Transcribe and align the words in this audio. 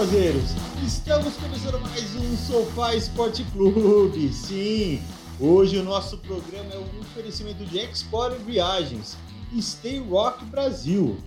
sofazeiros! 0.00 0.52
Estamos 0.82 1.34
começando 1.34 1.78
mais 1.78 2.16
um 2.16 2.34
Sofá 2.34 2.94
Esporte 2.94 3.44
Clube. 3.52 4.32
Sim, 4.32 5.02
hoje 5.38 5.76
o 5.76 5.84
nosso 5.84 6.16
programa 6.16 6.72
é 6.72 6.78
um 6.78 7.00
oferecimento 7.00 7.62
de 7.66 7.80
Export 7.80 8.34
Viagens, 8.46 9.18
Stay 9.60 9.98
Rock 9.98 10.42
Brasil. 10.46 11.18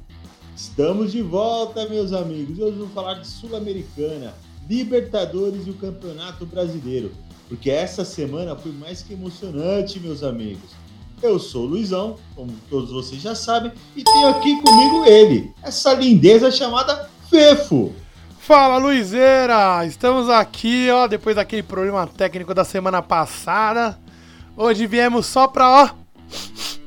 Estamos 0.55 1.11
de 1.11 1.21
volta, 1.21 1.87
meus 1.87 2.13
amigos. 2.13 2.57
Hoje 2.57 2.79
vamos 2.79 2.93
falar 2.95 3.15
de 3.15 3.27
Sul-Americana, 3.27 4.33
Libertadores 4.67 5.67
e 5.67 5.69
o 5.69 5.75
Campeonato 5.75 6.43
Brasileiro, 6.43 7.11
porque 7.47 7.69
essa 7.69 8.03
semana 8.03 8.55
foi 8.55 8.71
mais 8.71 9.03
que 9.03 9.13
emocionante, 9.13 9.99
meus 9.99 10.23
amigos. 10.23 10.71
Eu 11.21 11.37
sou 11.37 11.65
o 11.65 11.67
Luizão, 11.67 12.15
como 12.35 12.51
todos 12.71 12.89
vocês 12.89 13.21
já 13.21 13.35
sabem, 13.35 13.71
e 13.95 14.03
tenho 14.03 14.29
aqui 14.29 14.59
comigo 14.63 15.05
ele, 15.05 15.53
essa 15.61 15.93
lindeza 15.93 16.49
chamada 16.49 17.07
Fefo. 17.29 17.93
Fala 18.45 18.77
Luizeira! 18.77 19.85
Estamos 19.85 20.29
aqui, 20.29 20.89
ó, 20.91 21.07
depois 21.07 21.33
daquele 21.33 21.63
problema 21.63 22.05
técnico 22.05 22.53
da 22.53 22.65
semana 22.65 23.01
passada. 23.01 23.97
Hoje 24.57 24.85
viemos 24.85 25.27
só 25.27 25.47
pra, 25.47 25.69
ó, 25.69 25.89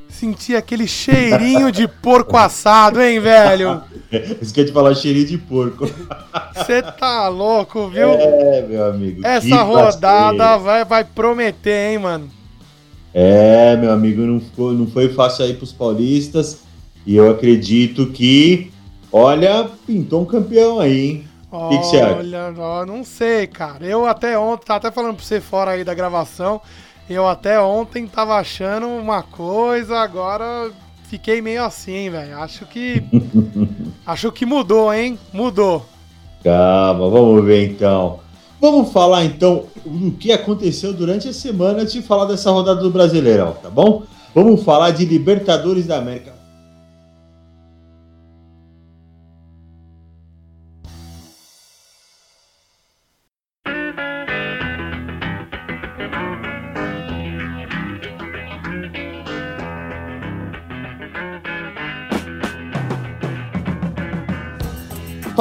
sentir 0.06 0.55
aquele 0.55 0.87
cheirinho 0.87 1.73
de 1.73 1.88
porco 1.88 2.37
assado, 2.37 3.01
hein, 3.01 3.20
velho? 3.20 3.82
Esqueci 4.38 4.66
de 4.66 4.73
falar 4.73 4.95
cheirinho 4.95 5.27
de 5.27 5.38
porco. 5.38 5.88
Você 6.55 6.82
tá 6.82 7.26
louco, 7.29 7.88
viu? 7.88 8.10
É, 8.10 8.60
meu 8.68 8.85
amigo. 8.85 9.26
Essa 9.26 9.63
rodada 9.63 10.59
vai, 10.59 10.85
vai 10.85 11.04
prometer, 11.04 11.93
hein, 11.93 11.98
mano? 11.98 12.30
É, 13.15 13.79
meu 13.79 13.93
amigo, 13.93 14.20
não 14.20 14.43
foi, 14.54 14.74
não 14.74 14.87
foi 14.87 15.09
fácil 15.09 15.46
aí 15.46 15.54
pros 15.54 15.73
paulistas. 15.73 16.59
E 17.07 17.16
eu 17.16 17.30
acredito 17.30 18.09
que, 18.09 18.70
olha, 19.10 19.70
pintou 19.87 20.20
um 20.20 20.26
campeão 20.26 20.79
aí, 20.79 21.01
hein? 21.01 21.24
O 21.57 21.68
que, 21.71 21.76
você 21.79 21.96
acha? 21.96 22.16
Olha, 22.16 22.87
não 22.87 23.02
sei, 23.02 23.46
cara. 23.46 23.85
Eu 23.85 24.07
até 24.07 24.38
ontem, 24.38 24.66
tá 24.66 24.76
até 24.76 24.90
falando 24.90 25.16
pra 25.16 25.24
você 25.24 25.40
fora 25.40 25.73
aí 25.73 25.85
da 25.85 25.95
gravação, 25.95 26.60
eu 27.09 27.26
até 27.26 27.60
ontem 27.60 28.07
tava 28.07 28.37
achando 28.37 28.87
uma 28.87 29.23
coisa, 29.23 29.98
agora 29.98 30.71
fiquei 31.09 31.40
meio 31.40 31.65
assim, 31.65 32.10
velho. 32.10 32.38
Acho 32.38 32.66
que. 32.66 33.02
acho 34.07 34.32
que 34.32 34.45
mudou, 34.45 34.93
hein? 34.93 35.18
Mudou. 35.32 35.85
Calma, 36.43 37.09
vamos 37.09 37.45
ver 37.45 37.70
então. 37.70 38.20
Vamos 38.60 38.93
falar 38.93 39.24
então 39.24 39.65
do 39.85 40.13
que 40.13 40.32
aconteceu 40.32 40.93
durante 40.93 41.29
a 41.29 41.32
semana 41.32 41.82
antes 41.82 41.93
de 41.93 42.02
falar 42.02 42.24
dessa 42.24 42.51
rodada 42.51 42.80
do 42.80 42.91
Brasileirão, 42.91 43.52
tá 43.63 43.68
bom? 43.68 44.02
Vamos 44.35 44.63
falar 44.63 44.91
de 44.91 45.04
Libertadores 45.04 45.87
da 45.87 45.98
América. 45.98 46.35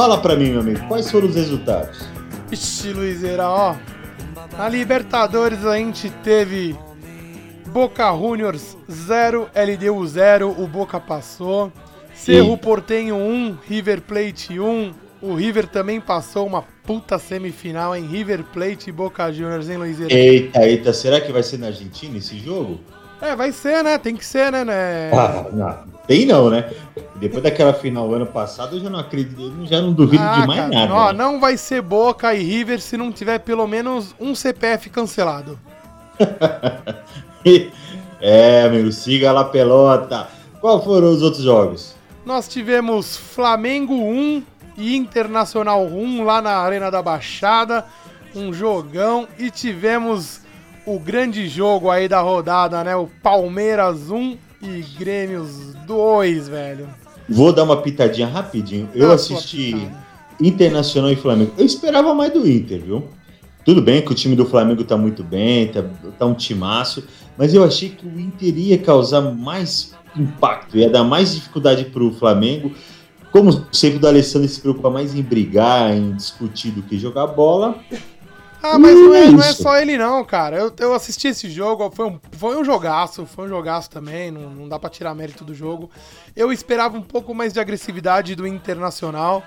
Fala 0.05 0.21
pra 0.21 0.35
mim, 0.35 0.51
meu 0.51 0.59
amigo, 0.59 0.87
quais 0.87 1.09
foram 1.09 1.27
os 1.27 1.33
resultados? 1.33 2.07
Ixi, 2.51 2.93
Luizeira, 2.93 3.49
ó. 3.49 3.75
Na 4.55 4.69
Libertadores 4.69 5.65
a 5.65 5.77
gente 5.77 6.11
teve 6.23 6.75
Boca 7.69 8.15
Juniors 8.15 8.77
0, 8.87 9.49
LDU 9.55 10.05
0, 10.05 10.61
o 10.61 10.67
Boca 10.67 10.99
passou. 10.99 11.73
Cerro 12.13 12.55
Portenho 12.55 13.15
1, 13.15 13.57
River 13.67 13.99
Plate 14.01 14.59
1. 14.59 14.93
O 15.23 15.33
River 15.33 15.65
também 15.65 15.99
passou 15.99 16.45
uma 16.45 16.61
puta 16.83 17.17
semifinal 17.17 17.95
em 17.95 18.05
River 18.05 18.43
Plate 18.43 18.91
e 18.91 18.93
Boca 18.93 19.33
Juniors, 19.33 19.67
hein, 19.67 19.77
Luizeira? 19.77 20.13
Eita, 20.13 20.67
eita, 20.67 20.93
será 20.93 21.19
que 21.19 21.31
vai 21.31 21.41
ser 21.41 21.57
na 21.57 21.65
Argentina 21.65 22.15
esse 22.19 22.37
jogo? 22.37 22.79
É, 23.21 23.35
vai 23.35 23.51
ser, 23.51 23.83
né? 23.83 23.97
Tem 23.97 24.15
que 24.15 24.25
ser, 24.25 24.51
né? 24.51 24.63
né? 24.63 25.11
Ah, 25.13 25.45
não. 25.51 25.95
Tem 26.07 26.25
não, 26.25 26.49
né? 26.49 26.69
Depois 27.15 27.41
daquela 27.41 27.73
final 27.73 28.13
ano 28.13 28.25
passado, 28.25 28.75
eu 28.75 28.81
já 28.81 28.89
não 28.89 28.99
acredito, 28.99 29.65
já 29.65 29.81
não 29.81 29.91
duvido 29.91 30.23
ah, 30.23 30.41
de 30.41 30.47
mais 30.47 30.59
cara, 30.59 30.73
nada. 30.73 30.93
Ó, 30.93 31.11
né? 31.11 31.17
Não 31.17 31.39
vai 31.39 31.57
ser 31.57 31.81
Boca 31.81 32.33
e 32.33 32.43
River 32.43 32.79
se 32.79 32.95
não 32.95 33.11
tiver 33.11 33.39
pelo 33.39 33.65
menos 33.65 34.13
um 34.19 34.35
CPF 34.35 34.89
cancelado. 34.89 35.59
é, 38.21 38.63
amigo, 38.63 38.91
siga 38.91 39.31
lá 39.31 39.45
pelota. 39.45 40.27
Qual 40.61 40.83
foram 40.83 41.11
os 41.11 41.21
outros 41.21 41.43
jogos? 41.43 41.95
Nós 42.25 42.47
tivemos 42.47 43.17
Flamengo 43.17 43.93
1 43.93 44.43
e 44.77 44.95
Internacional 44.95 45.85
1 45.85 46.23
lá 46.23 46.41
na 46.41 46.57
Arena 46.57 46.91
da 46.91 47.01
Baixada. 47.01 47.85
Um 48.35 48.53
jogão. 48.53 49.27
E 49.39 49.49
tivemos 49.49 50.41
o 50.85 50.99
grande 50.99 51.47
jogo 51.47 51.89
aí 51.89 52.07
da 52.07 52.21
rodada, 52.21 52.83
né? 52.83 52.95
O 52.95 53.07
Palmeiras 53.21 54.09
1 54.09 54.37
e 54.61 54.81
Grêmios 54.97 55.73
2, 55.85 56.47
velho. 56.47 56.87
Vou 57.27 57.51
dar 57.51 57.63
uma 57.63 57.81
pitadinha 57.81 58.27
rapidinho. 58.27 58.87
Eu 58.93 59.11
assisti 59.11 59.89
Internacional 60.39 61.11
e 61.11 61.15
Flamengo. 61.15 61.53
Eu 61.57 61.65
esperava 61.65 62.13
mais 62.13 62.31
do 62.31 62.47
Inter, 62.47 62.81
viu? 62.81 63.07
Tudo 63.63 63.81
bem 63.81 64.01
que 64.03 64.11
o 64.11 64.15
time 64.15 64.35
do 64.35 64.45
Flamengo 64.45 64.83
tá 64.83 64.95
muito 64.95 65.23
bem, 65.23 65.69
tá, 65.69 65.83
tá 66.19 66.25
um 66.27 66.35
timaço, 66.35 67.03
mas 67.35 67.51
eu 67.51 67.63
achei 67.63 67.89
que 67.89 68.05
o 68.05 68.19
Inter 68.19 68.55
ia 68.55 68.77
causar 68.77 69.21
mais 69.21 69.95
impacto, 70.15 70.77
ia 70.77 70.89
dar 70.89 71.03
mais 71.03 71.33
dificuldade 71.33 71.85
pro 71.85 72.11
Flamengo. 72.11 72.71
Como 73.31 73.65
sempre, 73.71 74.05
o 74.05 74.07
Alessandro 74.07 74.47
se 74.47 74.61
preocupa 74.61 74.89
mais 74.89 75.15
em 75.15 75.21
brigar, 75.23 75.91
em 75.97 76.13
discutir 76.13 76.71
do 76.71 76.83
que 76.83 76.97
jogar 76.97 77.27
bola. 77.27 77.75
Ah, 78.73 78.79
mas 78.79 78.95
não 78.95 79.13
é, 79.13 79.31
não 79.31 79.41
é, 79.41 79.53
só 79.53 79.77
ele 79.77 79.97
não, 79.97 80.23
cara. 80.25 80.57
Eu, 80.57 80.73
eu 80.79 80.93
assisti 80.93 81.27
esse 81.27 81.49
jogo, 81.49 81.91
foi 81.91 82.07
um, 82.07 82.19
foi 82.31 82.57
um 82.57 82.63
jogaço, 82.63 83.25
foi 83.25 83.45
um 83.45 83.49
jogaço 83.49 83.89
também, 83.89 84.31
não, 84.31 84.49
não 84.49 84.67
dá 84.67 84.79
pra 84.79 84.89
tirar 84.89 85.13
mérito 85.13 85.43
do 85.43 85.53
jogo. 85.53 85.89
Eu 86.35 86.51
esperava 86.51 86.97
um 86.97 87.01
pouco 87.01 87.33
mais 87.33 87.53
de 87.53 87.59
agressividade 87.59 88.35
do 88.35 88.47
Internacional. 88.47 89.43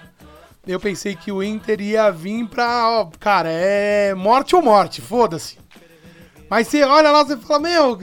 Eu 0.66 0.78
pensei 0.78 1.16
que 1.16 1.32
o 1.32 1.42
Inter 1.42 1.80
ia 1.80 2.10
vir 2.10 2.46
pra, 2.46 2.88
ó, 2.88 3.10
cara, 3.18 3.48
é 3.50 4.14
morte 4.14 4.54
ou 4.54 4.62
morte, 4.62 5.00
foda-se. 5.00 5.58
Mas 6.48 6.68
você 6.68 6.82
olha 6.84 7.10
lá, 7.10 7.24
você 7.24 7.36
fala, 7.36 7.60
meu, 7.60 7.98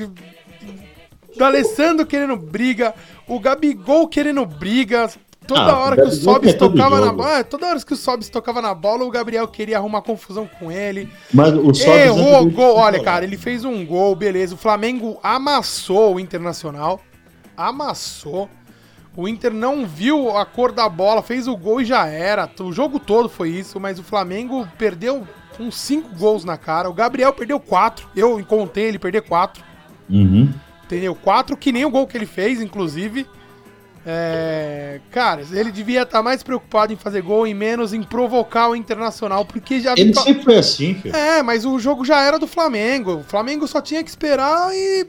o 1.40 1.44
Alessandro 1.44 2.06
querendo 2.06 2.36
briga, 2.36 2.94
o 3.28 3.40
Gabigol 3.40 4.08
querendo 4.08 4.46
briga, 4.46 5.10
Toda 5.48 5.62
ah, 5.62 5.80
hora 5.80 5.96
que 5.96 6.08
o 6.08 6.12
Sobs 6.12 6.54
tocava 6.56 7.00
na 7.00 7.14
bola. 7.14 7.44
Toda 7.44 7.68
hora 7.68 7.80
que 7.80 7.94
o 7.94 7.98
Sobs 7.98 8.30
tocava 8.30 8.62
na 8.62 8.74
bola, 8.74 9.04
o 9.04 9.12
Gabriel 9.12 9.48
queria 9.48 9.78
arrumar 9.78 10.02
confusão 10.02 10.50
com 10.60 10.72
ele. 10.72 11.10
Mas 11.34 11.54
o 11.54 11.74
Sobs. 11.74 11.86
Errou 11.86 12.50
gol. 12.50 12.76
Olha, 12.78 13.02
cara, 13.04 13.24
ele 13.24 13.38
fez 13.38 13.64
um 13.64 13.86
gol, 13.86 14.16
beleza. 14.16 14.56
O 14.56 14.58
Flamengo 14.58 15.20
amassou 15.22 16.16
o 16.16 16.20
Internacional. 16.20 17.00
Amassou. 17.56 18.50
O 19.16 19.28
Inter 19.28 19.54
não 19.54 19.86
viu 19.86 20.36
a 20.36 20.46
cor 20.46 20.74
da 20.74 20.90
bola, 20.90 21.22
fez 21.24 21.48
o 21.48 21.56
gol 21.56 21.80
e 21.80 21.86
já 21.86 22.06
era. 22.06 22.50
O 22.60 22.74
jogo 22.74 23.00
todo 23.00 23.30
foi 23.30 23.50
isso, 23.50 23.80
mas 23.80 23.98
o 23.98 24.04
Flamengo 24.04 24.68
perdeu 24.78 25.26
uns 25.60 25.78
cinco 25.78 26.10
gols 26.18 26.44
na 26.44 26.58
cara. 26.58 26.90
O 26.90 26.94
Gabriel 26.94 27.32
perdeu 27.32 27.60
quatro. 27.60 28.10
Eu 28.16 28.44
contei 28.46 28.86
ele 28.86 29.00
perder 29.00 29.22
quatro. 29.22 29.64
Uhum. 30.10 30.52
Entendeu? 30.84 31.16
Quatro, 31.16 31.56
que 31.56 31.72
nem 31.72 31.86
o 31.86 31.90
gol 31.90 32.06
que 32.06 32.18
ele 32.18 32.26
fez, 32.26 32.62
inclusive. 32.62 33.26
É, 34.08 35.02
cara, 35.12 35.42
ele 35.52 35.72
devia 35.72 36.04
estar 36.04 36.22
mais 36.22 36.44
preocupado 36.44 36.94
em 36.94 36.96
fazer 36.96 37.22
gol 37.22 37.48
e 37.48 37.54
menos 37.54 37.92
em 37.92 38.04
provocar 38.04 38.70
o 38.70 38.76
Internacional, 38.76 39.44
porque 39.44 39.80
já... 39.80 39.94
Ele 39.98 40.14
sempre 40.14 40.44
foi 40.44 40.58
assim, 40.58 40.94
filho. 40.94 41.16
É, 41.16 41.42
mas 41.42 41.66
o 41.66 41.80
jogo 41.80 42.06
já 42.06 42.22
era 42.22 42.38
do 42.38 42.46
Flamengo. 42.46 43.16
O 43.16 43.24
Flamengo 43.24 43.68
só 43.68 43.82
tinha 43.82 44.04
que 44.04 44.10
esperar 44.10 44.70
e 44.76 45.08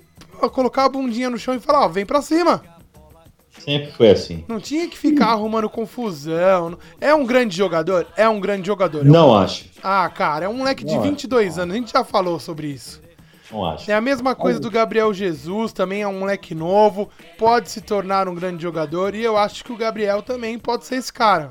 colocar 0.53 0.85
a 0.85 0.88
bundinha 0.88 1.29
no 1.29 1.38
chão 1.38 1.55
e 1.55 1.61
falar, 1.61 1.85
ó, 1.85 1.88
vem 1.88 2.06
pra 2.06 2.23
cima. 2.23 2.62
Sempre 3.59 3.91
foi 3.93 4.11
assim. 4.11 4.44
Não 4.47 4.61
tinha 4.61 4.87
que 4.87 4.97
ficar 4.97 5.29
arrumando 5.29 5.69
confusão. 5.69 6.79
É 7.00 7.15
um 7.15 7.26
grande 7.26 7.56
jogador? 7.56 8.06
É 8.17 8.29
um 8.29 8.38
grande 8.38 8.67
jogador. 8.67 9.05
Não 9.05 9.37
acho. 9.37 9.67
Ah, 9.82 10.09
cara, 10.09 10.44
é 10.44 10.49
um 10.49 10.55
moleque 10.55 10.85
de 10.85 10.97
22 10.99 11.59
anos. 11.59 11.75
A 11.75 11.79
gente 11.79 11.93
já 11.93 12.05
falou 12.05 12.38
sobre 12.38 12.69
isso. 12.69 13.00
Não 13.51 13.65
acho. 13.65 13.91
É 13.91 13.95
a 13.95 14.01
mesma 14.01 14.35
coisa 14.35 14.59
do 14.59 14.71
Gabriel 14.71 15.13
Jesus, 15.13 15.73
também 15.73 16.03
é 16.03 16.09
um 16.09 16.19
moleque 16.19 16.55
novo, 16.55 17.09
pode 17.39 17.71
se 17.71 17.81
tornar 17.81 18.29
um 18.29 18.35
grande 18.35 18.63
jogador 18.63 19.15
e 19.15 19.23
eu 19.23 19.37
acho 19.37 19.65
que 19.65 19.73
o 19.73 19.77
Gabriel 19.77 20.23
também 20.23 20.59
pode 20.59 20.85
ser 20.85 20.97
esse 20.97 21.13
cara. 21.13 21.51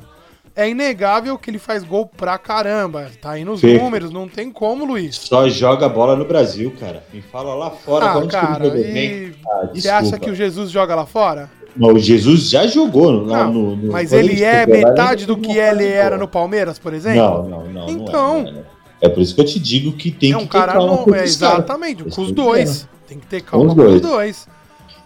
É 0.55 0.69
inegável 0.69 1.37
que 1.37 1.49
ele 1.49 1.59
faz 1.59 1.83
gol 1.83 2.05
pra 2.05 2.37
caramba. 2.37 3.11
Tá 3.21 3.31
aí 3.31 3.43
nos 3.43 3.59
Fê. 3.59 3.77
números, 3.77 4.09
não 4.09 4.25
tem 4.25 4.49
como, 4.49 4.85
Luiz. 4.85 5.17
Só 5.17 5.49
joga 5.49 5.89
bola 5.89 6.15
no 6.15 6.23
Brasil, 6.23 6.73
cara. 6.79 7.03
Me 7.13 7.21
fala 7.21 7.53
lá 7.53 7.71
fora 7.71 8.05
ah, 8.05 8.25
cara, 8.25 8.67
e... 8.67 9.33
ah, 9.45 9.69
Você 9.73 9.89
acha 9.89 10.17
que 10.17 10.29
o 10.29 10.35
Jesus 10.35 10.71
joga 10.71 10.95
lá 10.95 11.05
fora? 11.05 11.49
Não, 11.75 11.89
o 11.89 11.99
Jesus 11.99 12.49
já 12.49 12.65
jogou 12.67 13.11
lá 13.25 13.49
no, 13.49 13.75
no, 13.75 13.91
Mas 13.91 14.13
ele 14.13 14.41
é 14.41 14.65
metade 14.65 15.25
do 15.25 15.35
que 15.35 15.57
ele 15.57 15.85
era 15.85 16.17
no 16.17 16.27
Palmeiras, 16.27 16.79
por 16.79 16.93
exemplo? 16.93 17.21
Não, 17.21 17.43
não, 17.43 17.65
não. 17.65 17.89
Então. 17.89 18.43
Não 18.43 18.47
é, 18.47 18.51
não 18.51 18.59
é. 18.59 18.61
É 18.61 18.74
por 19.09 19.21
isso 19.21 19.35
que 19.35 19.41
eu 19.41 19.45
te 19.45 19.59
digo 19.59 19.91
que 19.93 20.11
tem 20.11 20.31
é 20.31 20.37
um 20.37 20.45
que 20.47 20.57
ter 20.57 20.65
calma 20.65 20.97
com 20.97 21.15
é, 21.15 21.23
Exatamente, 21.23 22.03
com 22.03 22.21
os 22.21 22.31
dois. 22.31 22.87
Tem 23.07 23.19
que 23.19 23.27
ter 23.27 23.41
calma 23.41 23.75
com 23.75 23.81
os 23.81 24.01
dois. 24.01 24.47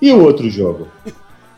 E 0.02 0.12
o 0.12 0.24
outro 0.24 0.50
jogo? 0.50 0.88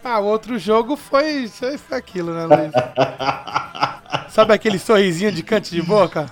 ah, 0.04 0.20
o 0.20 0.26
outro 0.26 0.58
jogo 0.58 0.96
foi, 0.96 1.48
foi 1.48 1.78
aquilo, 1.92 2.34
né, 2.34 2.46
Luiz? 2.46 2.72
Sabe 4.30 4.54
aquele 4.54 4.80
sorrisinho 4.80 5.32
de 5.32 5.44
canto 5.44 5.70
de 5.70 5.82
boca? 5.82 6.26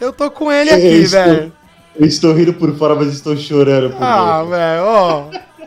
Eu 0.00 0.12
tô 0.12 0.30
com 0.30 0.50
ele 0.50 0.70
aqui, 0.70 0.86
Eu 0.86 1.02
estou- 1.02 1.24
velho. 1.24 1.52
Eu 1.94 2.06
estou 2.06 2.32
rindo 2.32 2.54
por 2.54 2.74
fora, 2.76 2.94
mas 2.94 3.08
estou 3.08 3.36
chorando 3.36 3.90
por 3.90 4.02
Ah, 4.02 4.42
velho, 4.44 4.82
ó. 4.84 5.24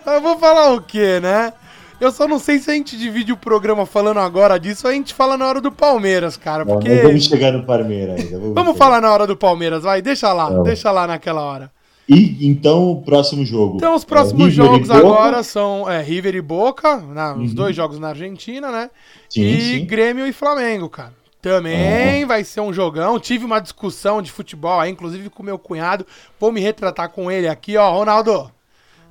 Eu 0.07 0.21
vou 0.21 0.39
falar 0.39 0.73
o 0.73 0.81
quê, 0.81 1.19
né? 1.19 1.53
Eu 1.99 2.11
só 2.11 2.27
não 2.27 2.39
sei 2.39 2.59
se 2.59 2.69
a 2.69 2.73
gente 2.73 2.97
divide 2.97 3.31
o 3.31 3.37
programa 3.37 3.85
falando 3.85 4.19
agora 4.19 4.59
disso 4.59 4.85
ou 4.85 4.91
a 4.91 4.93
gente 4.93 5.13
fala 5.13 5.37
na 5.37 5.47
hora 5.47 5.61
do 5.61 5.71
Palmeiras, 5.71 6.35
cara. 6.35 6.65
Porque. 6.65 6.89
vamos 6.95 7.23
chegar 7.25 7.51
no 7.53 7.63
Palmeiras 7.65 8.19
ainda. 8.19 8.37
Vamos 8.37 8.73
chegar. 8.73 8.73
falar 8.75 9.01
na 9.01 9.11
hora 9.11 9.25
do 9.25 9.35
Palmeiras, 9.37 9.83
vai. 9.83 10.01
Deixa 10.01 10.31
lá, 10.33 10.49
Não. 10.49 10.63
deixa 10.63 10.91
lá 10.91 11.07
naquela 11.07 11.41
hora. 11.41 11.71
E 12.07 12.45
então, 12.47 12.91
o 12.91 13.01
próximo 13.01 13.43
jogo. 13.45 13.77
Então, 13.77 13.95
os 13.95 14.03
É, 14.03 14.05
próximos 14.05 14.47
e 14.49 14.51
jogos 14.51 14.91
agora 14.91 15.41
são 15.41 15.89
é, 15.89 16.01
River 16.03 16.35
e 16.35 16.41
Boca, 16.41 16.97
na- 16.97 17.33
os 17.33 17.49
Uhum. 17.49 17.55
dois 17.55 17.75
jogos 17.75 17.97
na 17.97 18.09
Argentina, 18.09 18.71
né? 18.71 18.91
Sim, 19.29 19.41
e 19.41 19.61
sim. 19.79 19.85
Grêmio 19.85 20.27
e 20.27 20.31
Flamengo, 20.33 20.87
cara. 20.89 21.13
Também 21.41 22.25
vai 22.25 22.43
ser 22.43 22.59
um 22.61 22.73
jogão. 22.73 23.19
Tive 23.19 23.45
uma 23.45 23.59
discussão 23.59 24.21
de 24.21 24.31
futebol 24.31 24.79
aí, 24.79 24.91
inclusive 24.91 25.29
com 25.29 25.41
meu 25.43 25.57
cunhado. 25.57 26.05
Vou 26.39 26.51
me 26.51 26.59
retratar 26.59 27.09
com 27.09 27.31
ele 27.31 27.47
aqui, 27.47 27.77
ó. 27.77 27.91
Ronaldo, 27.91 28.51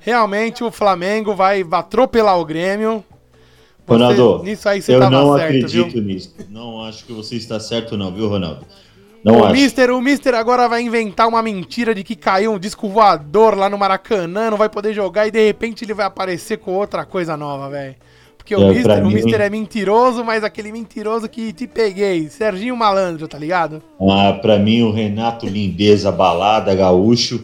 realmente 0.05 0.63
o 0.63 0.69
Flamengo 0.71 1.33
vai 1.33 1.65
atropelar 1.71 2.39
o 2.39 2.45
Grêmio. 2.45 3.03
Você- 3.87 3.93
Ronaldo, 3.93 4.43
nisso 4.43 4.69
aí 4.69 4.81
você 4.81 4.95
eu 4.95 5.09
não 5.09 5.35
certo, 5.35 5.43
acredito 5.55 5.91
viu? 5.93 6.01
nisso. 6.03 6.35
Não 6.49 6.83
acho 6.85 7.03
que 7.05 7.11
você 7.11 7.35
está 7.35 7.59
certo, 7.59 7.97
não, 7.97 8.11
viu, 8.11 8.27
Ronaldo? 8.29 8.65
Não 9.23 9.39
O 9.39 9.45
acho. 9.45 9.53
Mister, 9.53 9.89
o 9.91 10.01
Mister 10.01 10.35
agora 10.35 10.67
vai 10.69 10.81
inventar 10.83 11.27
uma 11.27 11.41
mentira 11.41 11.93
de 11.95 12.03
que 12.03 12.15
caiu 12.15 12.51
um 12.53 12.59
disco 12.59 12.87
voador 12.87 13.55
lá 13.57 13.67
no 13.69 13.77
Maracanã, 13.77 14.51
não 14.51 14.57
vai 14.57 14.69
poder 14.69 14.93
jogar 14.93 15.27
e 15.27 15.31
de 15.31 15.43
repente 15.43 15.83
ele 15.83 15.93
vai 15.95 16.05
aparecer 16.05 16.57
com 16.57 16.71
outra 16.73 17.03
coisa 17.05 17.35
nova, 17.35 17.67
velho. 17.69 17.95
Porque 18.37 18.55
o, 18.55 18.61
É, 18.61 18.69
Mister, 18.73 18.83
pra 18.97 19.03
o 19.03 19.07
mim- 19.07 19.13
Mister 19.15 19.41
é 19.41 19.49
mentiroso, 19.49 20.23
mas 20.23 20.43
aquele 20.43 20.71
mentiroso 20.71 21.27
que 21.27 21.51
te 21.51 21.65
peguei. 21.65 22.29
Serginho 22.29 22.77
Malandro, 22.77 23.27
tá 23.27 23.39
ligado? 23.39 23.81
Ah, 23.99 24.33
pra 24.39 24.59
mim, 24.59 24.83
o 24.83 24.91
Renato 24.91 25.47
Lindeza, 25.47 26.11
balada, 26.11 26.73
gaúcho, 26.75 27.43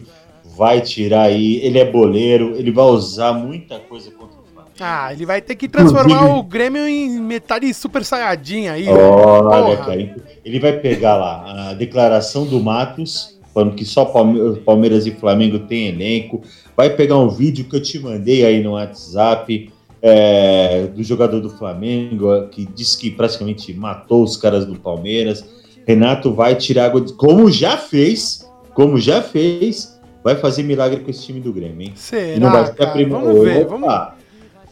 vai 0.56 0.80
tirar 0.80 1.22
aí. 1.22 1.56
Ele 1.62 1.78
é 1.78 1.84
boleiro, 1.90 2.54
ele 2.56 2.70
vai 2.70 2.84
usar 2.86 3.32
muita 3.32 3.78
coisa 3.78 4.10
contra 4.10 4.36
o 4.38 4.44
Flamengo. 4.52 4.74
Ah, 4.80 5.12
ele 5.12 5.26
vai 5.26 5.40
ter 5.40 5.54
que 5.54 5.68
transformar 5.68 6.14
Inclusive- 6.16 6.38
o 6.38 6.42
Grêmio 6.42 6.86
em 6.88 7.20
metade 7.20 7.72
super 7.74 8.04
saiyajin 8.04 8.68
aí. 8.68 8.84
velho. 8.84 8.96
Olha, 8.98 9.76
cara, 9.76 10.14
ele 10.44 10.58
vai 10.60 10.72
pegar 10.78 11.16
lá 11.16 11.70
a 11.70 11.74
declaração 11.74 12.44
do 12.46 12.58
Matos, 12.60 13.38
falando 13.54 13.74
que 13.74 13.84
só 13.84 14.04
Palme- 14.04 14.56
Palmeiras 14.60 15.06
e 15.06 15.10
Flamengo 15.10 15.60
tem 15.60 15.88
elenco. 15.88 16.42
Vai 16.76 16.90
pegar 16.90 17.18
um 17.18 17.28
vídeo 17.28 17.66
que 17.66 17.76
eu 17.76 17.82
te 17.82 17.98
mandei 17.98 18.44
aí 18.46 18.62
no 18.62 18.72
WhatsApp 18.72 19.70
é, 20.04 20.86
do 20.88 21.02
jogador 21.04 21.38
do 21.40 21.48
Flamengo, 21.50 22.48
que 22.50 22.66
disse 22.66 22.98
que 22.98 23.10
praticamente 23.10 23.72
matou 23.72 24.22
os 24.24 24.36
caras 24.36 24.66
do 24.66 24.74
Palmeiras. 24.74 25.44
Renato 25.86 26.32
vai 26.32 26.56
tirar 26.56 26.86
água, 26.86 27.00
de, 27.00 27.12
como 27.12 27.48
já 27.50 27.76
fez, 27.76 28.48
como 28.74 28.98
já 28.98 29.22
fez, 29.22 30.00
vai 30.22 30.36
fazer 30.36 30.62
milagre 30.62 31.00
com 31.00 31.10
esse 31.10 31.22
time 31.22 31.40
do 31.40 31.52
Grêmio, 31.52 31.82
hein? 31.82 31.92
Será, 31.94 32.36
E 32.36 32.40
não 32.40 32.50
vai 32.50 32.66
ser 32.66 32.82
a 32.82 32.86
primeira 32.86 33.24
Vamos 33.24 33.44
ver, 33.44 33.66
vamos 33.66 33.88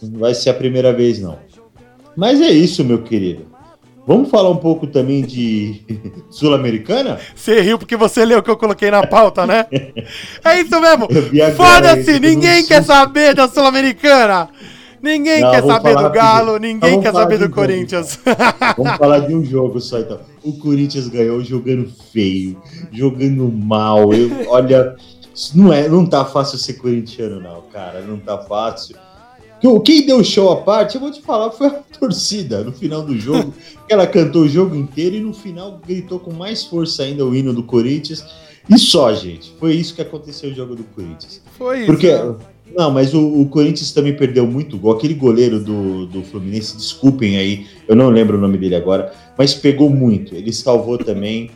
Não 0.03 0.19
vai 0.19 0.35
ser 0.35 0.51
a 0.51 0.55
primeira 0.55 0.93
vez, 0.93 1.21
não. 1.21 1.39
Mas 2.17 2.41
é 2.41 2.51
isso, 2.51 2.85
meu 2.85 3.03
querido. 3.03 3.47
Vamos 4.07 4.31
falar 4.31 4.51
um 4.51 4.57
pouco 4.57 4.87
também 4.87 5.23
de 5.23 5.83
Sul-Americana? 6.31 7.19
Você 7.35 7.61
riu 7.61 7.79
porque 7.79 7.97
você 7.97 8.25
leu 8.25 8.39
o 8.39 8.43
que 8.43 8.51
eu 8.51 8.57
coloquei 8.57 8.91
na 8.91 9.07
pauta, 9.07 9.47
né? 9.47 9.67
É 10.45 10.61
isso 10.61 10.81
mesmo. 10.81 11.07
Foda-se, 11.55 12.13
eu 12.13 12.21
ninguém 12.21 12.61
não 12.63 12.69
quer 12.69 12.83
saber 12.83 13.35
da 13.35 13.47
Sul-Americana. 13.47 14.49
Ninguém 15.03 15.41
Não, 15.41 15.51
quer 15.51 15.63
saber 15.63 15.97
do 15.97 16.11
Galo, 16.11 16.53
rapidinho. 16.53 16.75
ninguém 16.75 16.91
Vamos 16.91 17.05
quer 17.05 17.13
saber 17.13 17.35
de 17.35 17.39
do 17.39 17.45
jogo, 17.45 17.55
Corinthians. 17.55 18.21
Vamos 18.77 18.97
falar 18.99 19.21
de 19.21 19.35
um 19.35 19.43
jogo 19.45 19.81
só, 19.81 19.99
então. 19.99 20.21
O 20.43 20.53
Corinthians 20.59 21.09
ganhou 21.09 21.43
jogando 21.43 21.89
feio, 22.13 22.61
jogando 22.93 23.51
mal. 23.51 24.13
Eu, 24.13 24.31
olha, 24.49 24.95
não, 25.55 25.73
é, 25.73 25.89
não 25.89 26.05
tá 26.07 26.25
fácil 26.25 26.59
ser 26.59 26.75
corintiano, 26.75 27.41
não, 27.41 27.63
cara. 27.73 28.01
Não 28.03 28.19
tá 28.19 28.39
fácil. 28.39 28.97
Que- 29.61 29.81
Quem 29.81 30.07
deu 30.07 30.23
show 30.25 30.51
à 30.51 30.57
parte, 30.57 30.95
eu 30.95 31.01
vou 31.01 31.11
te 31.11 31.21
falar, 31.21 31.51
foi 31.51 31.67
a 31.69 31.71
torcida 31.99 32.65
no 32.65 32.73
final 32.73 33.03
do 33.03 33.19
jogo. 33.19 33.53
ela 33.89 34.07
cantou 34.07 34.43
o 34.43 34.49
jogo 34.49 34.75
inteiro 34.75 35.17
e 35.17 35.21
no 35.21 35.33
final 35.35 35.81
gritou 35.87 36.19
com 36.19 36.33
mais 36.33 36.65
força 36.65 37.03
ainda 37.03 37.25
o 37.25 37.35
hino 37.35 37.53
do 37.53 37.63
Corinthians. 37.63 38.25
E 38.69 38.79
só, 38.79 39.13
gente. 39.15 39.53
Foi 39.59 39.75
isso 39.75 39.95
que 39.95 40.03
aconteceu 40.03 40.51
no 40.51 40.57
jogo 40.57 40.75
do 40.77 40.85
Corinthians. 40.85 41.43
Foi 41.59 41.79
isso. 41.81 41.87
Porque. 41.87 42.13
né? 42.13 42.37
Não, 42.77 42.89
mas 42.89 43.13
o, 43.13 43.41
o 43.41 43.47
Corinthians 43.49 43.91
também 43.91 44.17
perdeu 44.17 44.47
muito 44.47 44.79
gol. 44.79 44.93
Aquele 44.93 45.15
goleiro 45.15 45.59
do, 45.59 46.07
do 46.07 46.23
Fluminense, 46.23 46.77
desculpem 46.77 47.37
aí, 47.37 47.67
eu 47.89 47.97
não 47.97 48.11
lembro 48.11 48.39
o 48.39 48.41
nome 48.41 48.57
dele 48.59 48.77
agora, 48.77 49.13
mas 49.37 49.53
pegou 49.55 49.91
muito. 49.91 50.37
Ele 50.37 50.53
salvou 50.53 50.97
também 50.97 51.51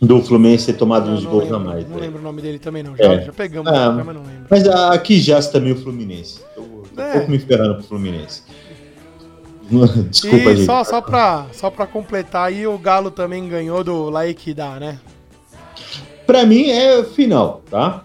do 0.00 0.22
Fluminense 0.22 0.66
ter 0.66 0.74
tomado 0.78 1.06
Não, 1.08 1.14
uns 1.16 1.24
não 1.24 1.30
gols 1.30 1.44
lembro, 1.44 1.56
a 1.56 1.60
mais. 1.60 1.88
Não 1.88 1.96
né? 1.96 2.00
lembro 2.02 2.20
o 2.20 2.22
nome 2.22 2.40
dele 2.42 2.58
também, 2.58 2.82
não. 2.82 2.96
Já, 2.96 3.04
É. 3.14 3.20
já 3.24 3.32
pegamos, 3.32 3.72
Ah, 3.72 3.90
mas 3.90 4.06
não 4.06 4.22
lembro. 4.22 4.46
Mas 4.48 4.66
aqui 4.68 5.20
já 5.20 5.40
também 5.42 5.72
o 5.72 5.76
Fluminense. 5.82 6.40
Eu 6.56 6.84
tô 6.94 7.00
É. 7.02 7.08
um 7.08 7.12
pouco 7.12 7.30
me 7.30 7.38
ferrando 7.38 7.74
pro 7.76 7.84
Fluminense. 7.84 8.42
Desculpa, 10.10 10.36
e 10.50 10.56
gente. 10.56 10.66
só, 10.66 10.82
só, 10.84 11.00
pra, 11.00 11.46
só 11.52 11.68
pra 11.70 11.86
completar 11.86 12.46
aí, 12.48 12.66
o 12.66 12.78
Galo 12.78 13.10
também 13.10 13.46
ganhou 13.48 13.84
do 13.84 14.08
Laequidá, 14.08 14.78
né? 14.80 14.98
Pra 16.26 16.44
mim 16.46 16.70
é 16.70 17.02
final, 17.04 17.62
tá? 17.70 18.02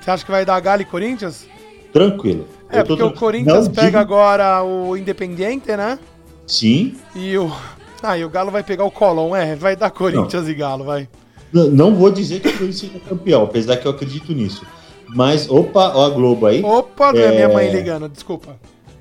Você 0.00 0.10
acha 0.10 0.24
que 0.24 0.30
vai 0.30 0.44
dar 0.44 0.60
Galo 0.60 0.82
e 0.82 0.84
Corinthians? 0.84 1.46
Tranquilo. 1.92 2.46
É, 2.70 2.80
Eu 2.80 2.84
tô 2.84 2.96
porque 2.96 3.02
o 3.02 3.18
Corinthians 3.18 3.66
Não 3.66 3.74
pega 3.74 3.86
digo- 3.86 3.98
agora 3.98 4.62
o 4.62 4.96
Independiente, 4.96 5.74
né? 5.76 5.98
Sim. 6.46 6.96
E 7.14 7.36
o. 7.38 7.50
Ah, 8.02 8.16
e 8.16 8.24
o 8.24 8.30
Galo 8.30 8.50
vai 8.50 8.62
pegar 8.62 8.84
o 8.84 8.90
Colón, 8.90 9.36
é, 9.36 9.54
vai 9.54 9.76
dar 9.76 9.90
Corinthians 9.90 10.48
e 10.48 10.54
Galo, 10.54 10.84
vai. 10.84 11.06
Não 11.52 11.94
vou 11.94 12.10
dizer 12.10 12.40
que 12.40 12.48
o 12.48 12.52
Corinthians 12.52 12.78
seja 12.78 12.98
campeão, 13.08 13.42
apesar 13.42 13.76
que 13.76 13.86
eu 13.86 13.90
acredito 13.90 14.32
nisso. 14.32 14.64
Mas, 15.08 15.48
opa, 15.50 15.92
ó 15.96 16.06
a 16.06 16.10
Globo 16.10 16.46
aí. 16.46 16.62
Opa, 16.62 17.12
não 17.12 17.20
é, 17.20 17.24
É. 17.24 17.30
minha 17.34 17.48
mãe 17.48 17.70
ligando, 17.72 18.08
desculpa. 18.08 18.56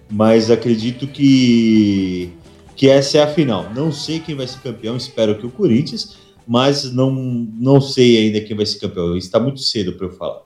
mas 0.09 0.49
acredito 0.49 1.05
que 1.07 2.31
que 2.75 2.89
essa 2.89 3.17
é 3.17 3.21
a 3.23 3.27
final. 3.27 3.67
Não 3.75 3.91
sei 3.91 4.19
quem 4.21 4.33
vai 4.35 4.47
ser 4.47 4.59
campeão, 4.59 4.95
espero 4.95 5.37
que 5.37 5.45
o 5.45 5.49
Corinthians, 5.51 6.17
mas 6.47 6.91
não, 6.93 7.11
não 7.11 7.81
sei 7.81 8.17
ainda 8.17 8.39
quem 8.39 8.55
vai 8.55 8.65
ser 8.65 8.79
campeão. 8.79 9.17
Está 9.17 9.37
muito 9.39 9.59
cedo 9.59 9.93
para 9.93 10.07
eu 10.07 10.11
falar. 10.11 10.39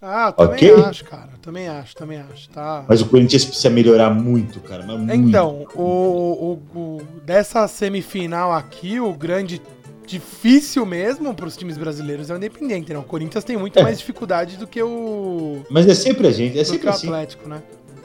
Ah, 0.00 0.26
eu 0.28 0.32
também 0.46 0.70
Ok. 0.72 0.84
acho, 0.84 1.04
cara. 1.06 1.30
Também 1.40 1.68
acho, 1.68 1.96
também 1.96 2.18
acho. 2.18 2.48
Tá. 2.50 2.84
Mas 2.88 3.00
o 3.00 3.06
Corinthians 3.06 3.44
precisa 3.46 3.70
melhorar 3.70 4.10
muito, 4.10 4.60
cara. 4.60 4.84
Mas 4.86 4.98
muito. 4.98 5.14
Então, 5.28 5.66
o, 5.74 5.80
o- 6.74 6.78
o- 6.78 7.02
dessa 7.24 7.66
semifinal 7.66 8.52
aqui, 8.52 9.00
o 9.00 9.12
grande 9.14 9.60
difícil 10.06 10.84
mesmo 10.86 11.34
para 11.34 11.46
os 11.46 11.56
times 11.56 11.76
brasileiros 11.78 12.30
é 12.30 12.34
o 12.34 12.36
Independente, 12.36 12.92
né? 12.92 12.98
O 12.98 13.02
Corinthians 13.02 13.44
tem 13.44 13.56
muito 13.56 13.78
É. 13.78 13.82
mais 13.82 13.98
dificuldade 13.98 14.56
do 14.56 14.66
que 14.66 14.82
o, 14.82 15.62
Mas 15.70 15.86
é 15.88 15.94
sempre 15.94 16.26
a 16.26 16.30
gente, 16.30 16.58
é 16.58 16.64
sempre 16.64 16.88
assim. 16.88 17.06
Atlético, 17.08 17.48
né? 17.48 17.62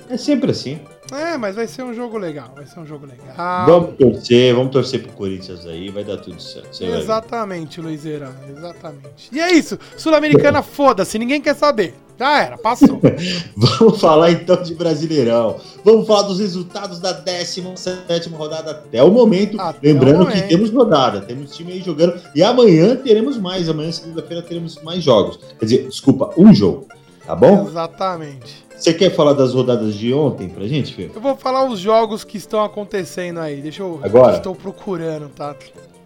É 0.10 0.18
sempre 0.18 0.52
assim. 0.52 0.80
É, 1.12 1.38
mas 1.38 1.56
vai 1.56 1.68
ser 1.68 1.84
um 1.84 1.94
jogo 1.94 2.18
legal, 2.18 2.52
vai 2.56 2.66
ser 2.66 2.80
um 2.80 2.86
jogo 2.86 3.06
legal. 3.06 3.66
Vamos 3.66 3.96
torcer, 3.98 4.54
vamos 4.54 4.72
torcer 4.72 5.04
pro 5.04 5.14
Corinthians 5.14 5.66
aí, 5.66 5.90
vai 5.90 6.04
dar 6.04 6.18
tudo 6.18 6.42
certo. 6.42 6.76
Você. 6.76 6.86
Exatamente, 6.86 7.80
Luizeira, 7.80 8.36
exatamente. 8.50 9.30
E 9.32 9.40
é 9.40 9.52
isso, 9.52 9.80
Sul-Americana, 9.96 10.62
foda-se, 10.64 11.18
ninguém 11.18 11.42
quer 11.42 11.56
saber. 11.56 11.94
Já 12.20 12.42
era, 12.42 12.58
passou. 12.58 13.00
Vamos 13.56 14.02
falar 14.02 14.32
então 14.32 14.62
de 14.64 14.74
Brasileirão. 14.74 15.58
Vamos 15.86 16.08
falar 16.08 16.24
dos 16.24 16.40
resultados 16.40 17.00
da 17.00 17.12
17 17.12 18.30
rodada 18.30 18.72
até 18.72 19.04
o 19.04 19.12
momento. 19.12 19.62
Até 19.62 19.90
Lembrando 19.90 20.24
o 20.24 20.26
que 20.26 20.34
momento. 20.34 20.50
temos 20.50 20.72
rodada, 20.72 21.22
temos 21.22 21.56
time 21.56 21.74
aí 21.74 21.82
jogando. 21.82 22.20
E 22.34 22.42
amanhã 22.42 22.96
teremos 22.96 23.38
mais. 23.38 23.70
Amanhã, 23.70 23.92
segunda-feira, 23.92 24.42
teremos 24.42 24.82
mais 24.82 25.04
jogos. 25.04 25.40
Quer 25.60 25.66
dizer, 25.66 25.88
desculpa, 25.88 26.34
um 26.36 26.52
jogo. 26.56 26.88
Tá 27.24 27.36
bom? 27.36 27.68
Exatamente. 27.68 28.67
Você 28.78 28.94
quer 28.94 29.10
falar 29.16 29.34
das 29.34 29.54
rodadas 29.54 29.96
de 29.96 30.14
ontem 30.14 30.48
pra 30.50 30.68
gente, 30.68 30.94
Fê? 30.94 31.10
Eu 31.14 31.20
vou 31.22 31.36
falar 31.36 31.68
os 31.68 31.80
jogos 31.80 32.24
que 32.24 32.38
estão 32.38 32.64
acontecendo 32.64 33.40
aí. 33.40 33.62
Deixa 33.62 33.82
eu. 33.82 34.00
Agora? 34.04 34.38
Estou 34.38 34.54
procurando, 34.56 35.30
tá? 35.30 35.56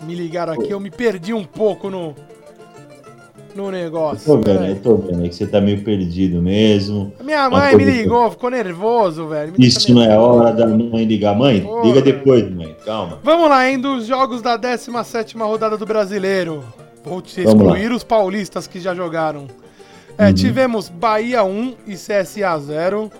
Me 0.03 0.15
ligaram 0.15 0.53
aqui, 0.53 0.71
eu 0.71 0.79
me 0.79 0.89
perdi 0.89 1.33
um 1.33 1.43
pouco 1.43 1.89
no. 1.89 2.15
No 3.53 3.65
Eu 3.65 3.71
negócio. 3.71 4.25
tô 4.25 4.37
vendo, 4.37 4.65
eu 4.65 4.79
tô 4.79 4.95
vendo 4.95 5.23
aí 5.23 5.27
que 5.29 5.35
você 5.35 5.45
tá 5.45 5.59
meio 5.59 5.83
perdido 5.83 6.41
mesmo. 6.41 7.11
Minha 7.21 7.49
Uma 7.49 7.59
mãe 7.59 7.75
me 7.75 7.83
ligou, 7.83 8.31
ficou 8.31 8.49
nervoso, 8.49 9.27
velho. 9.27 9.53
Me 9.57 9.67
Isso 9.67 9.93
não 9.93 10.01
é 10.01 10.17
hora 10.17 10.53
da 10.53 10.65
mãe 10.65 11.03
ligar. 11.03 11.35
Mãe, 11.35 11.59
Porra. 11.59 11.85
liga 11.85 12.01
depois, 12.01 12.49
mãe. 12.49 12.73
Calma. 12.85 13.19
Vamos 13.21 13.49
lá, 13.49 13.69
hein, 13.69 13.77
dos 13.77 14.07
jogos 14.07 14.41
da 14.41 14.55
17 14.55 15.37
rodada 15.37 15.75
do 15.77 15.85
Brasileiro. 15.85 16.63
Vou 17.03 17.21
te 17.21 17.41
excluir 17.41 17.91
os 17.91 18.05
paulistas 18.05 18.67
que 18.67 18.79
já 18.79 18.95
jogaram. 18.95 19.47
É, 20.17 20.27
Uhum. 20.27 20.33
tivemos 20.33 20.89
Bahia 20.89 21.43
1 21.43 21.75
e 21.87 21.95
CSA 21.95 22.57
0. 22.59 23.11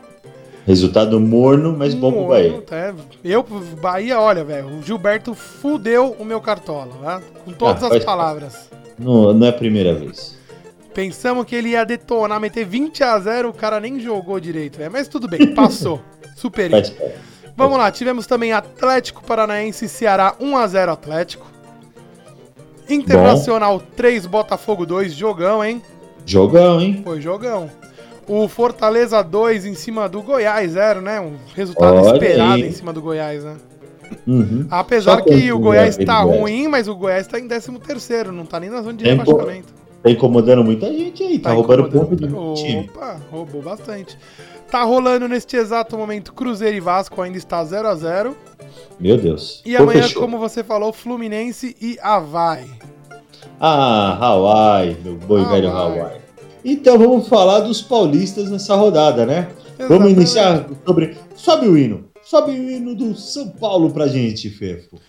Resultado 0.68 1.20
morno, 1.20 1.76
mas 1.76 1.94
bom 1.96 2.12
pro 2.12 2.28
Bahia. 2.28 2.64
É, 2.72 2.94
eu, 3.24 3.44
Bahia, 3.82 4.20
olha, 4.20 4.44
velho, 4.44 4.68
o 4.68 4.84
Gilberto 4.84 5.34
fudeu 5.34 6.16
o 6.20 6.24
meu 6.24 6.40
cartola, 6.40 6.92
né? 7.02 7.22
Com 7.44 7.52
todas 7.52 7.82
Ah, 7.82 7.88
as 7.88 7.94
faz- 7.94 8.04
palavras. 8.06 8.70
Não, 9.00 9.34
não 9.34 9.48
é 9.48 9.50
a 9.50 9.54
primeira 9.54 9.94
vez. 9.96 10.38
Pensamos 10.94 11.46
que 11.46 11.56
ele 11.56 11.70
ia 11.70 11.84
detonar, 11.86 12.40
meter 12.40 12.66
20 12.66 13.04
a 13.04 13.18
0 13.20 13.50
o 13.50 13.54
cara 13.54 13.80
nem 13.80 14.00
jogou 14.00 14.40
direito, 14.40 14.78
velho. 14.78 14.92
Mas 14.92 15.08
tudo 15.08 15.28
bem, 15.28 15.54
passou. 15.56 16.00
Parte. 16.70 16.94
Vamos 17.56 17.78
lá, 17.78 17.90
tivemos 17.92 18.26
também 18.28 18.52
Atlético 18.54 19.24
Paranaense 19.24 19.86
e 19.86 19.90
Ceará 19.90 20.36
1 20.40 20.58
a 20.58 20.68
0 20.68 20.92
Atlético. 20.92 21.46
Internacional 22.90 23.80
Bom. 23.80 23.86
3, 23.96 24.26
Botafogo 24.26 24.86
2, 24.86 25.14
jogão, 25.14 25.64
hein? 25.64 25.82
Jogão, 26.26 26.82
hein? 26.82 27.02
Foi 27.04 27.22
jogão. 27.22 27.70
O 28.28 28.48
Fortaleza 28.48 29.22
2 29.22 29.66
em 29.66 29.74
cima 29.74 30.08
do 30.08 30.22
Goiás 30.22 30.72
0, 30.72 31.02
né? 31.02 31.20
Um 31.20 31.34
resultado 31.56 31.96
Olha 31.98 32.14
esperado 32.14 32.54
aí. 32.54 32.68
em 32.68 32.72
cima 32.72 32.94
do 32.94 33.02
Goiás, 33.02 33.44
né? 33.44 33.58
Uhum. 34.28 34.66
Apesar 34.70 35.22
que 35.22 35.52
o 35.52 35.60
Goiás 35.60 35.98
tá 35.98 36.22
ruim, 36.22 36.68
mas 36.68 36.88
o 36.88 36.96
Goiás 36.96 37.28
tá 37.28 37.40
em 37.40 37.48
13 37.48 37.80
terceiro, 37.80 38.32
não 38.32 38.46
tá 38.46 38.60
nem 38.60 38.70
na 38.70 38.82
zona 38.82 38.94
de 38.94 39.06
rebaixamento. 39.06 39.74
Tá 40.04 40.10
incomodando 40.10 40.64
muita 40.64 40.88
gente 40.92 41.24
aí, 41.24 41.38
tá, 41.38 41.50
tá 41.50 41.56
roubando 41.56 41.90
ponto 41.90 42.16
do 42.16 42.54
time. 42.56 42.90
Opa, 42.90 43.22
roubou 43.30 43.62
bastante. 43.62 44.18
Tá 44.70 44.84
rolando 44.84 45.28
neste 45.28 45.56
exato 45.56 45.98
momento 45.98 46.34
Cruzeiro 46.34 46.76
e 46.76 46.80
Vasco, 46.80 47.22
ainda 47.22 47.38
está 47.38 47.64
0 47.64 47.88
a 47.88 47.96
0 47.96 48.36
Meu 49.00 49.18
Deus. 49.18 49.62
E 49.66 49.76
Pô, 49.76 49.84
amanhã, 49.84 50.04
fechou. 50.04 50.22
como 50.22 50.40
você 50.40 50.64
falou, 50.64 50.92
Fluminense 50.92 51.76
e 51.80 51.98
Havaí. 52.02 52.70
Ah, 53.60 54.18
Hawaii, 54.20 54.98
meu 55.04 55.16
boi 55.16 55.42
Hawaii. 55.42 55.62
velho 55.62 55.72
Hawaii. 55.76 56.22
Então 56.64 56.98
vamos 56.98 57.28
falar 57.28 57.62
dos 57.62 57.82
paulistas 57.82 58.50
nessa 58.50 58.76
rodada, 58.76 59.26
né? 59.26 59.50
Exatamente. 59.80 59.88
Vamos 59.90 60.12
iniciar 60.12 60.66
sobre. 60.86 61.18
Sobe 61.36 61.68
o 61.68 61.78
hino. 61.78 62.06
Sobe 62.24 62.52
o 62.52 62.70
hino 62.70 62.96
do 62.96 63.16
São 63.16 63.50
Paulo 63.50 63.92
pra 63.92 64.08
gente, 64.08 64.50
Fefo. 64.50 65.00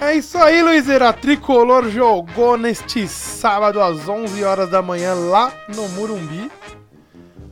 É 0.00 0.14
isso 0.14 0.36
aí, 0.36 0.62
Luizera. 0.62 1.12
Tricolor 1.12 1.88
jogou 1.90 2.58
neste 2.58 3.06
sábado 3.06 3.80
às 3.80 4.08
11 4.08 4.42
horas 4.44 4.68
da 4.68 4.82
manhã 4.82 5.14
lá 5.14 5.52
no 5.74 5.88
Murumbi. 5.90 6.50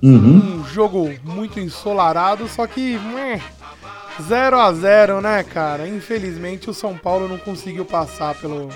Uhum. 0.03 0.59
Um 0.61 0.64
jogo 0.64 1.11
muito 1.25 1.59
ensolarado, 1.61 2.47
só 2.49 2.67
que 2.67 2.99
0 4.21 4.59
a 4.59 4.73
0 4.73 5.21
né, 5.21 5.43
cara? 5.45 5.88
Infelizmente 5.88 6.69
o 6.69 6.75
São 6.75 6.97
Paulo 6.99 7.26
não 7.29 7.38
conseguiu 7.38 7.85
passar 7.85 8.35
pelo, 8.35 8.69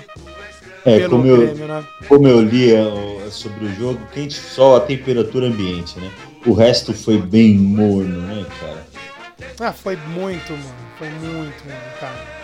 é, 0.85 0.99
pelo 0.99 1.09
como 1.09 1.23
prêmio, 1.23 1.63
eu, 1.63 1.67
né? 1.67 1.83
Como 2.07 2.27
eu 2.27 2.41
li 2.41 2.73
é, 2.73 3.29
sobre 3.29 3.65
o 3.65 3.75
jogo, 3.75 3.99
quente 4.13 4.33
só 4.33 4.77
a 4.77 4.81
temperatura 4.81 5.47
ambiente, 5.47 5.99
né? 5.99 6.11
O 6.45 6.53
resto 6.53 6.93
foi 6.93 7.17
bem 7.17 7.57
morno, 7.57 8.21
né, 8.21 8.45
cara? 8.59 8.87
Ah, 9.59 9.73
foi 9.73 9.95
muito, 9.95 10.53
mano. 10.53 10.75
Foi 10.97 11.09
muito, 11.09 11.65
mano, 11.65 11.81
cara. 11.99 12.39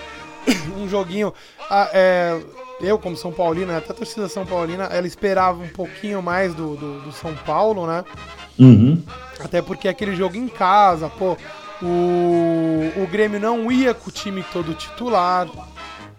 um 0.77 0.87
joguinho. 0.87 1.33
Ah, 1.69 1.89
é, 1.93 2.39
eu, 2.81 2.99
como 2.99 3.15
São 3.15 3.31
Paulino, 3.31 3.75
até 3.75 3.91
a 3.91 3.95
torcida 3.95 4.27
São 4.27 4.45
Paulina, 4.45 4.85
ela 4.85 5.07
esperava 5.07 5.61
um 5.61 5.67
pouquinho 5.67 6.21
mais 6.21 6.53
do, 6.53 6.75
do, 6.75 7.01
do 7.01 7.11
São 7.11 7.33
Paulo, 7.45 7.87
né? 7.87 8.03
Uhum. 8.59 9.01
Até 9.39 9.61
porque 9.61 9.87
aquele 9.87 10.15
jogo 10.15 10.35
em 10.35 10.47
casa, 10.47 11.09
pô, 11.09 11.37
o, 11.81 12.91
o 13.01 13.07
Grêmio 13.07 13.39
não 13.39 13.71
ia 13.71 13.93
com 13.93 14.09
o 14.09 14.13
time 14.13 14.43
todo 14.51 14.73
titular. 14.73 15.47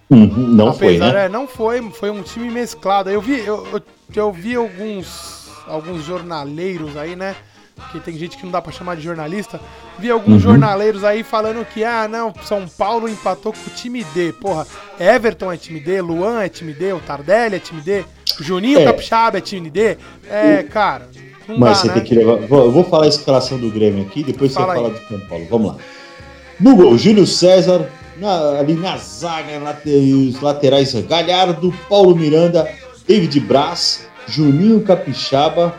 Uhum, 0.09 0.49
não 0.49 0.69
Apesar, 0.69 0.79
foi, 0.79 0.99
né? 0.99 1.25
É, 1.25 1.29
não 1.29 1.49
foi, 1.49 1.91
foi 1.91 2.11
um 2.11 2.23
time 2.23 2.51
mesclado. 2.51 3.11
Eu 3.11 3.21
vi, 3.21 3.41
eu, 3.41 3.67
eu, 3.73 3.83
eu 4.15 4.33
vi 4.33 4.55
alguns, 4.55 5.49
alguns 5.67 6.05
jornaleiros 6.05 6.97
aí, 6.97 7.17
né? 7.17 7.35
que 7.93 8.01
tem 8.01 8.17
gente 8.17 8.37
que 8.39 8.45
não 8.45 8.51
dá 8.51 8.63
para 8.63 8.73
chamar 8.73 8.97
de 8.97 9.03
jornalista, 9.03 9.61
vi 9.99 10.11
alguns 10.11 10.35
uhum. 10.35 10.53
jornaleiros 10.53 11.05
aí 11.05 11.23
falando 11.23 11.65
que, 11.65 11.85
ah, 11.85 12.09
não, 12.09 12.33
São 12.43 12.67
Paulo 12.67 13.09
empatou 13.09 13.53
com 13.53 13.71
o 13.71 13.75
time 13.75 14.03
D. 14.15 14.33
Porra, 14.33 14.67
Everton 14.99 15.53
é 15.53 15.57
time 15.57 15.79
D, 15.79 16.01
Luan 16.01 16.43
é 16.43 16.49
time 16.49 16.73
D, 16.73 16.93
o 16.93 17.01
Tardelli 17.01 17.57
é 17.57 17.59
time 17.59 17.81
D, 17.83 18.05
Juninho 18.41 18.81
é. 18.81 18.85
Capixaba 18.85 19.39
é 19.39 19.41
time 19.41 19.69
D. 19.69 19.99
É, 20.29 20.63
cara. 20.63 21.09
Mas 21.49 21.59
dá, 21.59 21.75
você 21.75 21.89
né? 21.89 21.95
tem 21.95 22.05
que 22.05 22.15
levar. 22.15 22.33
Eu 22.33 22.73
vou 22.73 22.85
falar 22.85 23.05
a 23.05 23.09
escalação 23.09 23.59
do 23.59 23.71
Grêmio 23.71 24.05
aqui, 24.05 24.25
depois 24.25 24.53
Fala 24.53 24.75
você 24.75 24.79
aí. 24.79 24.85
fala 24.85 24.95
do 24.95 25.09
São 25.09 25.29
Paulo. 25.29 25.47
Vamos 25.49 25.69
lá. 25.69 25.77
No 26.59 26.75
gol, 26.75 26.97
Júlio 26.97 27.27
César, 27.27 27.87
na, 28.17 28.59
ali 28.59 28.75
na 28.75 28.97
zaga, 28.97 29.61
os 29.85 30.41
laterais 30.41 30.95
Galhardo, 31.07 31.73
Paulo 31.89 32.17
Miranda, 32.17 32.67
David 33.07 33.41
Braz, 33.41 34.07
Juninho 34.27 34.81
Capixaba, 34.81 35.75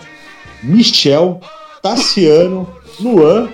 Michel, 0.63 1.41
Tassiano, 1.81 2.67
Luan, 3.00 3.50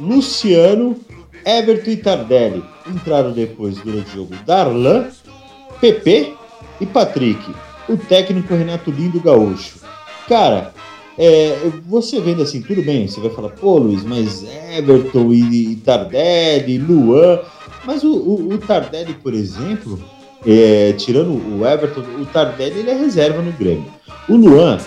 Luciano, 0.00 0.96
Everton 1.44 1.90
e 1.90 1.96
Tardelli. 1.96 2.64
Entraram 2.86 3.32
depois 3.32 3.76
durante 3.76 4.10
o 4.10 4.14
jogo 4.14 4.34
Darlan, 4.46 5.08
Pepe 5.80 6.34
e 6.80 6.86
Patrick. 6.86 7.54
O 7.88 7.96
técnico 7.96 8.54
Renato 8.54 8.90
Lindo 8.90 9.20
Gaúcho. 9.20 9.80
Cara, 10.28 10.72
é, 11.18 11.56
você 11.86 12.20
vendo 12.20 12.42
assim, 12.42 12.62
tudo 12.62 12.82
bem, 12.82 13.06
você 13.06 13.20
vai 13.20 13.30
falar, 13.30 13.50
pô, 13.50 13.78
Luiz, 13.78 14.02
mas 14.04 14.44
Everton 14.76 15.32
e, 15.32 15.72
e 15.72 15.76
Tardelli, 15.76 16.78
Luan. 16.78 17.40
Mas 17.84 18.02
o, 18.02 18.12
o, 18.14 18.54
o 18.54 18.58
Tardelli, 18.58 19.14
por 19.14 19.34
exemplo, 19.34 19.98
é, 20.46 20.92
tirando 20.92 21.30
o 21.30 21.66
Everton, 21.66 22.02
o 22.20 22.26
Tardelli 22.26 22.80
ele 22.80 22.90
é 22.90 22.94
reserva 22.94 23.42
no 23.42 23.52
Grêmio. 23.52 23.86
O 24.28 24.36
Luan 24.36 24.78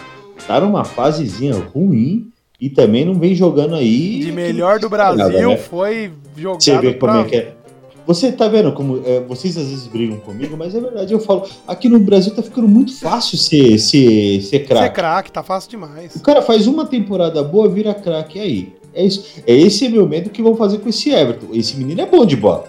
tá 0.48 0.60
numa 0.60 0.84
fasezinha 0.84 1.55
ruim 1.55 2.32
e 2.60 2.70
também 2.70 3.05
não 3.05 3.15
vem 3.15 3.36
jogando 3.36 3.75
aí. 3.75 4.20
De 4.20 4.32
melhor 4.32 4.79
do 4.79 4.89
Brasil 4.89 5.50
né? 5.50 5.58
foi 5.58 6.12
jogado. 6.36 6.63
Você 6.63 6.79
vê 6.79 6.94
como 6.94 7.17
é 7.17 7.24
que 7.25 7.36
é. 7.36 7.54
Você 8.05 8.31
tá 8.31 8.47
vendo 8.47 8.71
como. 8.74 9.01
É, 9.05 9.19
vocês 9.21 9.57
às 9.57 9.67
vezes 9.67 9.88
brigam 9.88 10.17
comigo, 10.17 10.55
mas 10.55 10.75
é 10.75 10.79
verdade, 10.79 11.13
eu 11.13 11.19
falo. 11.19 11.47
Aqui 11.67 11.89
no 11.89 12.00
Brasil 12.00 12.33
tá 12.33 12.43
ficando 12.43 12.67
muito 12.67 12.97
fácil 13.00 13.38
ser, 13.38 13.77
ser, 13.79 14.41
ser 14.41 14.59
craque. 14.59 14.85
Ser 14.85 14.93
craque, 14.93 15.31
tá 15.31 15.43
fácil 15.43 15.71
demais. 15.71 16.15
O 16.15 16.21
cara 16.21 16.41
faz 16.41 16.67
uma 16.67 16.85
temporada 16.85 17.43
boa, 17.43 17.67
vira 17.67 17.93
craque. 17.93 18.39
aí? 18.39 18.74
É 18.93 19.03
isso. 19.03 19.41
É 19.45 19.53
esse 19.53 19.89
meu 19.89 20.07
medo 20.07 20.29
que 20.29 20.41
vão 20.41 20.55
fazer 20.55 20.77
com 20.77 20.89
esse 20.89 21.09
Everton. 21.09 21.47
Esse 21.51 21.75
menino 21.77 22.01
é 22.01 22.05
bom 22.05 22.25
de 22.25 22.35
bola. 22.35 22.65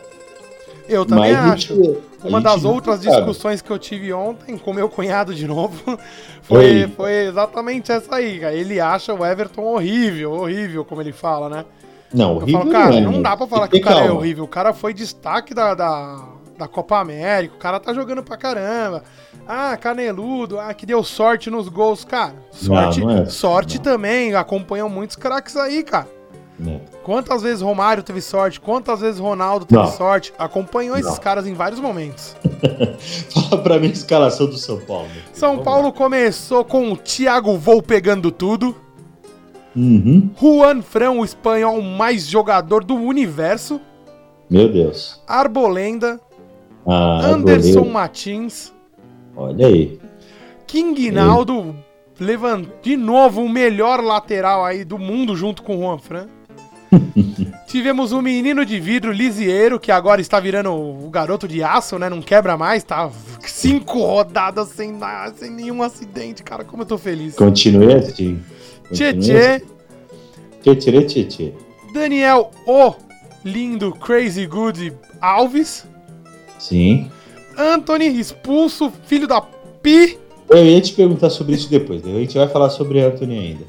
Eu 0.88 1.04
também 1.04 1.32
mas 1.32 1.52
acho. 1.52 1.74
Gente, 1.74 1.98
uma 2.24 2.40
das 2.40 2.64
outras 2.64 3.00
discussões 3.00 3.60
que 3.62 3.70
eu 3.70 3.78
tive 3.78 4.12
ontem 4.12 4.56
com 4.56 4.72
meu 4.72 4.88
cunhado 4.88 5.34
de 5.34 5.46
novo 5.46 5.98
foi, 6.42 6.88
foi 6.88 7.26
exatamente 7.26 7.92
essa 7.92 8.16
aí, 8.16 8.40
cara. 8.40 8.54
Ele 8.54 8.80
acha 8.80 9.14
o 9.14 9.24
Everton 9.24 9.62
horrível, 9.62 10.32
horrível, 10.32 10.84
como 10.84 11.00
ele 11.00 11.12
fala, 11.12 11.48
né? 11.48 11.64
Não, 12.12 12.36
horrível. 12.36 12.60
Eu 12.60 12.60
falo, 12.60 12.72
cara, 12.72 13.00
não, 13.00 13.12
não 13.12 13.22
dá 13.22 13.36
pra 13.36 13.46
falar 13.46 13.68
que 13.68 13.76
o 13.76 13.80
cara 13.80 13.96
é 13.96 13.98
calma. 14.00 14.14
é 14.14 14.16
horrível. 14.16 14.44
O 14.44 14.48
cara 14.48 14.72
foi 14.72 14.94
destaque 14.94 15.52
da, 15.52 15.74
da, 15.74 16.24
da 16.56 16.68
Copa 16.68 16.98
América, 16.98 17.54
o 17.54 17.58
cara 17.58 17.80
tá 17.80 17.92
jogando 17.92 18.22
pra 18.22 18.36
caramba. 18.36 19.02
Ah, 19.46 19.76
caneludo, 19.76 20.58
ah, 20.58 20.72
que 20.74 20.86
deu 20.86 21.02
sorte 21.04 21.50
nos 21.50 21.68
gols. 21.68 22.04
Cara, 22.04 22.34
sorte, 22.50 23.00
não, 23.00 23.08
não 23.08 23.22
é, 23.22 23.26
sorte 23.26 23.80
também. 23.80 24.34
Acompanham 24.34 24.88
muitos 24.88 25.16
craques 25.16 25.56
aí, 25.56 25.82
cara. 25.82 26.08
Né? 26.58 26.80
Quantas 27.02 27.42
vezes 27.42 27.60
Romário 27.60 28.02
teve 28.02 28.22
sorte? 28.22 28.58
Quantas 28.58 29.00
vezes 29.00 29.20
Ronaldo 29.20 29.66
teve 29.66 29.82
não. 29.82 29.90
sorte? 29.90 30.32
Acompanhou 30.38 30.94
não. 30.96 31.00
esses 31.00 31.18
caras 31.18 31.46
em 31.46 31.52
vários 31.52 31.78
momentos. 31.78 32.34
Fala 33.30 33.62
pra 33.62 33.78
mim 33.78 33.88
a 33.88 33.92
escalação 33.92 34.46
do 34.46 34.56
São 34.56 34.78
Paulo. 34.80 35.08
São 35.32 35.50
Vamos 35.50 35.64
Paulo 35.64 35.86
lá. 35.88 35.92
começou 35.92 36.64
com 36.64 36.92
o 36.92 36.96
Thiago 36.96 37.56
Vou 37.58 37.82
pegando 37.82 38.30
tudo. 38.30 38.74
Uhum. 39.76 40.30
Juan 40.40 40.80
Fran, 40.80 41.10
o 41.12 41.24
espanhol 41.24 41.82
mais 41.82 42.26
jogador 42.26 42.82
do 42.82 42.94
universo. 42.94 43.80
Meu 44.48 44.72
Deus. 44.72 45.20
Arbolenda. 45.28 46.18
Ah, 46.86 47.20
Anderson 47.26 47.68
Arboleda. 47.70 47.92
Martins. 47.92 48.72
Olha 49.36 49.66
aí. 49.66 49.98
King 50.66 51.10
Naldo, 51.10 51.76
levant... 52.18 52.66
de 52.82 52.96
novo 52.96 53.42
o 53.42 53.48
melhor 53.48 54.02
lateral 54.02 54.64
aí 54.64 54.84
do 54.84 54.98
mundo 54.98 55.36
junto 55.36 55.62
com 55.62 55.76
o 55.76 55.80
Juan 55.80 55.98
Fran. 55.98 56.26
Tivemos 57.66 58.12
o 58.12 58.18
um 58.18 58.22
menino 58.22 58.64
de 58.64 58.80
vidro 58.80 59.12
Lisieiro, 59.12 59.78
que 59.78 59.92
agora 59.92 60.20
está 60.20 60.40
virando 60.40 60.72
o 60.72 61.10
garoto 61.10 61.46
de 61.46 61.62
aço, 61.62 61.98
né? 61.98 62.08
Não 62.08 62.22
quebra 62.22 62.56
mais, 62.56 62.82
tá 62.82 63.10
cinco 63.44 64.00
rodadas 64.00 64.68
sem, 64.68 64.94
sem 65.34 65.50
nenhum 65.50 65.82
acidente, 65.82 66.42
cara. 66.42 66.64
Como 66.64 66.82
eu 66.82 66.86
tô 66.86 66.96
feliz. 66.96 67.34
Continue 67.34 67.92
assim. 67.94 68.40
Tietê. 68.92 69.62
Tietê, 70.62 71.02
Tietê. 71.02 71.52
Daniel, 71.92 72.50
o 72.66 72.94
lindo 73.44 73.92
Crazy 73.92 74.46
Good 74.46 74.92
Alves. 75.20 75.86
Sim. 76.58 77.10
Anthony, 77.56 78.06
expulso, 78.06 78.92
filho 79.06 79.26
da 79.26 79.40
Pi. 79.40 80.18
Eu 80.48 80.64
ia 80.64 80.80
te 80.80 80.92
perguntar 80.92 81.30
sobre 81.30 81.54
isso 81.54 81.70
depois. 81.70 82.04
A 82.04 82.08
gente 82.08 82.36
vai 82.36 82.48
falar 82.48 82.70
sobre 82.70 83.00
Anthony 83.00 83.38
ainda. 83.38 83.64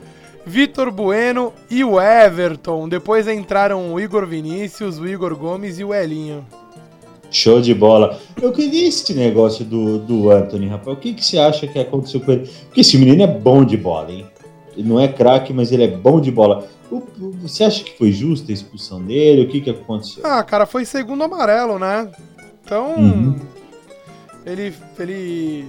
Vitor 0.45 0.91
Bueno 0.91 1.53
e 1.69 1.83
o 1.83 2.00
Everton. 2.00 2.88
Depois 2.88 3.27
entraram 3.27 3.93
o 3.93 4.00
Igor 4.00 4.25
Vinícius, 4.25 5.00
o 5.00 5.07
Igor 5.07 5.36
Gomes 5.36 5.79
e 5.79 5.83
o 5.83 5.93
Elinho. 5.93 6.45
Show 7.29 7.59
de 7.59 7.74
bola. 7.74 8.19
Eu 8.41 8.53
queria 8.53 8.88
esse 8.88 9.13
negócio 9.13 9.65
do, 9.65 10.00
do 10.00 10.31
Anthony, 10.31 10.67
rapaz. 10.67 10.97
O 10.97 11.00
que, 11.00 11.13
que 11.13 11.25
você 11.25 11.38
acha 11.38 11.67
que 11.67 11.77
aconteceu 11.77 12.21
com 12.21 12.31
ele? 12.31 12.50
Porque 12.65 12.81
esse 12.81 12.97
menino 12.97 13.24
é 13.24 13.27
bom 13.27 13.65
de 13.65 13.75
bola, 13.75 14.12
hein? 14.12 14.25
Ele 14.77 14.88
não 14.88 15.00
é 15.00 15.07
craque, 15.07 15.51
mas 15.51 15.72
ele 15.72 15.84
é 15.84 15.88
bom 15.88 16.22
de 16.22 16.31
bola. 16.31 16.67
Você 17.41 17.63
acha 17.63 17.84
que 17.84 17.98
foi 17.98 18.12
justa 18.12 18.51
a 18.51 18.53
expulsão 18.53 19.01
dele? 19.01 19.41
O 19.43 19.48
que, 19.48 19.60
que 19.60 19.69
aconteceu? 19.69 20.24
Ah, 20.24 20.43
cara, 20.43 20.65
foi 20.65 20.86
segundo 20.86 21.24
amarelo, 21.24 21.79
né? 21.79 22.10
Então. 22.63 22.96
Uhum. 22.96 23.36
Ele. 24.46 24.74
ele... 25.00 25.67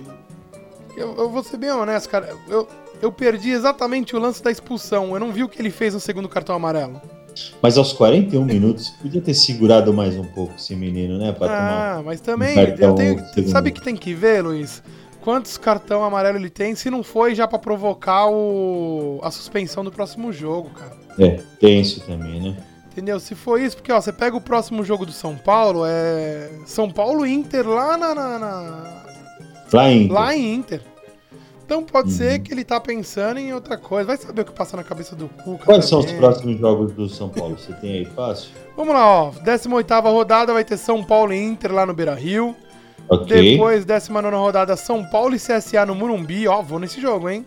Eu, 0.96 1.14
eu 1.16 1.30
vou 1.30 1.42
ser 1.42 1.56
bem 1.56 1.70
honesto, 1.70 2.10
cara. 2.10 2.36
Eu, 2.48 2.68
eu 3.00 3.10
perdi 3.10 3.50
exatamente 3.50 4.14
o 4.14 4.18
lance 4.18 4.42
da 4.42 4.50
expulsão. 4.50 5.14
Eu 5.14 5.20
não 5.20 5.32
vi 5.32 5.42
o 5.42 5.48
que 5.48 5.60
ele 5.60 5.70
fez 5.70 5.94
no 5.94 6.00
segundo 6.00 6.28
cartão 6.28 6.54
amarelo. 6.54 7.00
Mas 7.62 7.78
aos 7.78 7.92
41 7.92 8.44
minutos, 8.44 8.90
podia 9.00 9.20
ter 9.20 9.34
segurado 9.34 9.92
mais 9.92 10.16
um 10.16 10.24
pouco 10.24 10.54
esse 10.56 10.74
menino, 10.74 11.18
né? 11.18 11.32
Pra 11.32 11.98
ah, 11.98 12.02
mas 12.04 12.20
também, 12.20 12.58
um 12.58 12.60
eu 12.60 12.94
tenho, 12.94 13.48
sabe 13.48 13.70
que 13.70 13.80
tem 13.80 13.94
que 13.94 14.12
ver, 14.12 14.42
Luiz? 14.42 14.82
Quantos 15.22 15.58
cartão 15.58 16.04
amarelo 16.04 16.38
ele 16.38 16.50
tem, 16.50 16.74
se 16.74 16.90
não 16.90 17.02
foi 17.02 17.34
já 17.34 17.46
para 17.46 17.58
provocar 17.58 18.28
o, 18.28 19.20
a 19.22 19.30
suspensão 19.30 19.84
do 19.84 19.92
próximo 19.92 20.32
jogo, 20.32 20.70
cara. 20.70 20.96
É, 21.18 21.40
tem 21.60 21.80
isso 21.80 22.00
também, 22.00 22.40
né? 22.40 22.56
Entendeu? 22.90 23.20
Se 23.20 23.34
for 23.34 23.60
isso, 23.60 23.76
porque 23.76 23.92
ó, 23.92 24.00
você 24.00 24.12
pega 24.12 24.36
o 24.36 24.40
próximo 24.40 24.84
jogo 24.84 25.06
do 25.06 25.12
São 25.12 25.36
Paulo, 25.36 25.82
é 25.86 26.50
São 26.66 26.90
Paulo 26.90 27.24
Inter 27.26 27.68
lá 27.68 27.96
na, 27.96 28.14
na, 28.14 28.38
na... 28.38 29.04
Lá 29.72 29.90
em 29.90 30.02
Inter. 30.02 30.12
Lá 30.12 30.36
em 30.36 30.54
Inter. 30.54 30.82
Então 31.68 31.82
pode 31.82 32.08
uhum. 32.08 32.14
ser 32.14 32.38
que 32.38 32.50
ele 32.50 32.64
tá 32.64 32.80
pensando 32.80 33.38
em 33.38 33.52
outra 33.52 33.76
coisa. 33.76 34.06
Vai 34.06 34.16
saber 34.16 34.40
o 34.40 34.44
que 34.46 34.52
passa 34.52 34.74
na 34.74 34.82
cabeça 34.82 35.14
do 35.14 35.28
Cuca. 35.28 35.66
Quais 35.66 35.84
são 35.84 35.98
os 35.98 36.10
próximos 36.12 36.58
jogos 36.58 36.92
do 36.92 37.10
São 37.10 37.28
Paulo? 37.28 37.58
Você 37.58 37.74
tem 37.74 37.92
aí 37.92 38.04
fácil? 38.06 38.50
Vamos 38.74 38.94
lá, 38.94 39.24
ó. 39.24 39.32
18 39.32 40.00
rodada 40.00 40.54
vai 40.54 40.64
ter 40.64 40.78
São 40.78 41.04
Paulo 41.04 41.30
e 41.30 41.36
Inter 41.36 41.74
lá 41.74 41.84
no 41.84 41.92
Beira 41.92 42.14
Rio. 42.14 42.56
Okay. 43.08 43.52
Depois, 43.52 43.84
19 43.84 44.36
rodada, 44.36 44.76
São 44.76 45.04
Paulo 45.04 45.34
e 45.34 45.38
CSA 45.38 45.86
no 45.86 45.94
Murumbi. 45.94 46.46
Ó, 46.46 46.60
vou 46.60 46.78
nesse 46.78 47.00
jogo, 47.00 47.28
hein? 47.28 47.46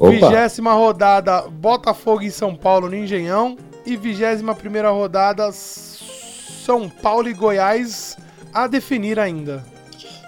Vigésima 0.00 0.72
rodada, 0.74 1.42
Botafogo 1.42 2.22
e 2.22 2.30
São 2.30 2.54
Paulo 2.54 2.88
no 2.88 2.94
Engenhão. 2.94 3.56
E 3.84 3.96
vigésima 3.96 4.54
primeira 4.54 4.90
rodada, 4.90 5.50
São 5.50 6.88
Paulo 6.88 7.28
e 7.28 7.32
Goiás 7.32 8.16
a 8.52 8.66
definir 8.66 9.18
ainda. 9.18 9.64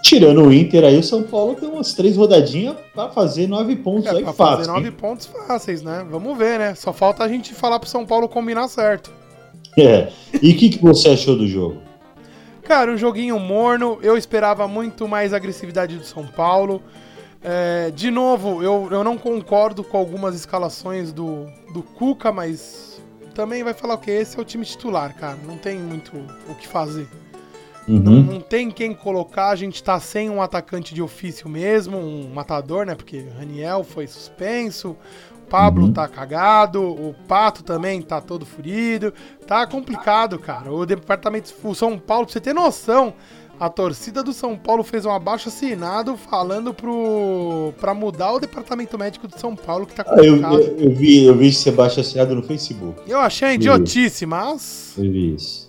Tirando 0.03 0.43
o 0.43 0.53
Inter 0.53 0.85
aí, 0.85 0.99
o 0.99 1.03
São 1.03 1.23
Paulo 1.23 1.55
tem 1.55 1.69
umas 1.69 1.93
três 1.93 2.17
rodadinhas 2.17 2.75
para 2.95 3.11
fazer 3.11 3.47
nove 3.47 3.77
pontos 3.77 4.07
é, 4.07 4.11
aí 4.11 4.23
pra 4.23 4.33
fácil. 4.33 4.57
fazer 4.57 4.71
nove 4.71 4.87
hein? 4.87 4.95
pontos 4.99 5.27
fáceis, 5.27 5.83
né? 5.83 6.05
Vamos 6.11 6.37
ver, 6.37 6.59
né? 6.59 6.75
Só 6.75 6.93
falta 6.93 7.23
a 7.23 7.29
gente 7.29 7.55
falar 7.55 7.79
pro 7.79 7.89
São 7.89 8.07
Paulo 8.07 8.29
combinar 8.29 8.67
certo. 8.69 9.13
É. 9.79 10.09
E 10.43 10.53
o 10.53 10.57
que, 10.57 10.71
que 10.71 10.83
você 10.83 11.11
achou 11.11 11.37
do 11.37 11.47
jogo? 11.47 11.77
Cara, 12.71 12.93
um 12.93 12.97
joguinho 12.97 13.37
morno. 13.37 13.99
Eu 14.01 14.17
esperava 14.17 14.69
muito 14.69 15.09
mais 15.09 15.35
agressividade 15.35 15.97
do 15.97 16.05
São 16.05 16.25
Paulo. 16.25 16.81
É, 17.43 17.91
de 17.91 18.13
novo, 18.13 18.63
eu, 18.63 18.87
eu 18.93 19.03
não 19.03 19.19
concordo 19.19 19.83
com 19.83 19.99
algumas 19.99 20.37
escalações 20.37 21.13
do, 21.13 21.47
do 21.75 21.83
Cuca, 21.83 22.31
mas 22.31 23.03
também 23.35 23.65
vai 23.65 23.75
falar 23.75 23.95
o 23.95 23.99
que? 23.99 24.13
Esse 24.13 24.39
é 24.39 24.41
o 24.41 24.45
time 24.45 24.65
titular, 24.65 25.17
cara. 25.17 25.37
Não 25.45 25.59
tem 25.59 25.81
muito 25.81 26.13
o 26.49 26.55
que 26.55 26.69
fazer. 26.69 27.09
Uhum. 27.89 27.99
Não, 27.99 28.23
não, 28.23 28.41
tem 28.41 28.71
quem 28.71 28.95
colocar, 28.95 29.49
a 29.49 29.57
gente 29.57 29.83
tá 29.83 29.99
sem 29.99 30.31
um 30.31 30.41
atacante 30.41 30.95
de 30.95 31.03
ofício 31.03 31.49
mesmo, 31.49 31.99
um 31.99 32.31
matador, 32.33 32.87
né? 32.87 32.95
Porque 32.95 33.25
Raniel 33.37 33.83
foi 33.83 34.07
suspenso, 34.07 34.97
Pablo 35.51 35.87
uhum. 35.87 35.93
tá 35.93 36.07
cagado, 36.07 36.81
o 36.81 37.13
Pato 37.27 37.65
também 37.65 38.01
tá 38.01 38.21
todo 38.21 38.47
furido. 38.47 39.13
Tá 39.47 39.67
complicado, 39.67 40.39
cara. 40.39 40.73
O 40.73 40.87
departamento, 40.87 41.53
o 41.65 41.75
São 41.75 41.99
Paulo, 41.99 42.25
pra 42.25 42.33
você 42.33 42.41
ter 42.41 42.55
noção, 42.55 43.13
a 43.59 43.69
torcida 43.69 44.23
do 44.23 44.33
São 44.33 44.57
Paulo 44.57 44.85
fez 44.85 45.05
um 45.05 45.11
abaixo 45.11 45.49
assinado 45.49 46.17
falando 46.17 46.73
pro 46.73 47.75
para 47.81 47.93
mudar 47.93 48.33
o 48.33 48.39
departamento 48.39 48.97
médico 48.97 49.27
do 49.27 49.39
São 49.39 49.57
Paulo 49.57 49.87
que 49.87 49.95
tá 49.95 50.05
complicado. 50.05 50.55
Ah, 50.55 50.57
eu, 50.57 50.61
eu, 50.61 50.79
eu, 50.79 50.95
vi, 50.95 51.25
eu 51.25 51.37
vi 51.37 51.49
esse 51.49 51.69
abaixo 51.69 52.01
assinado 52.01 52.35
no 52.35 52.43
Facebook. 52.45 53.03
Eu 53.07 53.19
achei 53.19 53.55
idiotice, 53.55 54.25
mas 54.25 54.95
eu 54.97 55.11
vi 55.11 55.35
isso. 55.35 55.60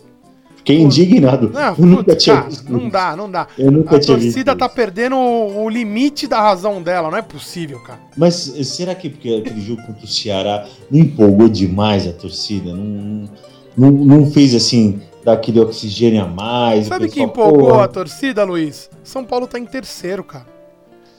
Fiquei 0.62 0.80
indignado. 0.80 1.50
Não, 1.50 1.76
eu 1.76 1.86
nunca 1.86 2.16
tinha 2.16 2.36
cara, 2.36 2.50
visto. 2.50 2.72
Não 2.72 2.88
dá, 2.88 3.16
não 3.16 3.30
dá. 3.30 3.48
Eu 3.58 3.72
nunca 3.72 3.96
a 3.96 4.00
tinha 4.00 4.16
torcida 4.16 4.56
tá 4.56 4.70
perdendo 4.70 5.16
o, 5.16 5.64
o, 5.64 5.70
limite 5.70 6.28
da 6.28 6.40
razão 6.40 6.82
dela, 6.84 7.10
não 7.10 7.18
é 7.18 7.22
possível, 7.24 7.80
cara. 7.80 8.00
Mas 8.16 8.36
será 8.36 8.94
que 8.94 9.10
porque 9.10 9.42
aquele 9.44 9.60
jogo 9.60 9.82
contra 9.82 10.06
o 10.06 10.08
Ceará 10.08 10.68
não 10.90 11.00
empolgou 11.00 11.50
demais 11.50 12.08
a 12.08 12.14
torcida? 12.14 12.76
Não, 12.76 13.28
não, 13.76 13.92
não 13.92 14.32
fez 14.32 14.54
assim, 14.54 15.02
dar 15.26 15.34
aquele 15.34 15.60
oxigênio 15.60 16.24
a 16.24 16.28
mais? 16.28 16.86
Sabe 16.86 17.10
que 17.10 17.24
empolgou 17.24 17.70
porra. 17.70 17.86
a 17.86 17.88
torcida, 17.88 18.44
Luiz? 18.44 18.88
São 19.04 19.26
Paulo 19.26 19.48
tá 19.48 19.58
em 19.58 19.66
terceiro, 19.66 20.24
cara. 20.24 20.46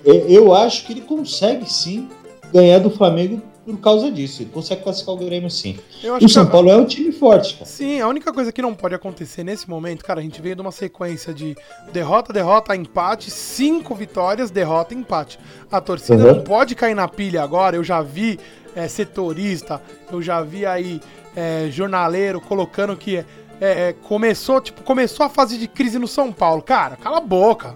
É, 0.04 0.26
eu 0.28 0.52
acho 0.54 0.86
que 0.86 0.94
ele 0.94 1.02
consegue 1.02 1.72
sim 1.72 2.08
ganhar 2.52 2.80
do 2.80 2.90
Flamengo 2.90 3.40
por 3.66 3.80
causa 3.80 4.12
disso. 4.12 4.44
Ele 4.44 4.52
consegue 4.52 4.84
classificar 4.84 5.16
o 5.16 5.18
Grêmio 5.18 5.50
sim. 5.50 5.78
o 6.22 6.30
São 6.30 6.46
Paulo 6.46 6.70
é 6.70 6.78
um 6.78 6.86
time 6.86 7.12
forte, 7.12 7.56
cara. 7.56 7.66
Sim, 7.66 8.00
a 8.00 8.08
única 8.08 8.32
coisa 8.32 8.52
que 8.52 8.62
não 8.62 8.76
pode 8.76 8.94
acontecer 8.94 9.44
nesse 9.44 9.68
momento, 9.68 10.06
cara, 10.06 10.20
a 10.20 10.24
gente 10.24 10.42
veio 10.42 10.56
de 10.56 10.62
uma 10.62 10.72
sequência 10.72 11.34
de 11.34 11.56
derrota, 11.92 12.32
derrota, 12.32 12.76
empate, 12.76 13.32
cinco 13.32 13.96
vitórias, 13.96 14.52
derrota, 14.52 14.94
empate. 14.94 15.40
A 15.72 15.82
torcida 15.82 16.24
uhum. 16.24 16.36
não 16.36 16.44
pode 16.44 16.76
cair 16.76 16.96
na 16.96 17.08
pilha 17.08 17.42
agora. 17.42 17.76
Eu 17.76 17.84
já 17.84 18.02
vi 18.02 18.40
é, 18.76 18.88
setorista, 18.88 19.82
eu 20.12 20.22
já 20.22 20.42
vi 20.42 20.66
aí 20.66 21.02
é, 21.36 21.68
jornaleiro 21.72 22.40
colocando 22.40 22.96
que 22.96 23.18
é, 23.18 23.26
é, 23.62 23.96
começou, 24.04 24.62
tipo, 24.62 24.84
começou 24.84 25.26
a 25.26 25.30
fase 25.30 25.58
de 25.58 25.68
crise 25.68 25.98
no 25.98 26.08
São 26.08 26.32
Paulo. 26.32 26.62
Cara, 26.62 26.96
cala 26.98 27.18
a 27.18 27.22
boca. 27.22 27.76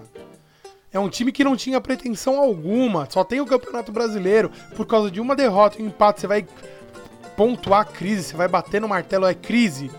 É 0.92 0.98
um 0.98 1.08
time 1.08 1.30
que 1.30 1.44
não 1.44 1.56
tinha 1.56 1.80
pretensão 1.80 2.40
alguma, 2.40 3.06
só 3.08 3.22
tem 3.22 3.40
o 3.40 3.46
Campeonato 3.46 3.92
Brasileiro. 3.92 4.50
Por 4.74 4.86
causa 4.86 5.10
de 5.10 5.20
uma 5.20 5.36
derrota 5.36 5.80
e 5.80 5.84
um 5.84 5.86
empate, 5.86 6.20
você 6.20 6.26
vai 6.26 6.44
pontuar 7.36 7.82
a 7.82 7.84
crise, 7.84 8.24
você 8.24 8.36
vai 8.36 8.48
bater 8.48 8.80
no 8.80 8.88
martelo, 8.88 9.24
é 9.24 9.34
crise. 9.34 9.90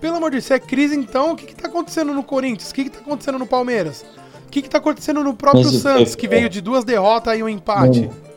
Pelo 0.00 0.16
amor 0.16 0.30
de 0.30 0.36
Deus, 0.36 0.46
se 0.46 0.54
é 0.54 0.58
crise, 0.58 0.96
então 0.96 1.32
o 1.32 1.36
que, 1.36 1.46
que 1.46 1.54
tá 1.54 1.68
acontecendo 1.68 2.14
no 2.14 2.24
Corinthians? 2.24 2.70
O 2.70 2.74
que, 2.74 2.84
que 2.84 2.90
tá 2.90 3.00
acontecendo 3.00 3.38
no 3.38 3.46
Palmeiras? 3.46 4.04
O 4.46 4.50
que, 4.50 4.62
que 4.62 4.70
tá 4.70 4.78
acontecendo 4.78 5.22
no 5.22 5.34
próprio 5.34 5.64
Mas, 5.64 5.74
Santos, 5.74 6.14
é, 6.14 6.16
que 6.16 6.26
veio 6.26 6.48
de 6.48 6.62
duas 6.62 6.84
derrotas 6.84 7.38
e 7.38 7.42
um 7.42 7.48
empate? 7.48 8.08
Não. 8.08 8.30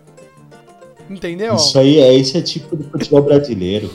Entendeu? 1.09 1.55
Isso 1.55 1.79
aí 1.79 1.99
é 1.99 2.13
esse 2.13 2.37
é 2.37 2.41
tipo 2.41 2.75
do 2.75 2.83
futebol 2.89 3.21
brasileiro. 3.21 3.89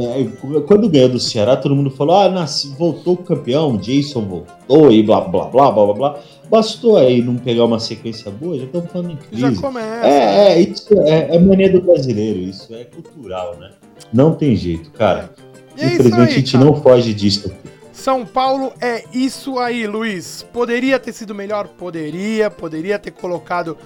É, 0.00 0.24
quando 0.60 0.88
ganhou 0.88 1.08
do 1.08 1.18
Ceará, 1.18 1.56
todo 1.56 1.74
mundo 1.74 1.90
falou: 1.90 2.16
ah, 2.16 2.28
nasce, 2.28 2.68
voltou 2.78 3.14
o 3.14 3.16
campeão, 3.16 3.76
Jason 3.76 4.22
voltou 4.22 4.92
e 4.92 5.02
blá 5.02 5.20
blá 5.22 5.46
blá 5.46 5.72
blá 5.72 5.84
blá 5.86 5.94
blá. 5.94 6.20
Bastou 6.48 6.96
aí 6.96 7.20
não 7.20 7.36
pegar 7.36 7.64
uma 7.64 7.80
sequência 7.80 8.30
boa, 8.30 8.56
já 8.56 8.64
estamos 8.64 8.90
falando 8.92 9.10
em 9.12 9.16
crise. 9.16 9.42
Já 9.42 9.60
começa. 9.60 10.06
É, 10.06 10.52
é 10.52 10.60
isso 10.60 10.86
é, 11.00 11.34
é 11.34 11.38
mania 11.38 11.70
do 11.70 11.82
brasileiro, 11.82 12.38
isso 12.38 12.72
é 12.74 12.84
cultural, 12.84 13.56
né? 13.58 13.72
Não 14.12 14.34
tem 14.34 14.54
jeito, 14.54 14.90
cara. 14.92 15.30
É. 15.76 15.86
Infelizmente 15.86 16.28
aí, 16.28 16.34
a 16.34 16.38
gente 16.38 16.52
cara. 16.52 16.64
não 16.64 16.80
foge 16.80 17.12
disso 17.12 17.48
aqui. 17.48 17.68
São 17.92 18.24
Paulo 18.24 18.72
é 18.80 19.02
isso 19.12 19.58
aí, 19.58 19.84
Luiz. 19.84 20.46
Poderia 20.52 21.00
ter 21.00 21.12
sido 21.12 21.34
melhor? 21.34 21.66
Poderia. 21.66 22.48
Poderia 22.48 23.00
ter 23.00 23.10
colocado 23.10 23.76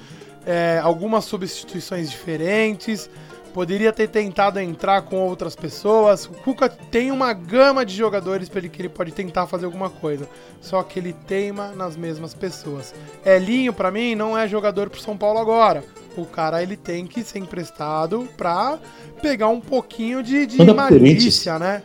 é, 0.47 0.79
algumas 0.83 1.25
substituições 1.25 2.11
diferentes 2.11 3.09
poderia 3.53 3.93
ter 3.93 4.09
tentado 4.09 4.59
entrar 4.59 5.03
com 5.03 5.17
outras 5.17 5.55
pessoas. 5.55 6.27
O 6.27 6.31
Cuca 6.31 6.69
tem 6.69 7.11
uma 7.11 7.33
gama 7.33 7.85
de 7.85 7.95
jogadores 7.95 8.49
para 8.49 8.61
ele 8.61 8.69
que 8.69 8.81
ele 8.81 8.89
pode 8.89 9.13
tentar 9.13 9.47
fazer 9.47 9.67
alguma 9.67 9.91
coisa. 9.91 10.29
Só 10.61 10.83
que 10.83 10.99
ele 10.99 11.13
teima 11.13 11.69
nas 11.73 11.97
mesmas 11.97 12.35
pessoas. 12.35 12.95
Elinho 13.25 13.73
para 13.73 13.91
mim 13.91 14.15
não 14.15 14.37
é 14.37 14.49
jogador 14.49 14.91
pro 14.91 15.01
São 15.01 15.17
Paulo 15.17 15.39
agora. 15.39 15.85
O 16.17 16.27
cara 16.27 16.63
ele 16.63 16.77
tem 16.77 17.07
que 17.07 17.23
ser 17.23 17.39
emprestado 17.39 18.29
pra 18.37 18.79
pegar 19.21 19.49
um 19.49 19.61
pouquinho 19.61 20.23
de, 20.23 20.47
de 20.47 20.65
malícia, 20.75 21.59
né? 21.59 21.83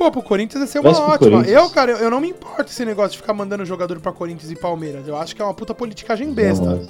Pô, 0.00 0.10
pro 0.10 0.22
Corinthians 0.22 0.62
ia 0.62 0.66
ser 0.66 0.78
uma 0.78 0.98
ótima. 0.98 1.42
Eu, 1.42 1.68
cara, 1.68 1.92
eu 1.92 2.10
não 2.10 2.22
me 2.22 2.30
importo 2.30 2.70
esse 2.70 2.86
negócio 2.86 3.12
de 3.12 3.18
ficar 3.18 3.34
mandando 3.34 3.66
jogador 3.66 4.00
pra 4.00 4.10
Corinthians 4.10 4.50
e 4.50 4.56
Palmeiras. 4.56 5.06
Eu 5.06 5.14
acho 5.14 5.36
que 5.36 5.42
é 5.42 5.44
uma 5.44 5.52
puta 5.52 5.74
politicagem 5.74 6.32
besta. 6.32 6.64
Não. 6.64 6.88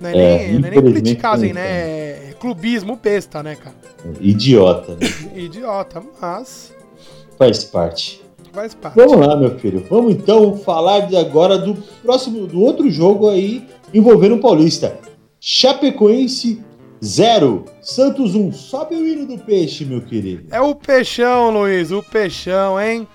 Não 0.00 0.10
é, 0.10 0.12
é, 0.12 0.48
nem, 0.48 0.58
não 0.58 0.68
é 0.68 0.70
nem 0.70 0.82
politicagem, 0.82 1.52
né? 1.52 1.62
É 1.62 2.34
clubismo 2.38 2.96
besta, 2.96 3.42
né, 3.42 3.56
cara? 3.56 3.74
Idiota, 4.20 4.96
né? 4.96 5.08
Idiota, 5.34 6.02
mas. 6.20 6.74
Faz 7.38 7.64
parte. 7.64 8.22
Faz 8.52 8.74
parte. 8.74 8.96
Vamos 8.96 9.26
lá, 9.26 9.34
meu 9.36 9.58
filho. 9.58 9.84
Vamos 9.88 10.14
então 10.14 10.56
falar 10.58 11.08
agora 11.16 11.58
do 11.58 11.74
próximo, 12.02 12.46
do 12.46 12.60
outro 12.60 12.90
jogo 12.90 13.28
aí 13.28 13.66
envolvendo 13.92 14.34
o 14.36 14.40
Paulista. 14.40 14.98
Chapecoense 15.40 16.62
0. 17.04 17.64
Santos 17.82 18.34
1. 18.34 18.52
Sobe 18.52 18.94
o 18.94 19.06
hino 19.06 19.26
do 19.26 19.38
peixe, 19.38 19.84
meu 19.84 20.00
querido. 20.00 20.46
É 20.50 20.60
o 20.60 20.74
peixão, 20.74 21.50
Luiz, 21.50 21.90
o 21.90 22.02
peixão, 22.02 22.80
hein? 22.80 23.06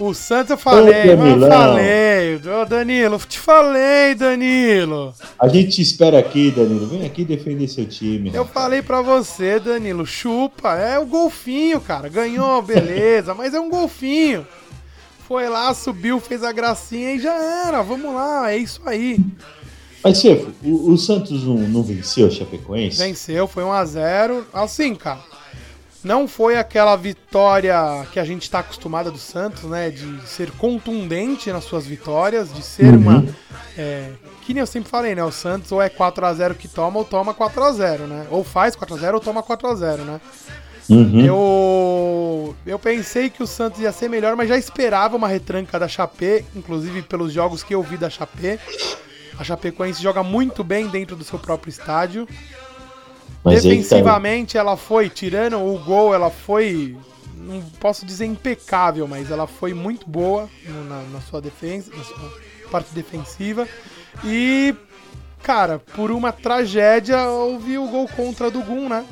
O 0.00 0.14
Santos 0.14 0.52
eu 0.52 0.56
falei, 0.56 1.10
Ô, 1.10 1.26
eu 1.26 1.40
falei. 1.46 2.36
Ô, 2.36 2.64
Danilo, 2.64 3.18
te 3.18 3.38
falei, 3.38 4.14
Danilo. 4.14 5.12
A 5.38 5.46
gente 5.46 5.72
te 5.72 5.82
espera 5.82 6.18
aqui, 6.18 6.50
Danilo. 6.50 6.86
Vem 6.86 7.04
aqui 7.04 7.22
defender 7.22 7.68
seu 7.68 7.84
time. 7.84 8.30
Eu 8.32 8.46
falei 8.46 8.80
pra 8.80 9.02
você, 9.02 9.60
Danilo, 9.60 10.06
chupa. 10.06 10.74
É 10.74 10.98
o 10.98 11.04
golfinho, 11.04 11.82
cara. 11.82 12.08
Ganhou, 12.08 12.62
beleza, 12.62 13.34
mas 13.34 13.52
é 13.52 13.60
um 13.60 13.68
golfinho. 13.68 14.46
Foi 15.28 15.50
lá, 15.50 15.74
subiu, 15.74 16.18
fez 16.18 16.42
a 16.42 16.50
gracinha 16.50 17.12
e 17.12 17.20
já 17.20 17.34
era. 17.34 17.82
Vamos 17.82 18.14
lá, 18.14 18.50
é 18.50 18.56
isso 18.56 18.80
aí. 18.86 19.18
Mas, 20.02 20.16
Cefo, 20.16 20.50
o, 20.64 20.92
o, 20.92 20.96
Santos 20.96 21.44
não, 21.44 21.56
não 21.56 21.82
venceu 21.82 22.28
o 22.28 22.30
Chapecoense? 22.30 22.96
Venceu, 22.96 23.46
foi 23.46 23.64
1x0. 23.64 24.44
Assim, 24.50 24.94
cara, 24.94 25.20
não 26.02 26.26
foi 26.26 26.56
aquela 26.56 26.96
vitória 26.96 27.76
que 28.12 28.18
a 28.18 28.24
gente 28.24 28.42
está 28.42 28.60
acostumada 28.60 29.10
do 29.10 29.18
Santos, 29.18 29.64
né? 29.64 29.90
De 29.90 30.26
ser 30.26 30.50
contundente 30.52 31.52
nas 31.52 31.64
suas 31.64 31.86
vitórias, 31.86 32.52
de 32.52 32.62
ser 32.62 32.94
uhum. 32.94 33.00
uma. 33.00 33.24
É, 33.76 34.10
que 34.42 34.54
nem 34.54 34.60
eu 34.60 34.66
sempre 34.66 34.90
falei, 34.90 35.14
né? 35.14 35.22
O 35.22 35.30
Santos 35.30 35.70
ou 35.72 35.80
é 35.80 35.88
4x0 35.88 36.54
que 36.54 36.68
toma 36.68 36.98
ou 36.98 37.04
toma 37.04 37.34
4x0, 37.34 38.00
né? 38.00 38.26
Ou 38.30 38.42
faz 38.42 38.74
4x0 38.74 39.14
ou 39.14 39.20
toma 39.20 39.42
4x0, 39.42 39.98
né? 39.98 40.20
Uhum. 40.88 41.20
Eu, 41.24 42.56
eu 42.66 42.78
pensei 42.78 43.30
que 43.30 43.42
o 43.42 43.46
Santos 43.46 43.80
ia 43.80 43.92
ser 43.92 44.08
melhor, 44.08 44.34
mas 44.34 44.48
já 44.48 44.58
esperava 44.58 45.16
uma 45.16 45.28
retranca 45.28 45.78
da 45.78 45.86
Chapé, 45.86 46.44
inclusive 46.56 47.02
pelos 47.02 47.32
jogos 47.32 47.62
que 47.62 47.74
eu 47.74 47.82
vi 47.82 47.96
da 47.96 48.10
Chapé. 48.10 48.58
A 49.38 49.44
Chapecoense 49.44 50.02
joga 50.02 50.22
muito 50.22 50.64
bem 50.64 50.88
dentro 50.88 51.14
do 51.14 51.24
seu 51.24 51.38
próprio 51.38 51.70
estádio. 51.70 52.26
Mas 53.42 53.62
Defensivamente, 53.62 54.58
ela 54.58 54.76
foi, 54.76 55.08
tirando 55.08 55.56
o 55.58 55.78
gol, 55.78 56.14
ela 56.14 56.30
foi, 56.30 56.96
não 57.36 57.62
posso 57.80 58.04
dizer 58.04 58.26
impecável, 58.26 59.08
mas 59.08 59.30
ela 59.30 59.46
foi 59.46 59.72
muito 59.72 60.08
boa 60.08 60.48
na, 60.88 61.02
na 61.04 61.20
sua 61.22 61.40
defesa, 61.40 61.90
na 61.96 62.04
sua 62.04 62.30
parte 62.70 62.94
defensiva. 62.94 63.66
E, 64.24 64.74
cara, 65.42 65.78
por 65.96 66.10
uma 66.10 66.32
tragédia, 66.32 67.28
houve 67.28 67.78
o 67.78 67.88
gol 67.88 68.08
contra 68.08 68.50
do 68.50 68.60
Gum, 68.62 68.88
né? 68.88 69.04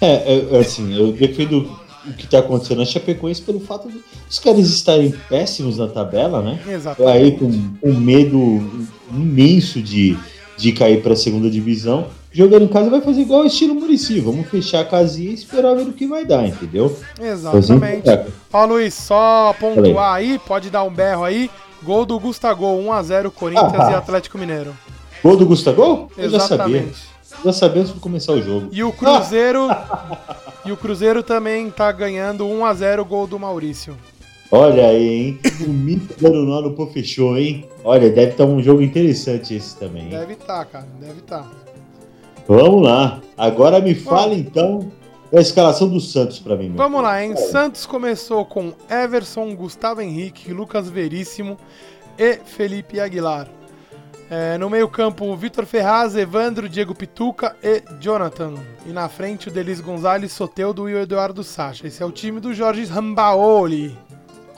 É, 0.00 0.34
é, 0.34 0.56
é 0.56 0.58
assim, 0.58 0.94
eu 0.94 1.12
defendo 1.12 1.78
o 2.06 2.12
que 2.12 2.24
está 2.24 2.38
acontecendo 2.38 2.78
na 2.78 2.84
Chapecoense 2.84 3.42
pelo 3.42 3.60
fato 3.60 3.88
dos 4.26 4.38
caras 4.38 4.68
estarem 4.68 5.10
péssimos 5.28 5.78
na 5.78 5.88
tabela, 5.88 6.42
né? 6.42 6.58
Exatamente. 6.66 7.16
Aí 7.16 7.38
com 7.38 7.50
um 7.82 8.00
medo 8.00 8.88
imenso 9.10 9.82
de, 9.82 10.16
de 10.58 10.72
cair 10.72 11.02
para 11.02 11.12
a 11.12 11.16
segunda 11.16 11.48
divisão. 11.48 12.08
Jogando 12.30 12.64
em 12.64 12.68
casa 12.68 12.90
vai 12.90 13.00
fazer 13.00 13.22
igual 13.22 13.42
o 13.42 13.46
estilo 13.46 13.74
Murici. 13.74 14.20
Vamos 14.20 14.48
fechar 14.48 14.80
a 14.80 14.84
casinha 14.84 15.30
e 15.30 15.34
esperar 15.34 15.74
ver 15.74 15.82
o 15.82 15.92
que 15.92 16.06
vai 16.06 16.26
dar, 16.26 16.46
entendeu? 16.46 16.94
Exatamente. 17.18 18.08
Ó, 18.52 18.64
Luiz, 18.66 18.92
só 18.92 19.54
pontuar 19.58 20.14
aí, 20.14 20.38
pode 20.38 20.68
dar 20.68 20.82
um 20.82 20.92
berro 20.92 21.24
aí. 21.24 21.48
Gol 21.82 22.04
do 22.04 22.18
Gustavo, 22.18 22.66
1x0 22.66 23.30
Corinthians 23.30 23.80
ah, 23.80 23.92
e 23.92 23.94
Atlético 23.94 24.36
Mineiro. 24.36 24.76
Gol 25.22 25.36
do 25.36 25.46
Gustavo? 25.46 26.10
Eu 26.18 26.28
já 26.28 26.40
sabia. 26.40 26.86
Já 27.44 27.52
sabemos 27.52 27.94
de 27.94 28.00
começar 28.00 28.32
o 28.32 28.42
jogo. 28.42 28.68
E 28.72 28.82
o 28.82 28.92
Cruzeiro. 28.92 29.68
e 30.66 30.72
o 30.72 30.76
Cruzeiro 30.76 31.22
também 31.22 31.70
tá 31.70 31.90
ganhando 31.92 32.44
1x0 32.44 33.04
gol 33.04 33.26
do 33.28 33.38
Maurício. 33.38 33.96
Olha 34.50 34.86
aí, 34.86 35.08
hein? 35.08 35.40
O 35.66 35.68
mito 35.68 36.14
dando 36.18 36.42
nó 36.44 36.62
no 36.62 36.72
pô 36.72 36.86
fechou, 36.86 37.36
hein? 37.36 37.68
Olha, 37.84 38.08
deve 38.08 38.32
estar 38.32 38.46
tá 38.46 38.50
um 38.50 38.62
jogo 38.62 38.80
interessante 38.80 39.54
esse 39.54 39.76
também. 39.76 40.04
Hein? 40.04 40.10
Deve 40.10 40.32
estar, 40.32 40.58
tá, 40.58 40.64
cara, 40.64 40.86
deve 40.98 41.20
estar. 41.20 41.42
Tá. 41.42 41.50
Vamos 42.46 42.82
lá. 42.82 43.20
Agora 43.36 43.78
me 43.78 43.94
fala 43.94 44.34
então 44.34 44.90
da 45.30 45.40
escalação 45.40 45.86
do 45.86 46.00
Santos 46.00 46.38
para 46.38 46.56
mim. 46.56 46.72
Vamos 46.74 47.02
lá, 47.02 47.22
hein? 47.22 47.36
Santos 47.36 47.84
começou 47.84 48.46
com 48.46 48.72
Everson, 48.90 49.54
Gustavo 49.54 50.00
Henrique, 50.00 50.52
Lucas 50.52 50.88
Veríssimo 50.88 51.58
e 52.18 52.38
Felipe 52.44 52.98
Aguilar. 52.98 53.48
É, 54.30 54.58
no 54.58 54.68
meio-campo, 54.68 55.34
Vitor 55.36 55.66
Ferraz, 55.66 56.16
Evandro, 56.16 56.68
Diego 56.68 56.94
Pituca 56.94 57.54
e 57.62 57.82
Jonathan. 58.00 58.54
E 58.86 58.90
na 58.90 59.08
frente, 59.10 59.48
o 59.48 59.50
Delis 59.50 59.80
Gonzalez, 59.80 60.32
Soteudo 60.32 60.88
e 60.88 60.94
o 60.94 60.98
Eduardo 60.98 61.44
Sacha. 61.44 61.86
Esse 61.86 62.02
é 62.02 62.06
o 62.06 62.10
time 62.10 62.40
do 62.40 62.54
Jorge 62.54 62.84
Rambaoli. 62.84 64.07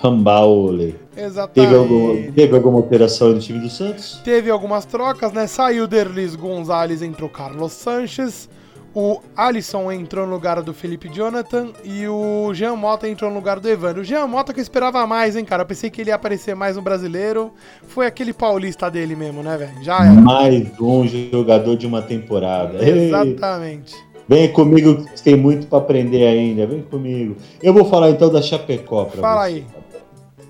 Rambaole. 0.03 0.97
Exatamente. 1.17 1.55
Teve, 1.55 1.75
algum, 1.75 2.33
teve 2.33 2.57
alguma 2.57 2.79
operação 2.79 3.31
no 3.31 3.39
time 3.39 3.59
do 3.59 3.69
Santos? 3.69 4.21
Teve 4.25 4.51
algumas 4.51 4.85
trocas, 4.85 5.33
né? 5.33 5.47
Saiu 5.47 5.87
Derlis 5.87 6.35
Gonzalez, 6.35 7.03
entrou 7.03 7.29
Carlos 7.29 7.73
Sanches. 7.73 8.49
O 8.93 9.21
Alisson 9.37 9.93
entrou 9.93 10.27
no 10.27 10.33
lugar 10.33 10.61
do 10.63 10.75
Felipe 10.75 11.09
Jonathan 11.09 11.69
e 11.85 12.09
o 12.09 12.53
Jean 12.53 12.75
Mota 12.75 13.09
entrou 13.09 13.31
no 13.31 13.37
lugar 13.37 13.61
do 13.61 13.69
Evandro. 13.69 14.01
O 14.01 14.05
Jean 14.05 14.27
Mota 14.27 14.53
que 14.53 14.59
eu 14.59 14.63
esperava 14.63 15.07
mais, 15.07 15.37
hein, 15.37 15.45
cara? 15.45 15.63
Eu 15.63 15.67
pensei 15.67 15.91
que 15.91 16.01
ele 16.01 16.11
ia 16.11 16.17
aparecer 16.17 16.57
mais 16.57 16.77
um 16.77 16.83
brasileiro. 16.83 17.53
Foi 17.87 18.05
aquele 18.07 18.33
paulista 18.33 18.91
dele 18.91 19.15
mesmo, 19.15 19.45
né, 19.45 19.57
velho? 19.57 19.85
Já 19.85 19.99
era. 20.05 20.13
Mais 20.13 20.67
um 20.81 21.07
jogador 21.07 21.77
de 21.77 21.87
uma 21.87 22.03
temporada. 22.03 22.85
Exatamente. 22.85 23.95
Ei. 23.95 24.11
Vem 24.29 24.53
comigo, 24.53 25.05
tem 25.25 25.37
muito 25.37 25.67
para 25.67 25.79
aprender 25.79 26.25
ainda. 26.27 26.67
Vem 26.67 26.83
comigo. 26.83 27.37
Eu 27.63 27.73
vou 27.75 27.85
falar 27.85 28.11
então 28.11 28.31
da 28.31 28.41
Chapecó 28.41 29.05
pra 29.05 29.21
Fala 29.21 29.43
você. 29.43 29.55
aí. 29.55 29.67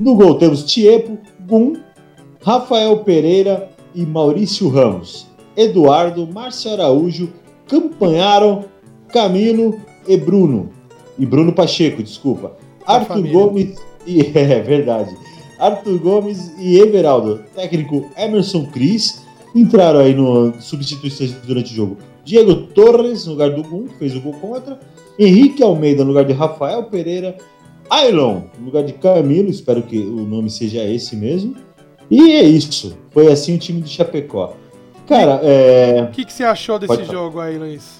No 0.01 0.15
gol 0.15 0.37
temos 0.37 0.65
Tiepo, 0.65 1.19
Gum, 1.47 1.77
Rafael 2.43 2.97
Pereira 3.05 3.69
e 3.95 4.07
Maurício 4.07 4.71
Ramos. 4.71 5.27
Eduardo, 5.55 6.27
Márcio 6.27 6.73
Araújo, 6.73 7.31
Campanharam, 7.69 8.65
Camilo 9.09 9.79
e 10.09 10.17
Bruno. 10.17 10.71
E 11.19 11.27
Bruno 11.27 11.53
Pacheco, 11.53 12.03
desculpa. 12.03 12.57
A 12.87 12.95
Arthur 12.95 13.09
família. 13.09 13.33
Gomes 13.33 13.79
e. 14.07 14.23
É 14.35 14.63
verdade. 14.63 15.15
Arthur 15.59 15.99
Gomes 15.99 16.51
e 16.59 16.79
Everaldo. 16.79 17.45
Técnico 17.55 18.07
Emerson 18.17 18.65
Cris. 18.73 19.23
Entraram 19.55 20.01
aí 20.01 20.15
no 20.15 20.55
substituições 20.63 21.33
durante 21.47 21.73
o 21.73 21.77
jogo. 21.77 21.99
Diego 22.25 22.55
Torres 22.69 23.27
no 23.27 23.33
lugar 23.33 23.51
do 23.51 23.63
Gum, 23.63 23.85
que 23.85 23.99
fez 23.99 24.17
o 24.17 24.21
gol 24.23 24.33
contra. 24.33 24.81
Henrique 25.19 25.63
Almeida 25.63 26.05
no 26.05 26.09
lugar 26.09 26.25
de 26.25 26.33
Rafael 26.33 26.85
Pereira. 26.85 27.37
Ailon, 27.90 28.42
no 28.59 28.66
lugar 28.66 28.85
de 28.85 28.92
Camilo, 28.92 29.50
espero 29.50 29.83
que 29.83 29.98
o 29.98 30.24
nome 30.24 30.48
seja 30.48 30.85
esse 30.85 31.16
mesmo. 31.16 31.57
E 32.09 32.33
é 32.33 32.42
isso. 32.42 32.96
Foi 33.11 33.26
assim 33.26 33.57
o 33.57 33.59
time 33.59 33.83
de 33.83 33.90
Chapecó. 33.90 34.55
Cara, 35.09 35.40
é. 35.42 36.03
O 36.05 36.12
que, 36.12 36.24
que 36.24 36.33
você 36.33 36.44
achou 36.44 36.79
desse 36.79 37.05
jogo 37.05 37.40
aí, 37.40 37.59
Luiz? 37.59 37.98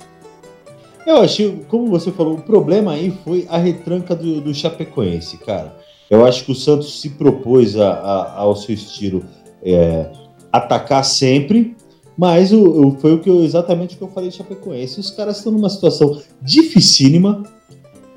Eu 1.05 1.17
achei, 1.17 1.65
como 1.69 1.89
você 1.89 2.13
falou, 2.13 2.35
o 2.35 2.43
problema 2.43 2.93
aí 2.93 3.11
foi 3.25 3.47
a 3.49 3.57
retranca 3.57 4.15
do, 4.15 4.41
do 4.41 4.55
Chapecoense, 4.55 5.39
cara. 5.39 5.77
Eu 6.09 6.25
acho 6.25 6.45
que 6.45 6.53
o 6.53 6.55
Santos 6.55 7.01
se 7.01 7.11
propôs 7.11 7.77
a, 7.77 7.91
a, 7.93 8.39
ao 8.41 8.55
seu 8.55 8.75
estilo 8.75 9.25
é, 9.63 10.11
atacar 10.53 11.05
sempre, 11.05 11.75
mas 12.17 12.53
o, 12.53 12.89
o, 12.89 12.97
foi 12.99 13.15
o 13.15 13.19
que 13.19 13.31
eu, 13.31 13.43
exatamente 13.43 13.95
o 13.95 13.99
que 13.99 14.05
eu 14.05 14.09
falei 14.09 14.29
de 14.29 14.37
Chapecoense. 14.37 15.01
Os 15.01 15.11
caras 15.11 15.39
estão 15.39 15.53
numa 15.53 15.71
situação 15.71 16.21
dificílima 16.43 17.43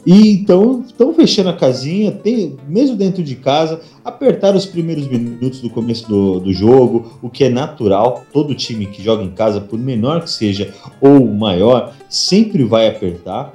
e 0.05 0.31
então 0.31 0.83
estão 0.85 1.13
fechando 1.13 1.49
a 1.49 1.53
casinha, 1.53 2.11
tem, 2.11 2.57
mesmo 2.67 2.95
dentro 2.95 3.23
de 3.23 3.35
casa, 3.35 3.79
apertar 4.03 4.53
os 4.53 4.65
primeiros 4.65 5.07
minutos 5.07 5.61
do 5.61 5.69
começo 5.69 6.07
do, 6.07 6.41
do 6.41 6.51
jogo, 6.51 7.17
o 7.21 7.29
que 7.29 7.45
é 7.45 7.49
natural. 7.49 8.23
Todo 8.33 8.53
time 8.53 8.85
que 8.85 9.01
joga 9.01 9.23
em 9.23 9.31
casa, 9.31 9.61
por 9.61 9.79
menor 9.79 10.23
que 10.23 10.29
seja 10.29 10.73
ou 10.99 11.25
maior, 11.25 11.93
sempre 12.09 12.63
vai 12.63 12.87
apertar. 12.87 13.53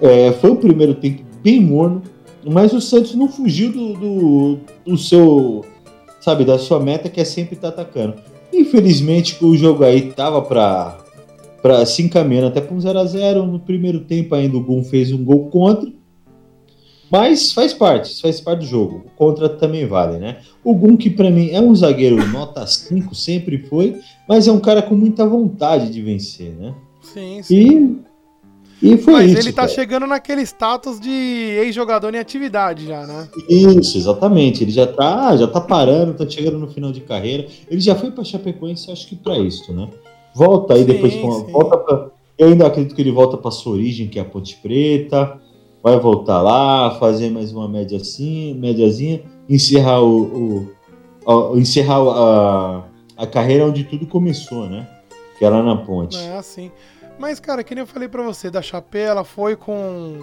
É, 0.00 0.32
foi 0.32 0.50
o 0.50 0.56
primeiro 0.56 0.94
tempo 0.94 1.22
bem 1.42 1.60
morno, 1.60 2.02
mas 2.44 2.72
o 2.72 2.80
Santos 2.80 3.14
não 3.14 3.28
fugiu 3.28 3.70
do, 3.70 3.92
do, 3.94 4.58
do 4.84 4.98
seu, 4.98 5.64
sabe, 6.20 6.44
da 6.44 6.58
sua 6.58 6.80
meta 6.80 7.08
que 7.08 7.20
é 7.20 7.24
sempre 7.24 7.54
estar 7.54 7.70
tá 7.70 7.82
atacando. 7.82 8.14
Infelizmente 8.52 9.36
o 9.44 9.56
jogo 9.56 9.84
aí 9.84 10.12
tava 10.12 10.42
para 10.42 10.98
para 11.66 11.84
se 11.84 12.00
encaminhando 12.00 12.46
até 12.46 12.60
para 12.60 12.72
um 12.72 12.80
0 12.80 12.96
a 12.96 13.04
0 13.04 13.44
No 13.44 13.58
primeiro 13.58 14.00
tempo 14.00 14.36
ainda 14.36 14.56
o 14.56 14.62
Gum 14.62 14.84
fez 14.84 15.10
um 15.10 15.24
gol 15.24 15.50
contra. 15.50 15.90
Mas 17.10 17.52
faz 17.52 17.72
parte, 17.72 18.20
faz 18.20 18.40
parte 18.40 18.60
do 18.60 18.66
jogo. 18.66 19.04
O 19.06 19.10
contra 19.16 19.48
também 19.48 19.84
vale, 19.84 20.18
né? 20.18 20.38
O 20.62 20.74
Gum, 20.74 20.96
que 20.96 21.10
para 21.10 21.28
mim 21.28 21.50
é 21.50 21.60
um 21.60 21.74
zagueiro 21.74 22.24
nota 22.28 22.64
5, 22.64 23.14
sempre 23.16 23.58
foi, 23.58 24.00
mas 24.28 24.46
é 24.46 24.52
um 24.52 24.60
cara 24.60 24.80
com 24.80 24.94
muita 24.94 25.26
vontade 25.26 25.90
de 25.90 26.02
vencer, 26.02 26.52
né? 26.52 26.72
Sim, 27.02 27.42
sim. 27.42 28.00
E, 28.80 28.92
e 28.92 28.96
foi 28.98 29.14
mas 29.14 29.26
isso. 29.26 29.34
Mas 29.36 29.46
ele 29.46 29.52
tá 29.52 29.62
cara. 29.62 29.74
chegando 29.74 30.06
naquele 30.06 30.42
status 30.42 31.00
de 31.00 31.10
ex-jogador 31.10 32.14
em 32.14 32.18
atividade 32.18 32.86
já, 32.86 33.06
né? 33.06 33.28
Isso, 33.48 33.98
exatamente. 33.98 34.62
Ele 34.62 34.72
já 34.72 34.86
tá, 34.86 35.36
já 35.36 35.48
tá 35.48 35.60
parando, 35.60 36.14
tá 36.14 36.28
chegando 36.28 36.58
no 36.58 36.68
final 36.68 36.92
de 36.92 37.00
carreira. 37.00 37.46
Ele 37.68 37.80
já 37.80 37.94
foi 37.94 38.12
para 38.12 38.22
Chapecoense, 38.22 38.90
acho 38.90 39.08
que 39.08 39.16
para 39.16 39.38
isso, 39.38 39.72
né? 39.72 39.88
Volta 40.36 40.74
aí 40.74 40.80
sim, 40.80 40.86
depois. 40.86 41.14
Sim. 41.14 41.50
Volta 41.50 41.78
pra, 41.78 42.10
eu 42.38 42.48
ainda 42.48 42.66
acredito 42.66 42.94
que 42.94 43.00
ele 43.00 43.10
volta 43.10 43.38
para 43.38 43.50
sua 43.50 43.72
origem, 43.72 44.06
que 44.06 44.18
é 44.18 44.22
a 44.22 44.24
Ponte 44.24 44.54
Preta. 44.56 45.40
Vai 45.82 45.98
voltar 45.98 46.42
lá, 46.42 46.96
fazer 46.98 47.30
mais 47.30 47.52
uma 47.52 47.66
média 47.66 47.96
assim, 47.96 48.52
médiazinha, 48.54 49.22
encerrar 49.48 50.02
o, 50.02 50.66
o, 51.24 51.52
o 51.52 51.58
encerrar 51.58 52.00
a, 52.02 52.84
a 53.16 53.26
carreira 53.26 53.64
onde 53.64 53.84
tudo 53.84 54.06
começou, 54.06 54.68
né? 54.68 54.86
Que 55.38 55.44
é 55.44 55.48
lá 55.48 55.62
na 55.62 55.76
ponte. 55.76 56.18
É 56.18 56.36
assim. 56.36 56.70
Mas, 57.18 57.40
cara, 57.40 57.64
que 57.64 57.74
nem 57.74 57.82
eu 57.82 57.86
falei 57.86 58.08
para 58.08 58.22
você, 58.22 58.50
da 58.50 58.60
Chapé, 58.60 59.04
ela 59.04 59.24
foi 59.24 59.56
com 59.56 60.18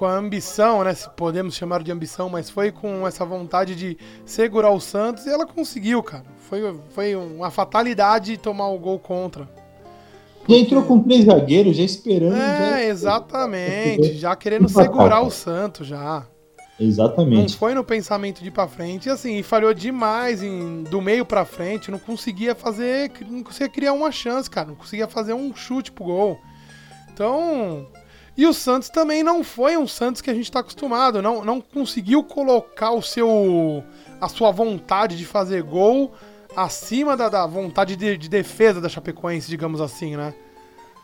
com 0.00 0.06
a 0.06 0.16
ambição, 0.16 0.82
né? 0.82 0.94
Se 0.94 1.06
podemos 1.10 1.54
chamar 1.54 1.82
de 1.82 1.92
ambição, 1.92 2.30
mas 2.30 2.48
foi 2.48 2.72
com 2.72 3.06
essa 3.06 3.22
vontade 3.22 3.76
de 3.76 3.98
segurar 4.24 4.70
o 4.70 4.80
Santos 4.80 5.26
e 5.26 5.28
ela 5.28 5.44
conseguiu, 5.46 6.02
cara. 6.02 6.24
Foi, 6.48 6.74
foi 6.88 7.14
uma 7.14 7.50
fatalidade 7.50 8.38
tomar 8.38 8.70
o 8.70 8.78
gol 8.78 8.98
contra. 8.98 9.46
Já 10.48 10.56
entrou 10.56 10.82
com 10.84 11.02
três 11.02 11.26
zagueiros, 11.26 11.76
já 11.76 11.82
esperando. 11.82 12.34
É, 12.34 12.70
já... 12.70 12.84
exatamente. 12.84 14.14
Já 14.14 14.34
querendo 14.34 14.70
segurar 14.70 15.20
o 15.20 15.30
Santos 15.30 15.86
já. 15.86 16.26
Exatamente. 16.80 17.52
Não 17.52 17.58
foi 17.58 17.74
no 17.74 17.84
pensamento 17.84 18.40
de 18.40 18.48
ir 18.48 18.52
pra 18.52 18.66
frente. 18.66 19.06
E 19.06 19.12
assim, 19.12 19.42
falhou 19.42 19.74
demais 19.74 20.42
em, 20.42 20.82
do 20.84 21.02
meio 21.02 21.26
pra 21.26 21.44
frente. 21.44 21.90
Não 21.90 21.98
conseguia 21.98 22.54
fazer. 22.54 23.12
Não 23.28 23.42
conseguia 23.42 23.68
criar 23.68 23.92
uma 23.92 24.10
chance, 24.10 24.48
cara. 24.48 24.68
Não 24.68 24.76
conseguia 24.76 25.06
fazer 25.06 25.34
um 25.34 25.54
chute 25.54 25.92
pro 25.92 26.04
gol. 26.04 26.38
Então. 27.12 27.86
E 28.36 28.46
o 28.46 28.54
Santos 28.54 28.88
também 28.88 29.22
não 29.22 29.42
foi 29.44 29.76
um 29.76 29.86
Santos 29.86 30.20
que 30.22 30.30
a 30.30 30.34
gente 30.34 30.44
está 30.44 30.60
acostumado. 30.60 31.20
Não, 31.20 31.44
não 31.44 31.60
conseguiu 31.60 32.22
colocar 32.22 32.92
o 32.92 33.02
seu. 33.02 33.82
a 34.20 34.28
sua 34.28 34.50
vontade 34.50 35.16
de 35.16 35.24
fazer 35.24 35.62
gol 35.62 36.12
acima 36.56 37.16
da, 37.16 37.28
da 37.28 37.46
vontade 37.46 37.96
de, 37.96 38.16
de 38.16 38.28
defesa 38.28 38.80
da 38.80 38.88
Chapecoense, 38.88 39.48
digamos 39.48 39.80
assim, 39.80 40.16
né? 40.16 40.34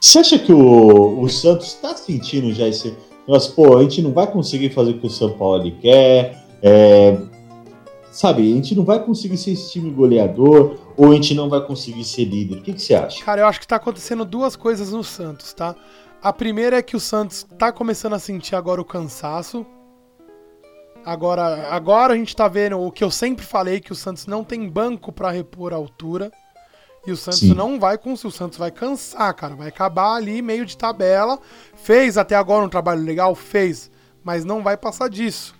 Você 0.01 0.19
acha 0.19 0.39
que 0.39 0.53
o, 0.53 1.21
o 1.21 1.29
Santos 1.29 1.69
está 1.69 1.97
sentindo 1.97 2.53
já 2.53 2.69
esse 2.69 2.95
mas, 3.27 3.49
pô, 3.49 3.77
a 3.77 3.83
gente 3.83 4.01
não 4.01 4.13
vai 4.13 4.27
conseguir 4.31 4.71
fazer 4.71 4.93
o 4.93 4.99
que 5.01 5.07
o 5.07 5.11
São 5.11 5.33
Paulo 5.33 5.71
quer. 5.81 6.45
É, 6.63 7.19
sabe, 8.13 8.43
a 8.53 8.55
gente 8.55 8.75
não 8.75 8.85
vai 8.85 9.05
conseguir 9.05 9.37
ser 9.37 9.51
esse 9.51 9.73
time 9.73 9.91
goleador 9.91 10.77
ou 10.97 11.11
a 11.11 11.15
gente 11.15 11.35
não 11.35 11.49
vai 11.49 11.61
conseguir 11.61 12.05
ser 12.05 12.25
líder. 12.25 12.59
O 12.59 12.63
que, 12.63 12.73
que 12.73 12.81
você 12.81 12.95
acha? 12.95 13.25
Cara, 13.25 13.41
eu 13.41 13.47
acho 13.47 13.61
que 13.61 13.67
tá 13.67 13.77
acontecendo 13.77 14.25
duas 14.25 14.55
coisas 14.55 14.93
no 14.93 15.03
Santos, 15.03 15.53
tá? 15.53 15.75
A 16.23 16.33
primeira 16.33 16.79
é 16.79 16.83
que 16.83 16.97
o 16.97 17.01
Santos 17.01 17.47
tá 17.59 17.71
começando 17.71 18.15
a 18.15 18.19
sentir 18.19 18.57
agora 18.57 18.81
o 18.81 18.85
cansaço. 18.85 19.67
Agora, 21.05 21.69
agora 21.71 22.15
a 22.15 22.17
gente 22.17 22.35
tá 22.35 22.49
vendo 22.49 22.81
o 22.81 22.91
que 22.91 23.05
eu 23.05 23.11
sempre 23.11 23.45
falei, 23.45 23.81
que 23.81 23.93
o 23.93 23.95
Santos 23.95 24.27
não 24.27 24.43
tem 24.43 24.69
banco 24.69 25.13
para 25.13 25.31
repor 25.31 25.73
a 25.73 25.77
altura. 25.77 26.33
E 27.07 27.13
o 27.13 27.17
Santos 27.17 27.41
Sim. 27.41 27.55
não 27.55 27.79
vai 27.79 27.97
conseguir, 27.97 28.29
o 28.29 28.37
Santos 28.37 28.59
vai 28.59 28.73
cansar, 28.73 29.33
cara. 29.35 29.55
Vai 29.55 29.69
acabar 29.69 30.17
ali 30.17 30.43
meio 30.43 30.67
de 30.67 30.77
tabela. 30.77 31.39
Fez 31.77 32.19
até 32.19 32.35
agora 32.35 32.65
um 32.65 32.69
trabalho 32.69 33.05
legal? 33.05 33.33
Fez. 33.37 33.91
Mas 34.25 34.45
não 34.45 34.65
vai 34.65 34.77
passar 34.77 35.09
disso. 35.09 35.55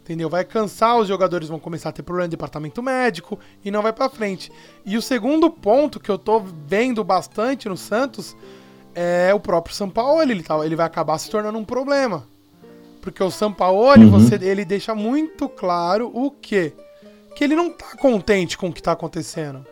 Entendeu? 0.00 0.30
Vai 0.30 0.44
cansar, 0.44 0.98
os 0.98 1.06
jogadores 1.06 1.48
vão 1.48 1.60
começar 1.60 1.90
a 1.90 1.92
ter 1.92 2.02
problema 2.02 2.26
no 2.26 2.30
departamento 2.30 2.82
médico 2.82 3.38
e 3.62 3.70
não 3.70 3.82
vai 3.82 3.92
para 3.92 4.08
frente. 4.08 4.50
E 4.86 4.96
o 4.96 5.02
segundo 5.02 5.50
ponto 5.50 6.00
que 6.00 6.10
eu 6.10 6.18
tô 6.18 6.40
vendo 6.40 7.04
bastante 7.04 7.68
no 7.68 7.76
Santos 7.76 8.34
é 8.94 9.32
o 9.34 9.40
próprio 9.40 9.74
São 9.74 9.88
Paulo. 9.88 10.22
Ele, 10.22 10.42
tá, 10.42 10.64
ele 10.64 10.76
vai 10.76 10.86
acabar 10.86 11.18
se 11.18 11.30
tornando 11.30 11.58
um 11.58 11.64
problema. 11.64 12.26
Porque 13.00 13.22
o 13.22 13.30
São 13.30 13.52
Paulo, 13.52 14.02
uhum. 14.02 14.10
você, 14.10 14.36
ele 14.36 14.64
deixa 14.64 14.94
muito 14.94 15.48
claro 15.48 16.10
o 16.14 16.30
quê? 16.30 16.72
Que 17.34 17.44
ele 17.44 17.56
não 17.56 17.70
tá 17.70 17.96
contente 17.98 18.56
com 18.56 18.68
o 18.68 18.72
que 18.72 18.82
tá 18.82 18.92
acontecendo. 18.92 19.66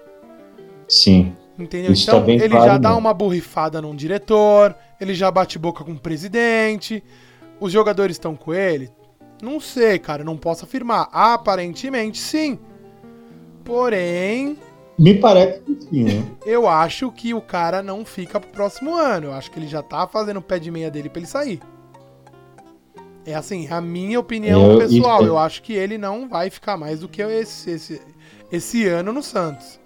Sim. 0.89 1.37
Entendeu? 1.57 1.93
Isso 1.93 2.11
então 2.11 2.25
tá 2.25 2.33
ele 2.33 2.49
claro, 2.49 2.65
já 2.65 2.79
dá 2.79 2.97
uma 2.97 3.15
borrifada 3.15 3.81
num 3.81 3.95
diretor, 3.95 4.75
ele 5.01 5.15
já 5.15 5.31
bate 5.31 5.59
boca 5.59 5.85
com 5.85 5.93
o 5.93 5.99
presidente. 5.99 7.05
Os 7.61 7.71
jogadores 7.71 8.17
estão 8.17 8.35
com 8.35 8.53
ele? 8.53 8.91
Não 9.43 9.61
sei, 9.61 9.99
cara, 9.99 10.25
não 10.25 10.37
posso 10.37 10.65
afirmar. 10.65 11.09
Aparentemente 11.13 12.19
sim. 12.19 12.59
Porém. 13.65 14.59
Me 15.01 15.15
parece 15.15 15.61
que 15.61 15.81
sim, 15.81 16.05
né? 16.05 16.23
Eu 16.45 16.69
acho 16.69 17.11
que 17.11 17.33
o 17.33 17.41
cara 17.41 17.83
não 17.83 18.05
fica 18.05 18.39
pro 18.39 18.51
próximo 18.51 18.95
ano. 18.95 19.29
Eu 19.29 19.33
acho 19.33 19.51
que 19.51 19.59
ele 19.59 19.67
já 19.67 19.83
tá 19.83 20.07
fazendo 20.07 20.37
o 20.37 20.43
pé 20.43 20.59
de 20.59 20.71
meia 20.71 20.91
dele 20.91 21.09
pra 21.09 21.21
ele 21.21 21.27
sair. 21.27 21.59
É 23.25 23.35
assim, 23.35 23.67
a 23.69 23.81
minha 23.81 24.21
opinião 24.21 24.73
eu, 24.73 24.79
pessoal. 24.79 25.25
Eu 25.25 25.39
acho 25.39 25.63
que 25.63 25.73
ele 25.73 25.97
não 25.97 26.29
vai 26.29 26.51
ficar 26.51 26.77
mais 26.77 27.01
do 27.01 27.09
que 27.09 27.23
esse, 27.23 27.71
esse, 27.71 28.03
esse 28.53 28.87
ano 28.87 29.11
no 29.11 29.23
Santos. 29.23 29.81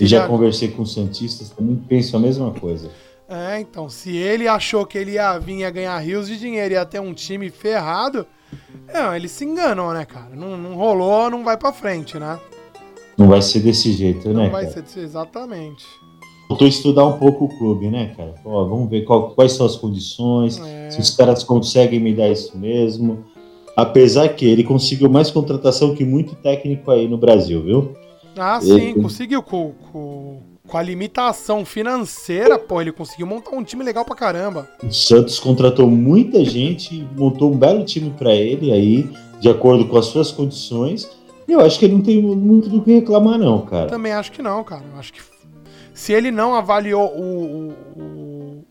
E 0.00 0.06
já, 0.06 0.20
já 0.20 0.28
conversei 0.28 0.70
com 0.70 0.86
Santistas, 0.86 1.50
também 1.50 1.76
penso 1.76 2.16
a 2.16 2.20
mesma 2.20 2.52
coisa. 2.52 2.90
É, 3.28 3.60
então, 3.60 3.86
se 3.86 4.16
ele 4.16 4.48
achou 4.48 4.86
que 4.86 4.96
ele 4.96 5.12
ia 5.12 5.38
vir 5.38 5.62
a 5.64 5.70
ganhar 5.70 5.98
rios 5.98 6.26
de 6.26 6.38
dinheiro 6.38 6.72
e 6.72 6.76
ia 6.76 6.86
ter 6.86 7.00
um 7.00 7.12
time 7.12 7.50
ferrado, 7.50 8.26
é, 8.88 9.14
eles 9.14 9.30
se 9.30 9.44
enganam, 9.44 9.92
né, 9.92 10.06
cara? 10.06 10.34
Não, 10.34 10.56
não 10.56 10.74
rolou, 10.74 11.28
não 11.28 11.44
vai 11.44 11.58
pra 11.58 11.70
frente, 11.70 12.18
né? 12.18 12.40
Não 13.22 13.28
vai 13.28 13.40
ser 13.40 13.60
desse 13.60 13.92
jeito, 13.92 14.28
não 14.28 14.34
né? 14.34 14.44
Não 14.44 14.50
vai 14.50 14.66
cara? 14.66 14.84
ser 14.84 15.00
exatamente. 15.00 15.84
Voltou 16.48 16.66
a 16.66 16.68
estudar 16.68 17.06
um 17.06 17.18
pouco 17.18 17.44
o 17.44 17.48
clube, 17.48 17.88
né, 17.88 18.12
cara? 18.16 18.34
Ó, 18.44 18.64
vamos 18.64 18.90
ver 18.90 19.02
qual, 19.02 19.30
quais 19.30 19.52
são 19.52 19.64
as 19.64 19.76
condições, 19.76 20.60
é. 20.60 20.90
se 20.90 21.00
os 21.00 21.10
caras 21.10 21.44
conseguem 21.44 22.00
me 22.00 22.12
dar 22.12 22.28
isso 22.28 22.58
mesmo. 22.58 23.24
Apesar 23.76 24.28
que 24.30 24.44
ele 24.44 24.64
conseguiu 24.64 25.08
mais 25.08 25.30
contratação 25.30 25.94
que 25.94 26.04
muito 26.04 26.34
técnico 26.34 26.90
aí 26.90 27.06
no 27.06 27.16
Brasil, 27.16 27.62
viu? 27.62 27.96
Ah, 28.36 28.60
sim, 28.60 28.94
conseguiu 28.94 29.40
com, 29.42 29.72
com, 29.92 30.40
com, 30.66 30.76
a 30.76 30.82
limitação 30.82 31.64
financeira, 31.64 32.58
pô, 32.58 32.80
ele 32.80 32.90
conseguiu 32.90 33.26
montar 33.26 33.54
um 33.54 33.62
time 33.62 33.84
legal 33.84 34.04
pra 34.04 34.16
caramba. 34.16 34.68
O 34.82 34.92
Santos 34.92 35.38
contratou 35.38 35.88
muita 35.88 36.44
gente, 36.44 37.06
montou 37.16 37.52
um 37.52 37.56
belo 37.56 37.84
time 37.84 38.10
para 38.10 38.34
ele 38.34 38.72
aí, 38.72 39.08
de 39.40 39.48
acordo 39.48 39.86
com 39.86 39.96
as 39.96 40.06
suas 40.06 40.32
condições. 40.32 41.08
Eu 41.46 41.60
acho 41.60 41.78
que 41.78 41.84
ele 41.84 41.94
não 41.94 42.02
tem 42.02 42.22
muito 42.22 42.68
do 42.68 42.82
que 42.82 42.92
reclamar, 42.92 43.38
não, 43.38 43.62
cara. 43.62 43.88
Também 43.88 44.12
acho 44.12 44.32
que 44.32 44.42
não, 44.42 44.62
cara. 44.62 44.84
Eu 44.92 44.98
acho 44.98 45.12
que 45.12 45.20
se 45.94 46.12
ele 46.12 46.30
não 46.30 46.54
avaliou 46.54 47.08
o, 47.16 47.72
o, 47.96 48.64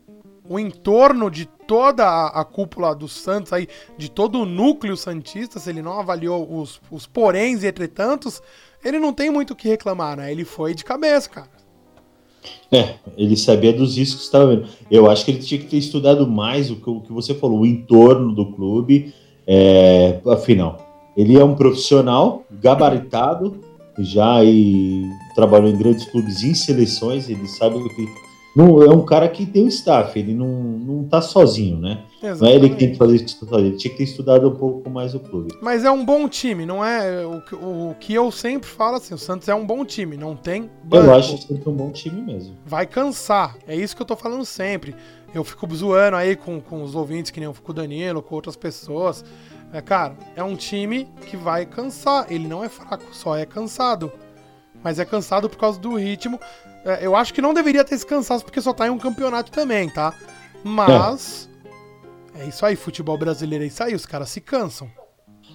o 0.50 0.60
entorno 0.60 1.30
de 1.30 1.46
toda 1.46 2.04
a, 2.04 2.42
a, 2.42 2.46
cúpula 2.46 2.96
do 2.96 3.08
Santos 3.08 3.54
aí, 3.54 3.68
de 3.98 4.10
todo 4.10 4.42
o 4.42 4.46
núcleo 4.46 4.98
santista, 4.98 5.60
se 5.60 5.70
ele 5.70 5.82
não 5.82 6.00
avaliou 6.00 6.60
os, 6.60 6.82
os 6.90 7.06
poréns 7.06 7.64
e 7.64 7.68
entretantos, 7.68 8.42
ele 8.84 9.00
não 9.00 9.14
tem 9.14 9.30
muito 9.30 9.52
o 9.52 9.56
que 9.56 9.68
reclamar, 9.68 10.18
né? 10.18 10.32
Ele 10.32 10.44
foi 10.44 10.74
de 10.74 10.84
cabeça, 10.84 11.30
cara. 11.30 11.62
É, 12.72 12.96
ele 13.16 13.38
sabia 13.38 13.72
dos 13.72 13.98
riscos 13.98 14.22
que 14.22 14.26
estava 14.26 14.48
vendo. 14.48 14.68
Eu 14.90 15.10
acho 15.10 15.24
que 15.24 15.32
ele 15.32 15.40
tinha 15.40 15.62
que 15.62 15.68
ter 15.68 15.78
estudado 15.78 16.28
mais 16.28 16.72
o 16.72 16.76
que, 16.78 16.90
o 16.90 17.02
que 17.02 17.14
você 17.14 17.36
falou, 17.36 17.60
o 17.60 17.66
entorno 17.66 18.34
do 18.34 18.52
clube. 18.52 19.14
É, 19.46 20.20
afinal, 20.26 20.91
ele 21.16 21.38
é 21.38 21.44
um 21.44 21.56
profissional 21.56 22.44
gabaritado, 22.52 23.60
já 24.00 24.44
e 24.44 25.04
trabalhou 25.36 25.70
em 25.70 25.78
grandes 25.78 26.06
clubes 26.06 26.44
em 26.44 26.54
seleções, 26.54 27.30
ele 27.30 27.48
sabe 27.48 27.78
o 27.78 27.90
que 27.90 28.08
não, 28.56 28.84
é 28.84 28.90
um 28.90 29.06
cara 29.06 29.30
que 29.30 29.46
tem 29.46 29.64
um 29.64 29.68
staff, 29.68 30.18
ele 30.20 30.34
não, 30.34 30.48
não 30.48 31.04
tá 31.06 31.22
sozinho, 31.22 31.80
né? 31.80 32.04
Exatamente. 32.22 32.42
Não 32.42 32.48
é 32.50 32.56
ele 32.56 32.70
que 32.70 32.76
tem 32.76 32.92
que 32.92 32.98
fazer 32.98 33.16
isso 33.16 33.40
sozinho, 33.40 33.68
ele 33.68 33.78
tinha 33.78 33.92
que 33.92 33.98
ter 33.98 34.04
estudado 34.04 34.50
um 34.50 34.56
pouco 34.56 34.90
mais 34.90 35.16
o 35.16 35.22
clube. 35.22 35.58
Mas 35.62 35.86
é 35.86 35.92
um 35.92 36.04
bom 36.04 36.28
time, 36.28 36.66
não 36.66 36.84
é? 36.84 37.26
O, 37.26 37.92
o 37.92 37.96
que 37.98 38.14
eu 38.14 38.30
sempre 38.30 38.68
falo 38.68 38.98
assim, 38.98 39.14
o 39.14 39.18
Santos 39.18 39.48
é 39.48 39.56
um 39.56 39.66
bom 39.66 39.86
time, 39.86 40.18
não 40.18 40.36
tem 40.36 40.70
banco. 40.84 41.08
Eu 41.08 41.14
acho 41.14 41.30
que 41.30 41.46
o 41.46 41.48
Santos 41.48 41.66
é 41.66 41.70
um 41.70 41.76
bom 41.76 41.92
time 41.92 42.22
mesmo. 42.22 42.58
Vai 42.66 42.86
cansar, 42.86 43.56
é 43.66 43.76
isso 43.76 43.96
que 43.96 44.02
eu 44.02 44.06
tô 44.06 44.18
falando 44.18 44.44
sempre. 44.44 44.94
Eu 45.34 45.46
fico 45.46 45.66
zoando 45.74 46.18
aí 46.18 46.36
com, 46.36 46.60
com 46.60 46.84
os 46.84 46.94
ouvintes, 46.94 47.32
que 47.32 47.40
nem 47.40 47.48
eu 47.48 47.54
fico 47.54 47.68
com 47.68 47.72
o 47.72 47.76
Danilo, 47.76 48.22
com 48.22 48.36
outras 48.36 48.58
pessoas. 48.58 49.24
É, 49.74 49.82
cara, 49.82 50.16
é 50.36 50.44
um 50.44 50.56
time 50.56 51.08
que 51.28 51.38
vai 51.38 51.66
cansar, 51.66 52.26
ele 52.30 52.48
não 52.48 52.64
é 52.64 52.70
fraco, 52.70 53.14
só 53.14 53.36
é 53.36 53.46
cansado. 53.46 54.12
Mas 54.84 55.00
é 55.00 55.06
cansado 55.06 55.50
por 55.50 55.58
causa 55.58 55.80
do 55.80 55.96
ritmo 55.96 56.40
é, 56.84 57.06
eu 57.06 57.16
acho 57.16 57.34
que 57.34 57.42
não 57.42 57.54
deveria 57.54 57.84
ter 57.84 57.96
esse 57.96 58.06
cansaço 58.06 58.44
porque 58.44 58.62
só 58.62 58.74
tá 58.74 58.88
em 58.88 58.90
um 58.90 58.98
campeonato 58.98 59.52
também, 59.52 59.90
tá? 59.90 60.14
Mas. 60.64 61.50
É, 62.36 62.44
é 62.44 62.48
isso 62.48 62.66
aí, 62.66 62.76
futebol 62.76 63.18
brasileiro 63.18 63.64
é 63.64 63.68
isso 63.68 63.84
aí, 63.84 63.94
os 63.94 64.06
caras 64.06 64.30
se 64.30 64.42
cansam. 64.42 64.90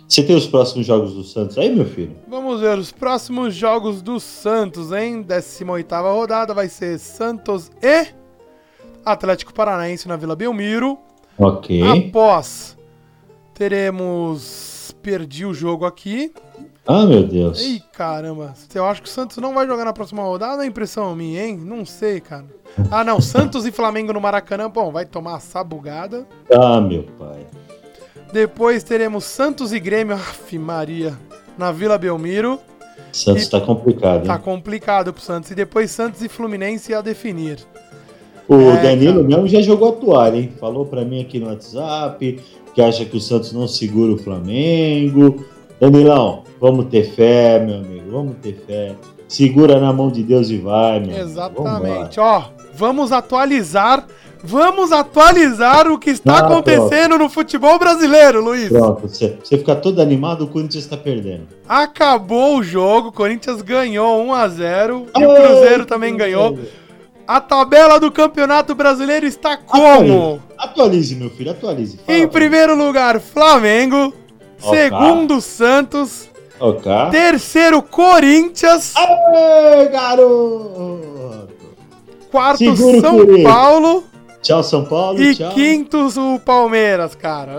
Você 0.08 0.22
tem 0.22 0.36
os 0.36 0.46
próximos 0.46 0.86
jogos 0.86 1.14
do 1.14 1.24
Santos 1.24 1.58
aí, 1.58 1.74
meu 1.74 1.86
filho? 1.86 2.16
Vamos 2.28 2.60
ver 2.60 2.78
os 2.78 2.92
próximos 2.92 3.54
jogos 3.54 4.00
do 4.02 4.20
Santos, 4.20 4.92
hein? 4.92 5.22
18 5.22 5.92
rodada 5.94 6.54
vai 6.54 6.68
ser 6.68 6.98
Santos 7.00 7.72
e 7.82 8.06
Atlético 9.04 9.52
Paranaense 9.52 10.06
na 10.06 10.16
Vila 10.16 10.36
Belmiro. 10.36 10.96
Ok. 11.36 11.82
Após 11.82 12.75
teremos. 13.56 14.94
Perdi 15.02 15.46
o 15.46 15.54
jogo 15.54 15.84
aqui. 15.84 16.32
Ah, 16.86 17.04
meu 17.04 17.24
Deus. 17.24 17.60
Ih, 17.60 17.82
caramba. 17.92 18.54
Eu 18.74 18.86
acho 18.86 19.02
que 19.02 19.08
o 19.08 19.10
Santos 19.10 19.38
não 19.38 19.54
vai 19.54 19.66
jogar 19.66 19.84
na 19.84 19.92
próxima 19.92 20.22
rodada, 20.22 20.62
é 20.62 20.66
impressão 20.66 21.14
minha, 21.16 21.44
hein? 21.44 21.56
Não 21.56 21.84
sei, 21.84 22.20
cara. 22.20 22.44
Ah, 22.90 23.02
não. 23.02 23.18
Santos 23.22 23.66
e 23.66 23.72
Flamengo 23.72 24.12
no 24.12 24.20
Maracanã, 24.20 24.70
bom, 24.70 24.92
vai 24.92 25.04
tomar 25.04 25.36
a 25.36 25.40
sabugada. 25.40 26.26
Ah, 26.52 26.80
meu 26.80 27.04
pai. 27.18 27.46
Depois 28.32 28.82
teremos 28.82 29.24
Santos 29.24 29.72
e 29.72 29.80
Grêmio, 29.80 30.14
af, 30.14 30.58
Maria, 30.58 31.16
na 31.56 31.72
Vila 31.72 31.96
Belmiro. 31.98 32.60
Santos 33.12 33.44
e 33.44 33.50
tá 33.50 33.60
complicado, 33.60 34.20
hein? 34.20 34.26
Tá 34.26 34.38
complicado 34.38 35.12
pro 35.12 35.22
Santos. 35.22 35.50
E 35.50 35.54
depois 35.54 35.90
Santos 35.90 36.22
e 36.22 36.28
Fluminense 36.28 36.92
a 36.92 37.00
definir. 37.00 37.58
O 38.48 38.70
é, 38.70 38.82
Danilo 38.82 39.24
cara. 39.24 39.26
mesmo 39.26 39.48
já 39.48 39.60
jogou 39.60 39.88
a 39.88 39.92
toalha, 39.92 40.36
hein? 40.36 40.52
Falou 40.60 40.84
pra 40.84 41.04
mim 41.04 41.20
aqui 41.20 41.40
no 41.40 41.46
WhatsApp 41.46 42.40
que 42.76 42.82
acha 42.82 43.06
que 43.06 43.16
o 43.16 43.20
Santos 43.20 43.54
não 43.54 43.66
segura 43.66 44.12
o 44.12 44.18
Flamengo 44.18 45.42
Danilão, 45.80 46.44
vamos 46.60 46.86
ter 46.86 47.04
fé, 47.04 47.58
meu 47.58 47.76
amigo, 47.76 48.10
vamos 48.10 48.36
ter 48.42 48.54
fé. 48.66 48.94
Segura 49.26 49.80
na 49.80 49.92
mão 49.92 50.10
de 50.10 50.22
Deus 50.22 50.50
e 50.50 50.58
vai, 50.58 51.00
meu. 51.00 51.16
Exatamente. 51.18 52.20
Ó, 52.20 52.44
vamos 52.74 53.12
atualizar. 53.12 54.06
Vamos 54.44 54.92
atualizar 54.92 55.90
o 55.90 55.98
que 55.98 56.10
está 56.10 56.34
ah, 56.34 56.38
acontecendo 56.40 57.08
pronto. 57.08 57.22
no 57.22 57.28
futebol 57.28 57.78
brasileiro, 57.78 58.44
Luiz. 58.44 58.68
Pronto, 58.68 59.08
você, 59.08 59.36
você 59.42 59.58
fica 59.58 59.74
todo 59.74 60.00
animado, 60.00 60.44
o 60.44 60.46
Corinthians 60.46 60.84
está 60.84 60.96
perdendo. 60.96 61.48
Acabou 61.66 62.58
o 62.58 62.62
jogo, 62.62 63.08
o 63.08 63.12
Corinthians 63.12 63.62
ganhou 63.62 64.22
1 64.22 64.32
a 64.34 64.48
0 64.48 65.06
e 65.18 65.24
o 65.24 65.34
Cruzeiro 65.34 65.86
também 65.86 66.16
ganhou. 66.16 66.56
A 67.26 67.40
tabela 67.40 67.98
do 67.98 68.10
Campeonato 68.12 68.74
Brasileiro 68.74 69.26
está 69.26 69.56
como? 69.56 70.40
Atualize, 70.56 71.14
meu 71.16 71.28
filho, 71.30 71.50
atualize. 71.50 71.98
Fala, 71.98 72.18
em 72.18 72.28
primeiro 72.28 72.76
lugar, 72.76 73.20
Flamengo. 73.20 74.14
Okay. 74.62 74.84
Segundo, 74.84 75.40
Santos. 75.40 76.30
Ok. 76.58 76.90
Terceiro, 77.10 77.82
Corinthians. 77.82 78.94
Aê, 78.96 79.88
garoto! 79.88 81.48
Quarto, 82.30 82.58
Seguro 82.58 83.00
São 83.00 83.42
Paulo. 83.42 84.04
Tchau, 84.40 84.62
São 84.62 84.84
Paulo. 84.84 85.20
E 85.20 85.34
tchau. 85.34 85.52
quinto, 85.52 86.06
o 86.34 86.38
Palmeiras, 86.38 87.14
cara. 87.14 87.52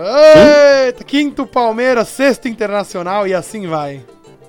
Eita, 0.86 1.04
quinto, 1.04 1.46
Palmeiras. 1.46 2.08
Sexto, 2.08 2.48
Internacional. 2.48 3.26
E 3.26 3.34
assim 3.34 3.66
vai. 3.66 4.02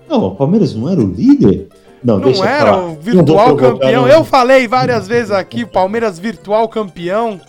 Não, 0.07 0.23
o 0.23 0.35
Palmeiras 0.35 0.73
não 0.73 0.89
era 0.89 0.99
o 0.99 1.05
líder? 1.05 1.67
Não, 2.03 2.17
não 2.17 2.45
era 2.45 2.77
o 2.77 2.95
virtual 2.95 3.55
campeão. 3.55 4.07
Eu 4.07 4.23
falei 4.23 4.67
várias 4.67 5.07
vezes 5.07 5.31
aqui, 5.31 5.65
Palmeiras 5.65 6.17
virtual 6.17 6.67
campeão. 6.67 7.39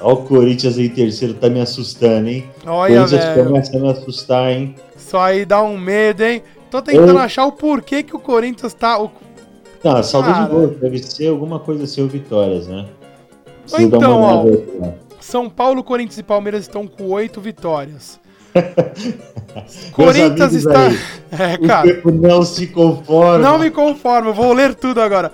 Olha 0.00 0.14
o 0.14 0.24
Corinthians 0.24 0.78
em 0.78 0.88
terceiro, 0.88 1.34
tá 1.34 1.48
me 1.48 1.60
assustando, 1.60 2.28
hein? 2.28 2.48
Olha, 2.66 2.96
Corinthians 2.96 3.24
velho. 3.24 3.46
começa 3.46 3.76
a 3.76 3.80
me 3.80 3.90
assustar, 3.90 4.52
hein? 4.52 4.74
Isso 4.96 5.16
aí 5.16 5.44
dá 5.44 5.62
um 5.62 5.76
medo, 5.76 6.22
hein? 6.22 6.42
Tô 6.70 6.82
tentando 6.82 7.12
Eu... 7.12 7.18
achar 7.18 7.46
o 7.46 7.52
porquê 7.52 8.02
que 8.02 8.14
o 8.14 8.18
Corinthians 8.18 8.74
tá. 8.74 9.00
O... 9.00 9.10
Não, 9.82 10.02
saldo 10.02 10.32
de 10.32 10.48
gol, 10.48 10.68
deve 10.68 10.98
ser 10.98 11.28
alguma 11.28 11.58
coisa 11.58 11.84
assim, 11.84 12.02
ou 12.02 12.08
vitórias, 12.08 12.66
né? 12.66 12.86
então, 13.78 14.20
ó, 14.22 14.44
São 15.20 15.48
Paulo, 15.48 15.82
Corinthians 15.82 16.18
e 16.18 16.22
Palmeiras 16.22 16.62
estão 16.62 16.86
com 16.86 17.04
oito 17.10 17.40
vitórias. 17.40 18.20
Corinthians 19.92 20.52
está. 20.54 20.88
Aí, 20.88 20.98
é, 21.32 21.58
cara. 21.66 22.00
O 22.04 22.10
não 22.10 22.42
se 22.42 22.66
conforma. 22.66 23.38
Não 23.38 23.58
me 23.58 23.70
conformo, 23.70 24.32
vou 24.32 24.52
ler 24.52 24.74
tudo 24.74 25.00
agora. 25.00 25.32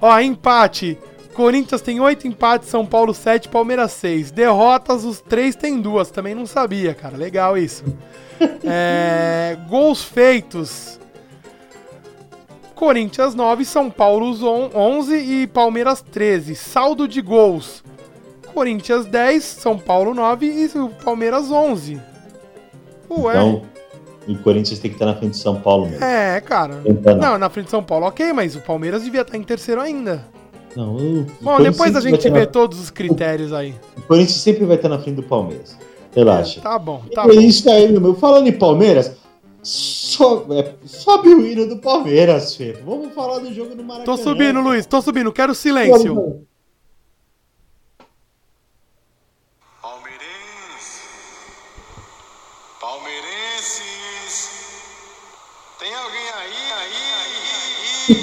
Ó, 0.00 0.18
empate. 0.20 0.98
Corinthians 1.34 1.80
tem 1.80 2.00
oito 2.00 2.26
empates, 2.26 2.68
São 2.68 2.84
Paulo 2.84 3.14
sete, 3.14 3.48
Palmeiras 3.48 3.92
seis. 3.92 4.30
Derrotas, 4.30 5.04
os 5.04 5.20
três 5.20 5.54
tem 5.54 5.80
duas. 5.80 6.10
Também 6.10 6.34
não 6.34 6.46
sabia, 6.46 6.94
cara. 6.94 7.16
Legal 7.16 7.56
isso. 7.56 7.84
é, 8.64 9.56
gols 9.68 10.02
feitos. 10.02 10.98
Corinthians 12.74 13.34
9, 13.34 13.64
São 13.64 13.90
Paulo 13.90 14.32
11 14.72 15.16
e 15.16 15.46
Palmeiras 15.48 16.00
13. 16.00 16.54
Saldo 16.54 17.08
de 17.08 17.20
gols. 17.20 17.82
Corinthians 18.54 19.04
10, 19.04 19.42
São 19.42 19.76
Paulo 19.76 20.14
9 20.14 20.46
e 20.46 20.68
Palmeiras 21.04 21.50
11. 21.50 22.00
Ué. 23.10 23.34
Então, 23.34 23.62
o 24.28 24.38
Corinthians 24.38 24.78
tem 24.78 24.90
que 24.90 24.96
estar 24.96 25.06
na 25.06 25.14
frente 25.14 25.32
de 25.32 25.38
São 25.38 25.60
Paulo 25.60 25.86
mesmo. 25.86 26.04
É, 26.04 26.40
cara. 26.40 26.80
Tentando. 26.84 27.20
Não, 27.20 27.38
na 27.38 27.48
frente 27.48 27.66
de 27.66 27.70
São 27.70 27.82
Paulo, 27.82 28.06
ok, 28.06 28.32
mas 28.32 28.54
o 28.54 28.60
Palmeiras 28.60 29.02
devia 29.02 29.22
estar 29.22 29.36
em 29.36 29.42
terceiro 29.42 29.80
ainda. 29.80 30.26
Não, 30.76 30.96
o 30.96 31.26
Bom, 31.40 31.60
depois 31.60 31.96
a 31.96 32.00
gente 32.00 32.28
vê 32.30 32.40
na... 32.40 32.46
todos 32.46 32.78
os 32.78 32.90
critérios 32.90 33.52
aí. 33.52 33.74
O 33.96 34.02
Corinthians 34.02 34.40
sempre 34.40 34.64
vai 34.64 34.76
estar 34.76 34.88
na 34.88 34.98
frente 34.98 35.16
do 35.16 35.22
Palmeiras. 35.22 35.76
Relaxa. 36.14 36.60
É, 36.60 36.62
tá 36.62 36.78
bom, 36.78 37.02
tá 37.14 37.22
é 37.22 37.26
bom. 37.26 37.32
Isso 37.32 37.68
aí, 37.70 37.90
meu. 37.90 38.14
Falando 38.14 38.48
em 38.48 38.52
Palmeiras, 38.52 39.16
sobe, 39.62 40.58
é, 40.58 40.74
sobe 40.84 41.28
o 41.34 41.46
hino 41.46 41.66
do 41.66 41.78
Palmeiras, 41.78 42.54
Fê. 42.54 42.76
Vamos 42.84 43.12
falar 43.14 43.38
do 43.38 43.52
jogo 43.52 43.74
do 43.74 43.82
Maracanã. 43.82 44.04
Tô 44.04 44.16
subindo, 44.16 44.60
Luiz, 44.60 44.86
tô 44.86 45.00
subindo. 45.00 45.32
Quero 45.32 45.54
silêncio. 45.54 46.46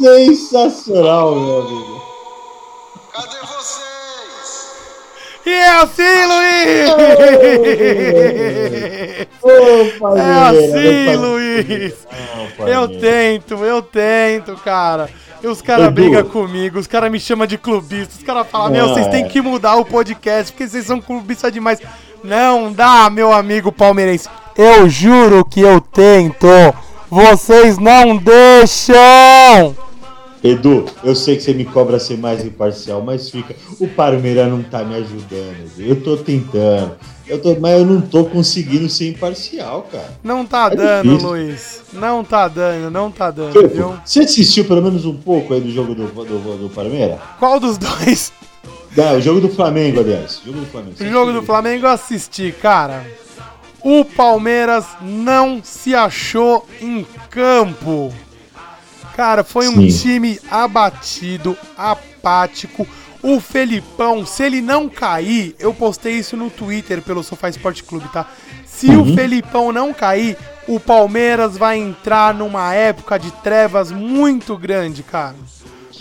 Sensacional, 0.00 1.34
meu 1.34 1.60
amigo. 1.60 2.02
Cadê 3.12 3.36
vocês? 3.40 4.72
E 5.44 5.50
é 5.50 5.68
assim, 5.68 6.24
Luiz! 6.24 6.88
Ô, 9.42 10.16
é 10.16 10.32
assim, 10.48 11.14
Luiz! 11.16 12.06
eu 12.66 12.88
tento, 12.98 13.62
eu 13.62 13.82
tento, 13.82 14.56
cara. 14.64 15.10
E 15.44 15.46
os 15.46 15.60
caras 15.60 15.92
brigam 15.92 16.24
comigo, 16.24 16.78
os 16.78 16.86
caras 16.86 17.12
me 17.12 17.20
chamam 17.20 17.46
de 17.46 17.58
clubista, 17.58 18.14
os 18.16 18.22
caras 18.22 18.46
falam, 18.50 18.70
meu, 18.70 18.88
vocês 18.88 19.08
têm 19.08 19.28
que 19.28 19.42
mudar 19.42 19.76
o 19.76 19.84
podcast, 19.84 20.50
porque 20.50 20.66
vocês 20.66 20.86
são 20.86 21.02
clubistas 21.02 21.52
demais. 21.52 21.80
Não 22.24 22.72
dá, 22.72 23.10
meu 23.10 23.30
amigo 23.30 23.70
palmeirense. 23.70 24.26
Eu 24.56 24.88
juro 24.88 25.44
que 25.44 25.60
eu 25.60 25.82
tento. 25.82 26.46
Vocês 27.10 27.76
não 27.76 28.16
deixam! 28.16 29.76
Edu, 30.42 30.86
eu 31.04 31.14
sei 31.14 31.36
que 31.36 31.42
você 31.42 31.52
me 31.52 31.66
cobra 31.66 31.98
ser 31.98 32.16
mais 32.16 32.42
imparcial, 32.42 33.02
mas 33.02 33.28
fica. 33.28 33.54
O 33.78 33.86
Parmeira 33.86 34.46
não 34.46 34.62
tá 34.62 34.82
me 34.82 34.94
ajudando. 34.94 35.72
Eu 35.78 36.00
tô 36.02 36.16
tentando. 36.16 36.96
Eu 37.26 37.40
tô, 37.40 37.54
mas 37.58 37.80
eu 37.80 37.86
não 37.86 38.00
tô 38.02 38.24
conseguindo 38.26 38.88
ser 38.88 39.08
imparcial, 39.08 39.88
cara. 39.90 40.18
Não 40.22 40.44
tá 40.44 40.68
é 40.70 40.76
dando, 40.76 41.08
difícil. 41.08 41.28
Luiz. 41.28 41.82
Não 41.92 42.22
tá 42.22 42.48
dando, 42.48 42.90
não 42.90 43.10
tá 43.10 43.30
dando, 43.30 43.68
viu? 43.68 43.94
Você 44.04 44.20
assistiu 44.20 44.64
pelo 44.66 44.82
menos 44.82 45.06
um 45.06 45.16
pouco 45.16 45.54
aí 45.54 45.60
do 45.60 45.70
jogo 45.70 45.94
do, 45.94 46.06
do, 46.06 46.58
do 46.58 46.68
Parmeira? 46.68 47.18
Qual 47.38 47.58
dos 47.58 47.78
dois? 47.78 48.30
Não, 48.96 49.16
o 49.16 49.20
jogo 49.20 49.40
do 49.40 49.48
Flamengo, 49.48 50.00
aliás. 50.00 50.40
O 50.42 50.46
jogo 50.46 50.60
do 50.60 50.66
Flamengo. 50.66 50.94
O 51.00 51.06
jogo 51.06 51.32
do 51.32 51.42
Flamengo 51.42 51.86
eu 51.86 51.90
assisti, 51.90 52.52
cara. 52.52 53.04
O 53.80 54.04
Palmeiras 54.04 54.84
não 55.00 55.60
se 55.62 55.94
achou 55.94 56.66
em 56.80 57.06
campo. 57.30 58.12
Cara, 59.16 59.44
foi 59.44 59.68
um 59.68 59.90
Sim. 59.90 59.98
time 59.98 60.40
abatido, 60.50 61.56
apático. 61.76 62.86
O 63.24 63.40
Felipão, 63.40 64.26
se 64.26 64.42
ele 64.42 64.60
não 64.60 64.86
cair, 64.86 65.56
eu 65.58 65.72
postei 65.72 66.12
isso 66.12 66.36
no 66.36 66.50
Twitter 66.50 67.00
pelo 67.00 67.22
Sofá 67.22 67.48
Esporte 67.48 67.82
Clube, 67.82 68.06
tá? 68.12 68.26
Se 68.66 68.88
uhum. 68.88 69.00
o 69.00 69.14
Felipão 69.14 69.72
não 69.72 69.94
cair, 69.94 70.36
o 70.68 70.78
Palmeiras 70.78 71.56
vai 71.56 71.78
entrar 71.78 72.34
numa 72.34 72.74
época 72.74 73.18
de 73.18 73.30
trevas 73.30 73.90
muito 73.90 74.58
grande, 74.58 75.02
cara. 75.02 75.36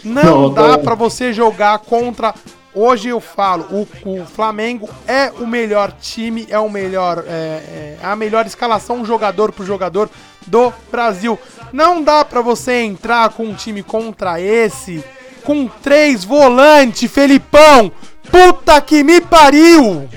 Não, 0.04 0.50
não 0.50 0.54
dá 0.54 0.78
para 0.78 0.96
você 0.96 1.32
jogar 1.32 1.80
contra. 1.80 2.36
Hoje 2.76 3.08
eu 3.08 3.22
falo, 3.22 3.68
o, 3.72 3.88
o, 4.04 4.26
Flamengo 4.26 4.90
é 5.08 5.32
o 5.32 5.48
melhor 5.48 5.94
time, 5.94 6.46
é 6.50 6.60
o 6.60 6.70
melhor, 6.70 7.24
é, 7.26 8.00
é 8.02 8.06
a 8.06 8.18
melhor 8.18 8.46
escalação 8.46 9.06
jogador 9.06 9.54
por 9.54 9.66
jogador 9.66 10.10
do 10.46 10.74
Brasil. 10.92 11.40
Não 11.72 12.04
dá 12.04 12.26
para 12.26 12.42
você 12.42 12.82
entrar 12.82 13.30
com 13.30 13.46
um 13.46 13.54
time 13.54 13.82
contra 13.82 14.42
esse, 14.42 15.02
com 15.44 15.68
três 15.68 16.24
volantes, 16.24 17.12
Felipão. 17.12 17.92
Puta 18.32 18.82
que 18.82 19.04
me 19.04 19.22
pariu! 19.22 20.08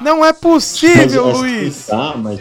Não 0.00 0.24
é 0.24 0.32
possível, 0.32 1.26
mas, 1.26 1.38
Luiz. 1.38 1.86
Tá, 1.86 2.14
mas 2.16 2.40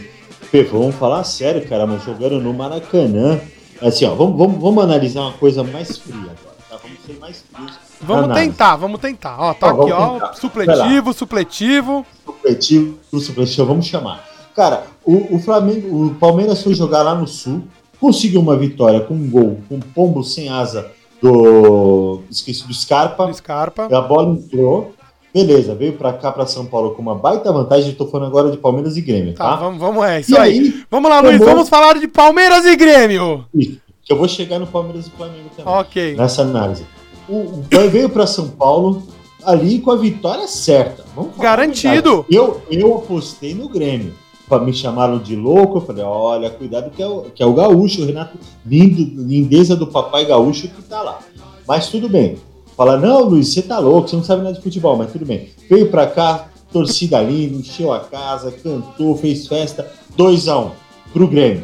vamos 0.72 0.96
falar 0.96 1.24
sério, 1.24 1.68
cara, 1.68 1.86
mas 1.88 2.04
jogando 2.04 2.40
no 2.40 2.54
Maracanã. 2.54 3.40
Assim, 3.82 4.06
ó, 4.06 4.16
vamos, 4.16 4.38
vamos, 4.38 4.62
vamos 4.62 4.84
analisar 4.84 5.22
uma 5.22 5.34
coisa 5.34 5.64
mais 5.64 5.98
fria 5.98 6.16
agora, 6.16 6.56
tá? 6.70 6.78
Vamos 6.82 7.00
ser 7.06 7.18
mais 7.20 7.44
frios. 7.54 7.80
Vamos 8.02 8.34
tentar, 8.34 8.76
vamos 8.76 9.00
tentar. 9.00 9.40
Ó, 9.40 9.54
tá 9.54 9.70
aqui, 9.70 9.92
ó, 9.92 10.14
tentar. 10.14 10.34
supletivo, 10.34 11.14
supletivo. 11.14 12.06
Supletivo, 12.26 13.00
supletivo, 13.20 13.66
vamos 13.68 13.86
chamar. 13.86 14.24
Cara, 14.56 14.84
o, 15.04 15.36
o 15.36 15.40
Flamengo, 15.40 16.06
o 16.06 16.16
Palmeiras 16.16 16.62
foi 16.62 16.74
jogar 16.74 17.02
lá 17.02 17.16
no 17.16 17.28
Sul, 17.28 17.64
conseguiu 18.04 18.42
uma 18.42 18.58
vitória 18.58 19.00
com 19.00 19.14
um 19.14 19.30
gol, 19.30 19.62
com 19.70 19.76
um 19.76 19.80
pombo 19.80 20.26
sem 20.26 20.50
asa 20.50 20.92
do. 21.22 22.20
Esqueci 22.30 22.68
do 22.68 22.74
Scarpa. 22.74 23.28
Do 23.28 23.34
Scarpa. 23.34 23.86
A 23.86 24.02
bola 24.02 24.34
entrou. 24.34 24.92
Beleza, 25.34 25.74
veio 25.74 25.94
pra 25.94 26.12
cá, 26.12 26.30
pra 26.30 26.46
São 26.46 26.66
Paulo 26.66 26.92
com 26.92 27.02
uma 27.02 27.16
baita 27.16 27.52
vantagem. 27.52 27.94
Tô 27.94 28.06
falando 28.08 28.28
agora 28.28 28.52
de 28.52 28.58
Palmeiras 28.58 28.98
e 28.98 29.02
Grêmio, 29.02 29.34
tá? 29.34 29.52
Tá, 29.52 29.56
vamos, 29.56 29.80
vamos, 29.80 30.04
é 30.04 30.20
isso 30.20 30.38
aí. 30.38 30.60
aí. 30.60 30.84
Vamos 30.92 31.10
lá, 31.10 31.22
Luiz, 31.22 31.40
vamos 31.40 31.70
falar 31.70 31.98
de 31.98 32.08
Palmeiras 32.10 32.66
e 32.66 32.76
Grêmio. 32.76 33.46
Que 33.54 34.12
eu 34.12 34.18
vou 34.18 34.28
chegar 34.28 34.60
no 34.60 34.68
Palmeiras 34.68 35.08
e 35.08 35.10
Flamengo 35.10 35.50
também. 35.56 35.74
Ok. 35.74 36.16
Nessa 36.16 36.42
análise. 36.42 36.86
O, 37.30 37.36
o 37.36 37.90
veio 37.90 38.10
pra 38.10 38.28
São 38.28 38.50
Paulo 38.50 39.02
ali 39.46 39.80
com 39.80 39.92
a 39.92 39.96
vitória 39.96 40.46
certa. 40.46 41.06
Garantido. 41.40 42.26
Eu, 42.30 42.62
eu 42.70 42.98
apostei 42.98 43.56
no 43.56 43.70
Grêmio 43.70 44.14
me 44.64 44.74
chamaram 44.74 45.20
de 45.20 45.36
louco, 45.36 45.78
eu 45.78 45.82
falei, 45.82 46.04
olha, 46.04 46.50
cuidado 46.50 46.92
que 46.92 47.02
é 47.02 47.08
o, 47.08 47.22
que 47.34 47.42
é 47.42 47.46
o 47.46 47.54
gaúcho, 47.54 48.02
o 48.02 48.06
Renato, 48.06 48.38
lindo, 48.66 49.22
lindeza 49.24 49.76
do 49.76 49.88
papai 49.88 50.26
gaúcho 50.26 50.68
que 50.68 50.82
tá 50.84 51.02
lá. 51.02 51.20
Mas 51.68 51.88
tudo 51.88 52.10
bem. 52.10 52.38
Fala, 52.76 52.98
não, 52.98 53.24
Luiz, 53.24 53.54
você 53.54 53.62
tá 53.62 53.80
louco, 53.80 54.08
você 54.08 54.16
não 54.16 54.24
sabe 54.24 54.44
nada 54.44 54.56
de 54.56 54.62
futebol, 54.62 54.98
mas 54.98 55.12
tudo 55.12 55.26
bem. 55.26 55.50
Veio 55.70 55.90
pra 55.90 56.08
cá, 56.08 56.48
torcida 56.72 57.22
linda, 57.22 57.56
encheu 57.58 57.94
a 57.94 58.00
casa, 58.00 58.52
cantou, 58.52 59.16
fez 59.16 59.48
festa, 59.48 59.90
2 60.18 60.48
a 60.48 60.58
1 60.58 60.66
um, 60.66 60.72
pro 61.14 61.28
Grêmio. 61.28 61.64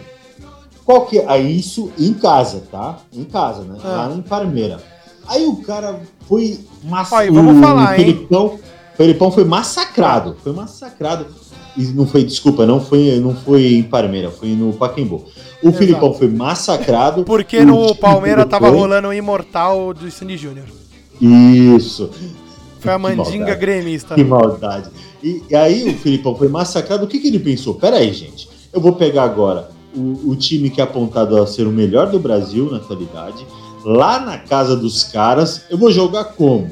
Qual 0.85 1.05
que 1.05 1.19
é? 1.19 1.39
Isso 1.39 1.91
em 1.99 2.13
casa, 2.13 2.63
tá? 2.71 2.97
Em 3.13 3.23
casa, 3.23 3.63
né? 3.63 3.77
Ah. 3.83 4.07
Lá 4.07 4.15
em 4.15 4.21
Parmeira. 4.21 4.81
Aí 5.27 5.45
o 5.45 5.57
cara 5.57 6.01
foi 6.27 6.59
massacrado. 6.83 7.33
Vamos 7.33 7.61
falar, 7.61 7.95
Felipão, 7.95 8.51
hein? 8.53 8.59
Felipão 8.95 9.31
foi 9.31 9.43
massacrado. 9.43 10.37
Foi 10.43 10.51
massacrado. 10.51 11.27
E 11.77 11.83
não 11.87 12.05
foi, 12.05 12.23
desculpa, 12.23 12.65
não 12.65 12.81
foi, 12.81 13.19
não 13.19 13.35
foi 13.35 13.73
em 13.73 13.83
Parmeira, 13.83 14.29
foi 14.29 14.49
no 14.49 14.73
Paquembu. 14.73 15.25
O 15.61 15.67
Exato. 15.67 15.77
Filipão 15.77 16.13
foi 16.13 16.27
massacrado. 16.27 17.23
Porque 17.23 17.63
no 17.63 17.93
Palmeiras 17.95 18.45
tava 18.45 18.69
rolando 18.69 19.09
o 19.09 19.13
imortal 19.13 19.93
do 19.93 20.09
Sandy 20.09 20.37
Júnior. 20.37 20.65
Isso. 21.21 22.09
Foi 22.79 22.93
a 22.93 22.97
mandinga 22.97 23.55
gremista. 23.55 24.15
Que 24.15 24.23
maldade. 24.23 24.89
E, 25.21 25.43
e, 25.49 25.55
aí 25.55 25.89
o 25.89 25.97
Filipão 25.97 26.35
foi 26.35 26.47
massacrado. 26.47 27.03
O 27.03 27.07
que, 27.07 27.19
que 27.19 27.27
ele 27.27 27.39
pensou? 27.39 27.75
Pera 27.75 27.97
aí, 27.97 28.13
gente. 28.13 28.49
Eu 28.71 28.79
vou 28.79 28.93
pegar 28.93 29.23
agora 29.23 29.69
o, 29.93 30.31
o 30.31 30.35
time 30.35 30.69
que 30.69 30.79
é 30.79 30.83
apontado 30.83 31.41
a 31.41 31.45
ser 31.45 31.67
o 31.67 31.71
melhor 31.71 32.09
do 32.09 32.19
Brasil 32.19 32.69
na 32.71 32.77
atualidade. 32.77 33.45
Lá 33.83 34.19
na 34.19 34.37
casa 34.37 34.75
dos 34.75 35.03
caras, 35.03 35.63
eu 35.69 35.77
vou 35.77 35.91
jogar 35.91 36.23
como? 36.25 36.69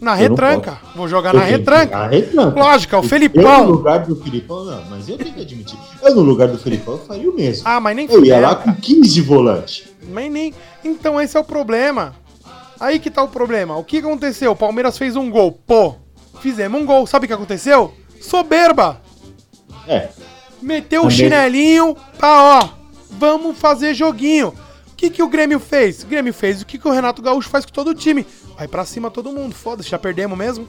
Na 0.00 0.14
retranca. 0.14 0.78
Vou 0.96 1.06
jogar 1.06 1.34
na 1.34 1.42
retranca. 1.42 1.96
na 1.96 2.06
retranca. 2.06 2.58
Lógico, 2.58 2.94
é 2.94 2.98
o 2.98 3.02
Felipão. 3.02 3.42
Eu 3.42 3.64
no 3.66 3.72
lugar 3.72 3.98
do 4.06 4.16
Felipão, 4.16 4.64
não, 4.64 4.84
mas 4.88 5.08
eu 5.08 5.18
tenho 5.18 5.34
que 5.34 5.40
admitir. 5.42 5.78
Eu 6.02 6.14
no 6.14 6.22
lugar 6.22 6.48
do 6.48 6.58
Felipão 6.58 6.94
eu 6.94 7.00
faria 7.00 7.30
o 7.30 7.34
mesmo. 7.34 7.62
Ah, 7.66 7.78
mas 7.80 7.94
nem 7.94 8.10
Eu 8.10 8.24
ia 8.24 8.40
lá 8.40 8.54
com 8.54 8.74
15 8.74 9.20
volantes. 9.20 9.84
Mas 10.10 10.32
nem. 10.32 10.54
Então 10.82 11.20
esse 11.20 11.36
é 11.36 11.40
o 11.40 11.44
problema. 11.44 12.14
Aí 12.80 12.98
que 12.98 13.10
tá 13.10 13.22
o 13.22 13.28
problema. 13.28 13.76
O 13.76 13.84
que 13.84 13.98
aconteceu? 13.98 14.52
O 14.52 14.56
Palmeiras 14.56 14.96
fez 14.96 15.14
um 15.16 15.30
gol. 15.30 15.52
Pô, 15.66 15.96
fizemos 16.40 16.80
um 16.80 16.86
gol. 16.86 17.06
Sabe 17.06 17.26
o 17.26 17.28
que 17.28 17.34
aconteceu? 17.34 17.92
Soberba. 18.20 19.02
É. 19.86 20.08
Meteu 20.62 21.04
o 21.04 21.10
chinelinho. 21.10 21.94
Tá, 22.18 22.60
ó. 22.62 22.68
Vamos 23.10 23.58
fazer 23.58 23.92
joguinho. 23.92 24.48
O 24.48 24.94
que, 24.96 25.10
que 25.10 25.22
o 25.22 25.28
Grêmio 25.28 25.58
fez? 25.58 26.02
O 26.02 26.06
Grêmio 26.06 26.32
fez 26.32 26.62
o 26.62 26.66
que, 26.66 26.78
que 26.78 26.88
o 26.88 26.90
Renato 26.90 27.22
Gaúcho 27.22 27.48
faz 27.48 27.64
com 27.66 27.72
todo 27.72 27.88
o 27.88 27.94
time. 27.94 28.26
Vai 28.60 28.68
pra 28.68 28.84
cima 28.84 29.10
todo 29.10 29.32
mundo. 29.32 29.54
Foda-se, 29.54 29.88
já 29.88 29.98
perdemos 29.98 30.36
mesmo. 30.36 30.68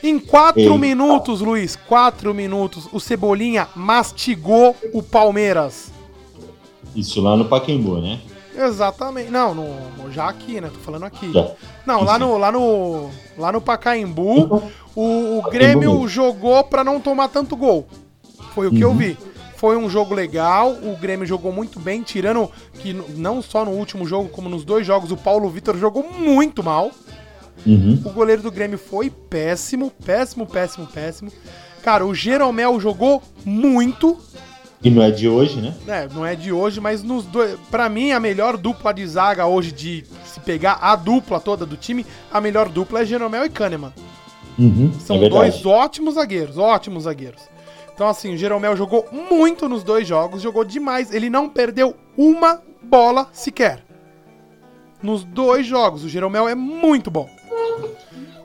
Em 0.00 0.16
quatro 0.16 0.78
minutos, 0.78 1.40
Luiz, 1.40 1.74
quatro 1.74 2.32
minutos, 2.32 2.88
o 2.92 3.00
Cebolinha 3.00 3.66
mastigou 3.74 4.76
o 4.92 5.02
Palmeiras. 5.02 5.90
Isso 6.94 7.20
lá 7.20 7.36
no 7.36 7.46
Paquembu, 7.46 8.00
né? 8.00 8.20
Exatamente. 8.56 9.28
Não, 9.28 9.52
no, 9.52 10.12
já 10.12 10.28
aqui, 10.28 10.60
né? 10.60 10.70
Tô 10.72 10.78
falando 10.78 11.02
aqui. 11.02 11.32
Já. 11.32 11.50
Não, 11.84 12.04
lá 12.04 12.16
no, 12.16 12.38
lá 12.38 12.52
no. 12.52 13.10
Lá 13.36 13.50
no 13.50 13.60
Pacaembu, 13.60 14.62
o, 14.94 15.38
o 15.38 15.42
Grêmio 15.50 16.06
jogou 16.06 16.62
para 16.62 16.84
não 16.84 17.00
tomar 17.00 17.26
tanto 17.26 17.56
gol. 17.56 17.88
Foi 18.54 18.68
o 18.68 18.70
que 18.70 18.84
uhum. 18.84 18.92
eu 18.92 18.94
vi. 18.94 19.18
Foi 19.62 19.76
um 19.76 19.88
jogo 19.88 20.12
legal, 20.12 20.72
o 20.72 20.96
Grêmio 20.96 21.24
jogou 21.24 21.52
muito 21.52 21.78
bem, 21.78 22.02
tirando 22.02 22.50
que 22.80 22.92
não 22.92 23.40
só 23.40 23.64
no 23.64 23.70
último 23.70 24.04
jogo, 24.04 24.28
como 24.28 24.48
nos 24.48 24.64
dois 24.64 24.84
jogos, 24.84 25.12
o 25.12 25.16
Paulo 25.16 25.48
Vitor 25.48 25.78
jogou 25.78 26.02
muito 26.02 26.64
mal. 26.64 26.90
Uhum. 27.64 28.02
O 28.04 28.10
goleiro 28.10 28.42
do 28.42 28.50
Grêmio 28.50 28.76
foi 28.76 29.08
péssimo, 29.08 29.92
péssimo, 30.04 30.48
péssimo, 30.48 30.88
péssimo. 30.88 31.30
Cara, 31.80 32.04
o 32.04 32.12
Jeromel 32.12 32.80
jogou 32.80 33.22
muito. 33.44 34.18
E 34.82 34.90
não 34.90 35.00
é 35.00 35.12
de 35.12 35.28
hoje, 35.28 35.60
né? 35.60 35.72
É, 35.86 36.08
não 36.12 36.26
é 36.26 36.34
de 36.34 36.50
hoje, 36.50 36.80
mas 36.80 37.04
nos 37.04 37.24
dois. 37.24 37.56
Pra 37.70 37.88
mim, 37.88 38.10
a 38.10 38.18
melhor 38.18 38.56
dupla 38.56 38.92
de 38.92 39.06
zaga 39.06 39.46
hoje, 39.46 39.70
de 39.70 40.04
se 40.24 40.40
pegar 40.40 40.80
a 40.82 40.96
dupla 40.96 41.38
toda 41.38 41.64
do 41.64 41.76
time, 41.76 42.04
a 42.32 42.40
melhor 42.40 42.68
dupla 42.68 43.02
é 43.02 43.04
Jeromel 43.04 43.44
e 43.46 43.48
Kahneman. 43.48 43.92
Uhum, 44.58 44.92
São 44.98 45.22
é 45.22 45.28
dois 45.28 45.64
ótimos 45.64 46.14
zagueiros, 46.14 46.58
ótimos 46.58 47.04
zagueiros. 47.04 47.51
Então, 47.94 48.08
assim, 48.08 48.34
o 48.34 48.36
Jeromel 48.36 48.76
jogou 48.76 49.06
muito 49.12 49.68
nos 49.68 49.82
dois 49.84 50.06
jogos, 50.06 50.42
jogou 50.42 50.64
demais. 50.64 51.12
Ele 51.12 51.28
não 51.28 51.48
perdeu 51.48 51.94
uma 52.16 52.62
bola 52.82 53.28
sequer. 53.32 53.84
Nos 55.02 55.24
dois 55.24 55.66
jogos, 55.66 56.04
o 56.04 56.08
Jeromel 56.08 56.48
é 56.48 56.54
muito 56.54 57.10
bom. 57.10 57.28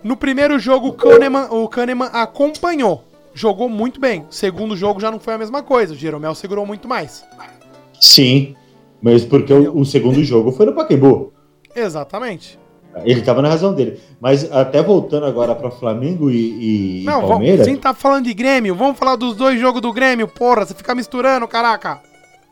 No 0.04 0.18
primeiro 0.18 0.60
jogo, 0.60 0.90
o 0.90 0.94
Kahneman, 0.94 1.48
o 1.52 1.68
Kahneman 1.68 2.10
acompanhou 2.12 3.08
jogou 3.38 3.70
muito 3.70 4.00
bem. 4.00 4.26
Segundo 4.30 4.76
jogo 4.76 5.00
já 5.00 5.12
não 5.12 5.20
foi 5.20 5.36
a 5.36 5.38
mesma 5.38 5.62
coisa. 5.62 5.94
O 5.94 5.98
Jeromel 5.98 6.34
segurou 6.34 6.66
muito 6.66 6.88
mais. 6.88 7.24
Sim, 8.02 8.56
mas 9.02 9.24
porque 9.24 9.54
o, 9.54 9.78
o 9.78 9.86
segundo 9.86 10.24
jogo 10.24 10.52
foi 10.52 10.66
no 10.66 10.74
Pacaembu. 10.74 11.32
Exatamente. 11.76 12.60
Ele 13.04 13.20
estava 13.20 13.42
na 13.42 13.50
razão 13.50 13.74
dele. 13.74 14.00
Mas 14.20 14.52
até 14.52 14.82
voltando 14.82 15.26
agora 15.26 15.54
para 15.56 15.72
Flamengo 15.72 16.30
e, 16.30 17.02
e 17.02 17.04
não, 17.06 17.28
Palmeiras. 17.28 17.66
Vamos, 17.66 17.82
tá 17.82 17.94
falando 17.94 18.26
de 18.26 18.34
Grêmio, 18.34 18.76
vamos 18.76 18.98
falar 18.98 19.16
dos 19.16 19.36
dois 19.36 19.60
jogos 19.60 19.82
do 19.82 19.94
Grêmio, 19.94 20.28
porra. 20.28 20.66
Você 20.66 20.74
fica 20.74 20.96
misturando, 20.96 21.48
caraca. 21.48 22.00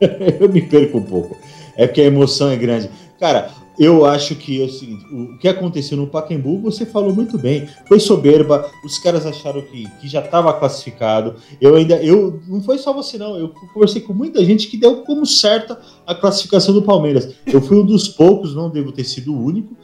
Eu 0.40 0.48
me 0.48 0.62
perco 0.62 0.98
um 0.98 1.02
pouco. 1.02 1.36
É 1.76 1.86
porque 1.86 2.00
a 2.00 2.04
emoção 2.04 2.50
é 2.50 2.56
grande. 2.56 2.90
Cara, 3.18 3.50
eu 3.78 4.06
acho 4.06 4.34
que 4.34 4.62
é 4.62 4.64
o 4.64 4.70
seguinte, 4.70 5.04
o 5.12 5.36
que 5.36 5.46
aconteceu 5.46 5.98
no 5.98 6.06
Pacaembu, 6.06 6.58
você 6.60 6.86
falou 6.86 7.14
muito 7.14 7.36
bem. 7.36 7.68
Foi 7.86 8.00
soberba, 8.00 8.70
os 8.82 8.98
caras 8.98 9.26
acharam 9.26 9.60
que, 9.60 9.86
que 10.00 10.08
já 10.08 10.20
estava 10.20 10.52
classificado. 10.54 11.34
Eu 11.60 11.76
ainda, 11.76 11.96
eu 12.02 12.40
não 12.48 12.62
foi 12.62 12.78
só 12.78 12.92
você 12.92 13.18
não, 13.18 13.36
eu 13.36 13.52
conversei 13.74 14.00
com 14.00 14.14
muita 14.14 14.42
gente 14.42 14.68
que 14.68 14.78
deu 14.78 15.02
como 15.02 15.26
certa 15.26 15.78
a 16.06 16.14
classificação 16.14 16.72
do 16.72 16.82
Palmeiras. 16.82 17.34
Eu 17.46 17.60
fui 17.60 17.76
um 17.76 17.84
dos 17.84 18.08
poucos, 18.08 18.54
não 18.54 18.70
devo 18.70 18.92
ter 18.92 19.04
sido 19.04 19.34
o 19.34 19.44
único, 19.44 19.76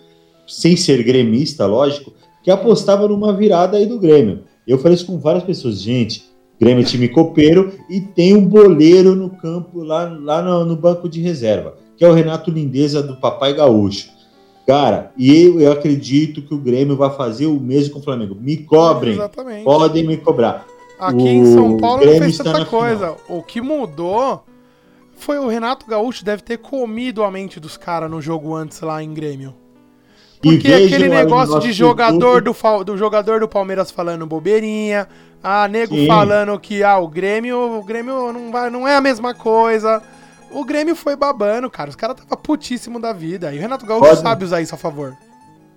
sem 0.46 0.76
ser 0.76 1.02
gremista, 1.02 1.66
lógico, 1.66 2.12
que 2.42 2.50
apostava 2.50 3.08
numa 3.08 3.32
virada 3.32 3.76
aí 3.76 3.86
do 3.86 3.98
Grêmio. 3.98 4.44
Eu 4.66 4.78
falei 4.78 4.94
isso 4.94 5.06
com 5.06 5.18
várias 5.18 5.44
pessoas, 5.44 5.80
gente. 5.80 6.24
Grêmio 6.60 6.82
é 6.82 6.86
time 6.86 7.08
copeiro 7.08 7.72
e 7.90 8.00
tem 8.00 8.34
um 8.34 8.44
boleiro 8.46 9.14
no 9.14 9.30
campo 9.30 9.82
lá, 9.82 10.04
lá 10.04 10.42
no, 10.42 10.64
no 10.64 10.76
banco 10.76 11.08
de 11.08 11.20
reserva 11.20 11.82
que 12.02 12.04
é 12.04 12.08
o 12.08 12.12
Renato 12.12 12.50
Lindeza 12.50 13.00
do 13.00 13.14
Papai 13.14 13.54
Gaúcho. 13.54 14.10
Cara, 14.66 15.12
e 15.16 15.44
eu, 15.44 15.60
eu 15.60 15.70
acredito 15.70 16.42
que 16.42 16.52
o 16.52 16.58
Grêmio 16.58 16.96
vai 16.96 17.10
fazer 17.10 17.46
o 17.46 17.60
mesmo 17.60 17.94
com 17.94 18.00
o 18.00 18.02
Flamengo. 18.02 18.34
Me 18.34 18.56
cobrem. 18.56 19.14
Exatamente. 19.14 19.62
Podem 19.62 20.04
me 20.04 20.16
cobrar. 20.16 20.66
Aqui 20.98 21.16
o 21.16 21.28
em 21.28 21.46
São 21.46 21.76
Paulo 21.76 22.04
não 22.04 22.18
fez 22.18 22.38
tanta 22.38 22.64
coisa. 22.64 23.14
Final. 23.14 23.20
O 23.28 23.40
que 23.40 23.60
mudou 23.60 24.44
foi 25.14 25.38
o 25.38 25.46
Renato 25.46 25.86
Gaúcho 25.86 26.24
deve 26.24 26.42
ter 26.42 26.58
comido 26.58 27.22
a 27.22 27.30
mente 27.30 27.60
dos 27.60 27.76
caras 27.76 28.10
no 28.10 28.20
jogo 28.20 28.52
antes 28.52 28.80
lá 28.80 29.00
em 29.00 29.14
Grêmio. 29.14 29.54
Porque 30.42 30.72
aquele 30.72 31.08
negócio 31.08 31.60
de 31.60 31.72
jogador 31.72 32.42
do, 32.42 32.52
do 32.84 32.96
jogador 32.96 33.40
do 33.40 33.48
Palmeiras 33.48 33.92
falando 33.92 34.26
bobeirinha, 34.26 35.08
ah, 35.42 35.68
nego 35.68 35.94
Sim. 35.94 36.06
falando 36.06 36.58
que 36.58 36.82
ah, 36.82 36.98
o 36.98 37.06
Grêmio, 37.06 37.78
o 37.78 37.82
Grêmio 37.84 38.32
não, 38.32 38.50
vai, 38.50 38.68
não 38.68 38.86
é 38.86 38.96
a 38.96 39.00
mesma 39.00 39.32
coisa. 39.34 40.02
O 40.50 40.64
Grêmio 40.64 40.96
foi 40.96 41.14
babando, 41.14 41.70
cara. 41.70 41.88
Os 41.88 41.96
caras 41.96 42.16
tava 42.16 42.36
putíssimo 42.36 43.00
da 43.00 43.12
vida. 43.12 43.54
E 43.54 43.58
o 43.58 43.60
Renato 43.60 43.86
Gaúcho 43.86 44.08
Pode... 44.08 44.20
sabe 44.20 44.44
usar 44.44 44.60
isso 44.60 44.74
a 44.74 44.78
favor. 44.78 45.16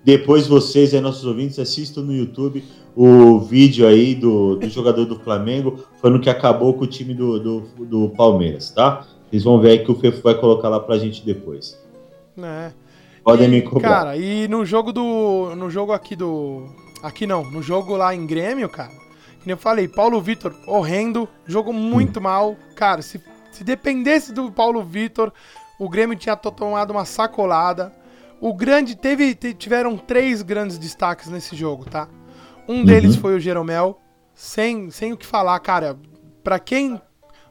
Depois 0.04 0.46
vocês 0.46 0.92
aí, 0.92 1.00
nossos 1.00 1.24
ouvintes, 1.24 1.58
assistam 1.58 2.02
no 2.02 2.12
YouTube 2.12 2.62
o 2.94 3.38
vídeo 3.40 3.86
aí 3.86 4.14
do, 4.14 4.56
do 4.56 4.68
jogador 4.68 5.04
do 5.04 5.18
Flamengo 5.18 5.84
falando 6.00 6.20
que 6.20 6.30
acabou 6.30 6.72
com 6.74 6.84
o 6.84 6.86
time 6.86 7.12
do, 7.12 7.38
do, 7.38 7.60
do 7.84 8.08
Palmeiras, 8.10 8.70
tá? 8.70 9.04
Vocês 9.28 9.44
vão 9.44 9.60
ver 9.60 9.70
aí 9.70 9.78
que 9.80 9.90
o 9.90 9.94
Fefo 9.94 10.22
vai 10.22 10.34
colocar 10.34 10.68
lá 10.68 10.80
pra 10.80 10.96
gente 10.96 11.24
depois. 11.24 11.78
É. 12.38 12.70
Podem 13.26 13.48
me 13.48 13.60
cobrar. 13.60 13.88
Cara, 13.88 14.16
e 14.16 14.46
no 14.46 14.64
jogo 14.64 14.92
do. 14.92 15.52
No 15.56 15.68
jogo 15.68 15.92
aqui 15.92 16.14
do. 16.14 16.64
Aqui 17.02 17.26
não, 17.26 17.42
no 17.50 17.60
jogo 17.60 17.96
lá 17.96 18.14
em 18.14 18.24
Grêmio, 18.24 18.68
cara. 18.68 18.92
Que 19.42 19.50
eu 19.50 19.56
falei, 19.56 19.88
Paulo 19.88 20.20
Vitor, 20.20 20.54
horrendo, 20.64 21.28
jogou 21.44 21.72
muito 21.72 22.20
hum. 22.20 22.22
mal. 22.22 22.56
Cara, 22.76 23.02
se 23.02 23.20
se 23.50 23.64
dependesse 23.64 24.32
do 24.32 24.52
Paulo 24.52 24.80
Vitor, 24.80 25.32
o 25.76 25.88
Grêmio 25.88 26.16
tinha 26.16 26.36
tomado 26.36 26.92
uma 26.92 27.04
sacolada. 27.04 27.92
O 28.40 28.54
grande 28.54 28.94
teve 28.94 29.34
tiveram 29.34 29.98
três 29.98 30.40
grandes 30.40 30.78
destaques 30.78 31.26
nesse 31.26 31.56
jogo, 31.56 31.84
tá? 31.84 32.08
Um 32.68 32.84
deles 32.84 33.16
uhum. 33.16 33.22
foi 33.22 33.34
o 33.34 33.40
Jeromel, 33.40 33.98
sem, 34.34 34.88
sem 34.90 35.12
o 35.12 35.16
que 35.16 35.26
falar, 35.26 35.58
cara. 35.58 35.98
Para 36.44 36.60
quem 36.60 37.00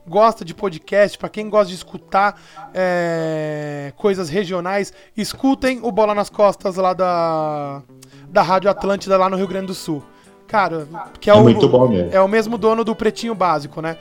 gosta 0.08 0.46
de 0.46 0.54
podcast, 0.54 1.18
para 1.18 1.30
quem 1.30 1.50
gosta 1.50 1.70
de 1.70 1.76
escutar 1.76 2.40
é, 2.74 3.94
coisas 3.98 4.30
regionais, 4.30 4.94
escutem 5.16 5.80
o 5.82 5.92
Bola 5.92 6.14
nas 6.14 6.30
Costas 6.30 6.76
lá 6.76 6.94
da, 6.94 7.82
da 8.30 8.42
Rádio 8.42 8.70
Atlântida 8.70 9.18
lá 9.18 9.30
no 9.30 9.38
Rio 9.38 9.48
Grande 9.48 9.68
do 9.68 9.74
Sul. 9.74 10.04
Cara, 10.48 10.88
que 11.20 11.30
é, 11.30 11.34
é 11.34 11.36
o, 11.36 11.44
muito 11.44 11.68
bom 11.68 11.88
mesmo. 11.88 12.10
É 12.14 12.22
o 12.22 12.28
mesmo 12.28 12.58
dono 12.58 12.84
do 12.84 12.96
Pretinho 12.96 13.34
Básico, 13.34 13.82
né? 13.82 13.98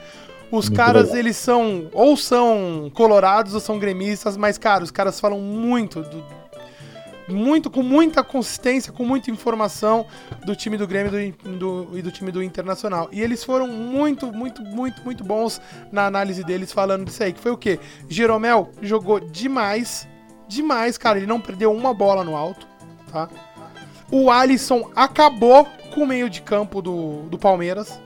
Os 0.51 0.69
muito 0.69 0.77
caras, 0.77 1.05
legal. 1.05 1.17
eles 1.17 1.37
são. 1.37 1.89
Ou 1.91 2.15
são 2.15 2.91
colorados 2.93 3.55
ou 3.55 3.59
são 3.59 3.79
gremistas, 3.79 4.37
mas, 4.37 4.57
cara, 4.57 4.83
os 4.83 4.91
caras 4.91 5.19
falam 5.19 5.39
muito 5.39 6.01
do, 6.03 6.23
muito 7.27 7.69
com 7.69 7.81
muita 7.81 8.23
consistência, 8.23 8.91
com 8.91 9.03
muita 9.03 9.31
informação 9.31 10.05
do 10.45 10.55
time 10.55 10.77
do 10.77 10.87
Grêmio 10.87 11.11
do, 11.11 11.57
do, 11.57 11.97
e 11.97 12.01
do 12.01 12.11
time 12.11 12.31
do 12.31 12.43
Internacional. 12.43 13.09
E 13.11 13.21
eles 13.21 13.43
foram 13.43 13.67
muito, 13.67 14.31
muito, 14.31 14.61
muito, 14.61 15.01
muito 15.03 15.23
bons 15.23 15.61
na 15.91 16.05
análise 16.05 16.43
deles 16.43 16.71
falando 16.71 17.05
disso 17.05 17.23
aí. 17.23 17.33
Que 17.33 17.39
foi 17.39 17.51
o 17.51 17.57
quê? 17.57 17.79
Jeromel 18.07 18.69
jogou 18.81 19.19
demais, 19.19 20.07
demais, 20.47 20.97
cara. 20.97 21.17
Ele 21.17 21.27
não 21.27 21.41
perdeu 21.41 21.73
uma 21.73 21.93
bola 21.93 22.23
no 22.23 22.35
alto, 22.35 22.67
tá? 23.11 23.29
O 24.11 24.29
Alisson 24.29 24.91
acabou 24.95 25.65
com 25.93 26.03
o 26.03 26.07
meio 26.07 26.29
de 26.29 26.41
campo 26.41 26.81
do, 26.81 27.23
do 27.23 27.37
Palmeiras. 27.37 27.99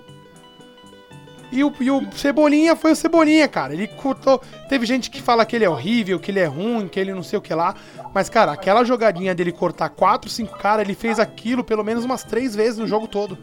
E 1.51 1.63
o, 1.63 1.73
e 1.79 1.89
o 1.89 2.11
Cebolinha 2.11 2.75
foi 2.75 2.91
o 2.91 2.95
Cebolinha, 2.95 3.47
cara. 3.47 3.73
Ele 3.73 3.87
cortou. 3.87 4.41
Teve 4.67 4.85
gente 4.85 5.09
que 5.09 5.21
fala 5.21 5.45
que 5.45 5.55
ele 5.55 5.65
é 5.65 5.69
horrível, 5.69 6.19
que 6.19 6.31
ele 6.31 6.39
é 6.39 6.45
ruim, 6.45 6.87
que 6.87 6.99
ele 6.99 7.13
não 7.13 7.23
sei 7.23 7.39
o 7.39 7.41
que 7.41 7.53
lá. 7.53 7.75
Mas, 8.13 8.29
cara, 8.29 8.51
aquela 8.51 8.83
jogadinha 8.83 9.33
dele 9.33 9.51
cortar 9.51 9.89
4, 9.89 10.29
5 10.29 10.57
caras, 10.57 10.85
ele 10.85 10.95
fez 10.95 11.19
aquilo 11.19 11.63
pelo 11.63 11.83
menos 11.83 12.05
umas 12.05 12.23
3 12.23 12.55
vezes 12.55 12.77
no 12.77 12.87
jogo 12.87 13.07
todo. 13.07 13.37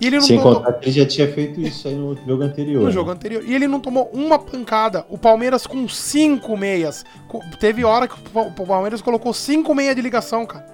E 0.00 0.06
ele 0.06 0.16
não 0.16 0.26
Sem 0.26 0.38
tomou... 0.38 0.56
contar 0.56 0.72
que 0.74 0.88
ele 0.88 0.96
já 1.00 1.06
tinha 1.06 1.30
feito 1.32 1.60
isso 1.60 1.88
aí 1.88 1.94
no 1.94 2.14
jogo 2.26 2.42
anterior. 2.42 2.80
No 2.80 2.86
né? 2.86 2.92
jogo 2.92 3.10
anterior. 3.10 3.42
E 3.46 3.54
ele 3.54 3.66
não 3.66 3.80
tomou 3.80 4.10
uma 4.12 4.38
pancada. 4.38 5.06
O 5.08 5.16
Palmeiras 5.16 5.66
com 5.66 5.88
5 5.88 6.56
meias. 6.56 7.04
Teve 7.58 7.84
hora 7.84 8.06
que 8.06 8.14
o 8.14 8.66
Palmeiras 8.66 9.00
colocou 9.00 9.32
5 9.32 9.74
meias 9.74 9.96
de 9.96 10.02
ligação, 10.02 10.44
cara. 10.44 10.66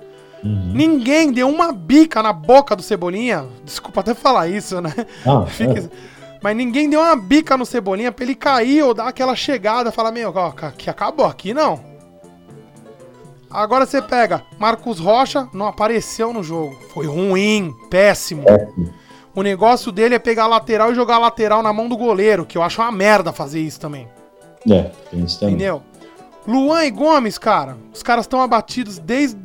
Uhum. 0.45 0.73
Ninguém 0.75 1.33
deu 1.33 1.49
uma 1.49 1.73
bica 1.73 2.21
na 2.21 2.33
boca 2.33 2.75
do 2.75 2.83
Cebolinha. 2.83 3.47
Desculpa 3.65 4.01
até 4.01 4.13
falar 4.13 4.49
isso, 4.49 4.81
né? 4.81 4.93
Ah, 5.25 5.47
Fique... 5.47 5.79
é. 5.79 5.89
Mas 6.43 6.57
ninguém 6.57 6.91
deu 6.91 7.01
uma 7.01 7.15
bica 7.15 7.57
no 7.57 7.65
Cebolinha 7.65 8.11
pra 8.11 8.25
ele 8.25 8.35
cair 8.35 8.83
ou 8.83 8.93
dar 8.93 9.07
aquela 9.07 9.37
chegada, 9.37 9.93
falar, 9.93 10.11
meu, 10.11 10.33
ó, 10.35 10.51
que 10.77 10.91
acabou 10.91 11.25
aqui 11.25 11.55
não. 11.55 11.93
Agora 13.49 13.87
você 13.87 14.01
pega, 14.01 14.43
Marcos 14.59 14.99
Rocha 14.99 15.47
não 15.53 15.67
apareceu 15.67 16.33
no 16.33 16.43
jogo. 16.43 16.77
Foi 16.93 17.07
ruim, 17.07 17.73
péssimo. 17.91 18.45
O 19.35 19.43
negócio 19.43 19.93
dele 19.93 20.15
é 20.15 20.19
pegar 20.19 20.45
a 20.45 20.49
lateral 20.49 20.91
e 20.91 20.95
jogar 20.95 21.17
a 21.17 21.21
lateral 21.21 21.63
na 21.63 21.73
mão 21.73 21.89
do 21.89 21.97
goleiro, 21.97 22.45
que 22.45 22.59
eu 22.59 22.63
acho 22.63 22.81
uma 22.81 22.91
merda 22.91 23.33
fazer 23.33 23.61
isso 23.61 23.79
também. 23.79 24.09
É, 24.69 24.91
tem 25.11 25.25
isso 25.25 25.39
também. 25.39 25.55
Entendeu? 25.55 25.83
Luan 26.47 26.85
e 26.85 26.91
Gomes, 26.91 27.39
cara, 27.39 27.77
os 27.95 28.03
caras 28.03 28.25
estão 28.25 28.41
abatidos 28.41 28.99
desde 28.99 29.39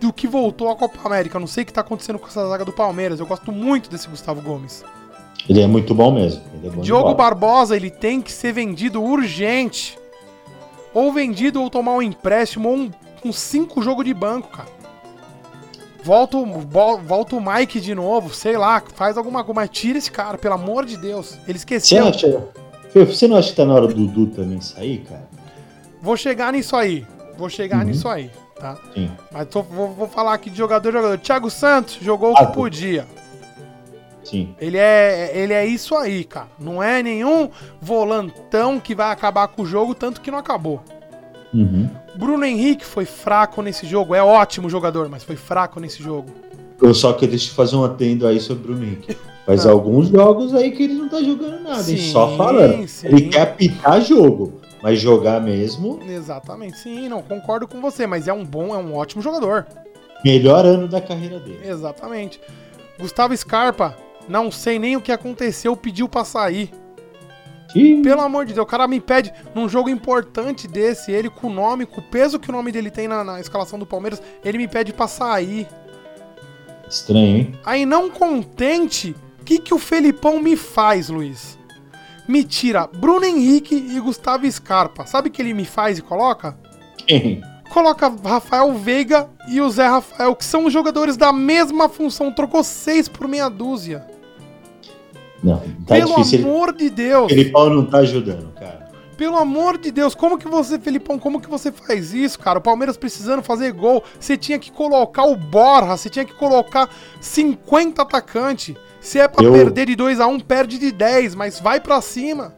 do 0.00 0.12
que 0.12 0.26
voltou 0.26 0.70
à 0.70 0.76
Copa 0.76 0.98
América. 1.04 1.36
Eu 1.36 1.40
não 1.40 1.46
sei 1.46 1.62
o 1.62 1.66
que 1.66 1.72
tá 1.72 1.80
acontecendo 1.80 2.18
com 2.18 2.26
essa 2.26 2.48
zaga 2.48 2.64
do 2.64 2.72
Palmeiras. 2.72 3.20
Eu 3.20 3.26
gosto 3.26 3.50
muito 3.52 3.90
desse 3.90 4.08
Gustavo 4.08 4.40
Gomes. 4.40 4.84
Ele 5.48 5.60
é 5.60 5.66
muito 5.66 5.94
bom 5.94 6.12
mesmo. 6.12 6.42
É 6.64 6.68
bom 6.68 6.82
Diogo 6.82 7.14
Barbosa, 7.14 7.76
ele 7.76 7.90
tem 7.90 8.20
que 8.20 8.32
ser 8.32 8.52
vendido 8.52 9.02
urgente. 9.02 9.98
Ou 10.92 11.12
vendido 11.12 11.62
ou 11.62 11.70
tomar 11.70 11.92
um 11.92 12.02
empréstimo 12.02 12.68
ou 12.68 12.76
um, 12.76 12.90
um 13.24 13.32
cinco 13.32 13.82
jogo 13.82 14.02
de 14.02 14.14
banco, 14.14 14.48
cara. 14.48 14.76
Volta, 16.02 16.38
volta 17.04 17.34
o 17.34 17.40
Mike 17.40 17.80
de 17.80 17.92
novo, 17.92 18.32
sei 18.32 18.56
lá, 18.56 18.80
faz 18.94 19.18
alguma 19.18 19.42
coisa, 19.42 19.60
mas 19.60 19.70
tira 19.70 19.98
esse 19.98 20.10
cara, 20.10 20.38
pelo 20.38 20.54
amor 20.54 20.86
de 20.86 20.96
Deus. 20.96 21.36
Ele 21.48 21.58
esqueceu. 21.58 22.04
Você, 22.04 22.26
acha, 22.26 22.48
você 22.94 23.26
não 23.26 23.36
acha 23.36 23.50
que 23.50 23.56
tá 23.56 23.64
na 23.64 23.74
hora 23.74 23.88
do 23.88 23.94
Dudu 23.94 24.28
também 24.28 24.60
sair, 24.60 24.98
cara? 24.98 25.28
Vou 26.00 26.16
chegar 26.16 26.52
nisso 26.52 26.76
aí. 26.76 27.04
Vou 27.36 27.50
chegar 27.50 27.80
uhum. 27.80 27.86
nisso 27.86 28.08
aí, 28.08 28.30
tá? 28.54 28.78
Sim. 28.94 29.10
Mas 29.32 29.48
tô, 29.48 29.62
vou, 29.62 29.88
vou, 29.92 30.08
falar 30.08 30.34
aqui 30.34 30.48
de 30.48 30.56
jogador 30.56 30.92
jogador. 30.92 31.18
Thiago 31.18 31.50
Santos 31.50 31.98
jogou 32.00 32.32
o 32.32 32.36
que 32.36 32.46
podia. 32.52 33.04
Sim. 34.26 34.54
Ele 34.60 34.76
é, 34.76 35.30
ele 35.32 35.52
é 35.52 35.64
isso 35.64 35.94
aí, 35.94 36.24
cara. 36.24 36.48
Não 36.58 36.82
é 36.82 37.00
nenhum 37.00 37.48
volantão 37.80 38.80
que 38.80 38.92
vai 38.92 39.12
acabar 39.12 39.46
com 39.46 39.62
o 39.62 39.66
jogo, 39.66 39.94
tanto 39.94 40.20
que 40.20 40.32
não 40.32 40.38
acabou. 40.38 40.82
Uhum. 41.54 41.88
Bruno 42.16 42.44
Henrique 42.44 42.84
foi 42.84 43.04
fraco 43.04 43.62
nesse 43.62 43.86
jogo. 43.86 44.16
É 44.16 44.22
ótimo 44.22 44.68
jogador, 44.68 45.08
mas 45.08 45.22
foi 45.22 45.36
fraco 45.36 45.78
nesse 45.78 46.02
jogo. 46.02 46.28
Eu 46.82 46.92
só 46.92 47.12
que 47.12 47.24
deixa 47.26 47.50
eu 47.50 47.54
fazer 47.54 47.76
um 47.76 47.84
atendo 47.84 48.26
aí 48.26 48.40
sobre 48.40 48.64
o 48.64 48.66
Bruno 48.66 48.84
Henrique. 48.84 49.16
Faz 49.46 49.64
ah. 49.64 49.70
alguns 49.70 50.08
jogos 50.08 50.52
aí 50.54 50.72
que 50.72 50.82
ele 50.82 50.94
não 50.94 51.08
tá 51.08 51.22
jogando 51.22 51.62
nada, 51.62 51.82
sim, 51.84 51.92
hein? 51.92 52.12
Só 52.12 52.36
falando. 52.36 52.88
Sim. 52.88 53.06
Ele 53.06 53.28
quer 53.28 53.54
pitar 53.54 54.00
jogo, 54.00 54.60
mas 54.82 55.00
jogar 55.00 55.40
mesmo. 55.40 56.00
Exatamente, 56.04 56.78
sim, 56.78 57.08
não 57.08 57.22
concordo 57.22 57.68
com 57.68 57.80
você, 57.80 58.08
mas 58.08 58.26
é 58.26 58.32
um 58.32 58.44
bom, 58.44 58.74
é 58.74 58.78
um 58.78 58.92
ótimo 58.96 59.22
jogador. 59.22 59.64
Melhor 60.24 60.66
ano 60.66 60.88
da 60.88 61.00
carreira 61.00 61.38
dele. 61.38 61.60
Exatamente. 61.64 62.40
Gustavo 62.98 63.36
Scarpa, 63.36 63.96
não 64.28 64.50
sei 64.50 64.78
nem 64.78 64.96
o 64.96 65.00
que 65.00 65.12
aconteceu, 65.12 65.76
pediu 65.76 66.08
pra 66.08 66.24
sair. 66.24 66.70
Sim. 67.72 68.02
Pelo 68.02 68.20
amor 68.20 68.46
de 68.46 68.54
Deus, 68.54 68.64
o 68.64 68.68
cara 68.68 68.86
me 68.86 69.00
pede 69.00 69.32
num 69.54 69.68
jogo 69.68 69.88
importante 69.88 70.68
desse, 70.68 71.12
ele 71.12 71.28
com 71.28 71.48
o 71.48 71.52
nome, 71.52 71.84
com 71.84 72.00
o 72.00 72.04
peso 72.04 72.38
que 72.38 72.48
o 72.48 72.52
nome 72.52 72.70
dele 72.70 72.90
tem 72.90 73.08
na, 73.08 73.24
na 73.24 73.40
escalação 73.40 73.78
do 73.78 73.86
Palmeiras, 73.86 74.22
ele 74.44 74.58
me 74.58 74.68
pede 74.68 74.92
pra 74.92 75.08
sair. 75.08 75.66
Estranho, 76.88 77.36
hein? 77.36 77.58
Aí 77.64 77.84
não 77.84 78.08
contente, 78.08 79.14
o 79.40 79.44
que, 79.44 79.58
que 79.58 79.74
o 79.74 79.78
Felipão 79.78 80.40
me 80.40 80.56
faz, 80.56 81.08
Luiz? 81.08 81.58
Me 82.28 82.44
tira 82.44 82.86
Bruno 82.86 83.24
Henrique 83.24 83.74
e 83.74 84.00
Gustavo 84.00 84.50
Scarpa. 84.50 85.06
Sabe 85.06 85.28
o 85.28 85.32
que 85.32 85.42
ele 85.42 85.54
me 85.54 85.64
faz 85.64 85.98
e 85.98 86.02
coloca? 86.02 86.58
Quem? 87.06 87.42
coloca 87.76 88.12
Rafael 88.24 88.72
Veiga 88.74 89.28
e 89.48 89.60
o 89.60 89.68
Zé 89.68 89.86
Rafael, 89.86 90.34
que 90.34 90.44
são 90.44 90.70
jogadores 90.70 91.16
da 91.16 91.32
mesma 91.32 91.88
função, 91.88 92.32
trocou 92.32 92.64
seis 92.64 93.08
por 93.08 93.28
meia 93.28 93.48
dúzia. 93.48 94.06
Não, 95.42 95.58
tá 95.86 95.94
Pelo 95.94 96.16
difícil. 96.16 96.40
amor 96.40 96.72
de 96.74 96.90
Deus. 96.90 97.28
Felipão 97.28 97.70
não 97.70 97.84
tá 97.84 97.98
ajudando, 97.98 98.52
cara. 98.54 98.86
Pelo 99.16 99.36
amor 99.36 99.78
de 99.78 99.90
Deus, 99.90 100.14
como 100.14 100.36
que 100.36 100.46
você, 100.46 100.78
Felipão, 100.78 101.18
como 101.18 101.40
que 101.40 101.48
você 101.48 101.72
faz 101.72 102.12
isso, 102.12 102.38
cara? 102.38 102.58
O 102.58 102.62
Palmeiras 102.62 102.98
precisando 102.98 103.42
fazer 103.42 103.72
gol, 103.72 104.04
você 104.20 104.36
tinha 104.36 104.58
que 104.58 104.70
colocar 104.70 105.24
o 105.24 105.36
Borra, 105.36 105.96
você 105.96 106.10
tinha 106.10 106.24
que 106.24 106.34
colocar 106.34 106.90
50 107.20 108.02
atacantes. 108.02 108.76
Se 109.00 109.18
é 109.18 109.26
pra 109.26 109.42
Eu... 109.42 109.52
perder 109.52 109.86
de 109.86 109.96
2 109.96 110.20
a 110.20 110.26
1 110.26 110.32
um, 110.32 110.40
perde 110.40 110.78
de 110.78 110.92
10, 110.92 111.34
mas 111.34 111.60
vai 111.60 111.80
para 111.80 112.00
cima. 112.00 112.54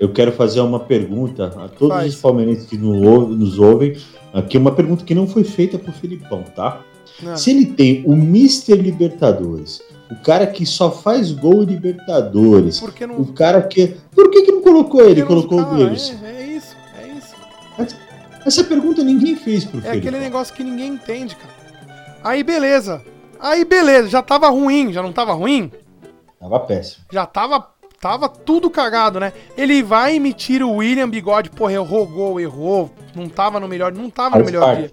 Eu 0.00 0.12
quero 0.12 0.32
fazer 0.32 0.60
uma 0.62 0.80
pergunta 0.80 1.46
a 1.46 1.68
todos 1.68 1.94
faz. 1.94 2.14
os 2.14 2.20
palmeirenses 2.20 2.66
que 2.66 2.78
nos 2.78 3.58
ouvem. 3.58 3.96
Aqui 4.32 4.56
uma 4.56 4.72
pergunta 4.72 5.04
que 5.04 5.14
não 5.14 5.28
foi 5.28 5.44
feita 5.44 5.78
pro 5.78 5.92
Felipão, 5.92 6.42
tá? 6.56 6.80
Não. 7.22 7.36
Se 7.36 7.50
ele 7.50 7.66
tem 7.66 8.02
o 8.06 8.16
Mister 8.16 8.80
Libertadores, 8.80 9.82
o 10.10 10.16
cara 10.16 10.46
que 10.46 10.66
só 10.66 10.90
faz 10.90 11.30
gol 11.30 11.62
em 11.62 11.66
Libertadores. 11.66 12.80
Por 12.80 12.92
que 12.92 13.06
não... 13.06 13.20
O 13.20 13.32
cara 13.32 13.62
que. 13.62 13.96
Por 14.12 14.30
que, 14.30 14.42
que 14.42 14.52
não 14.52 14.60
colocou 14.60 15.02
ele? 15.02 15.22
Colocou 15.22 15.60
o 15.60 15.64
Davis. 15.64 16.14
É, 16.22 16.42
é, 16.42 16.46
isso, 16.46 16.76
é 16.98 17.06
isso. 17.08 17.96
Essa 18.44 18.64
pergunta 18.64 19.04
ninguém 19.04 19.36
fez 19.36 19.64
pro 19.64 19.84
É 19.86 19.92
aquele 19.92 20.18
negócio 20.18 20.54
que 20.54 20.64
ninguém 20.64 20.94
entende, 20.94 21.36
cara. 21.36 21.54
Aí 22.24 22.42
beleza. 22.42 23.02
Aí 23.38 23.64
beleza, 23.64 24.08
já 24.08 24.22
tava 24.22 24.48
ruim, 24.48 24.92
já 24.92 25.02
não 25.02 25.12
tava 25.12 25.32
ruim? 25.32 25.70
Tava 26.38 26.60
péssimo. 26.60 27.04
Já 27.10 27.24
tava. 27.26 27.68
Tava 28.00 28.30
tudo 28.30 28.70
cagado, 28.70 29.20
né? 29.20 29.30
Ele 29.58 29.82
vai 29.82 30.14
e 30.16 30.20
me 30.20 30.32
tira 30.32 30.66
o 30.66 30.76
William 30.76 31.06
Bigode, 31.06 31.50
porra, 31.50 31.74
errou 31.74 32.06
gol, 32.06 32.40
errou. 32.40 32.90
Não 33.14 33.28
tava 33.28 33.60
no 33.60 33.68
melhor, 33.68 33.92
não 33.92 34.08
tava 34.08 34.38
no 34.38 34.44
melhor 34.46 34.74
dia. 34.74 34.90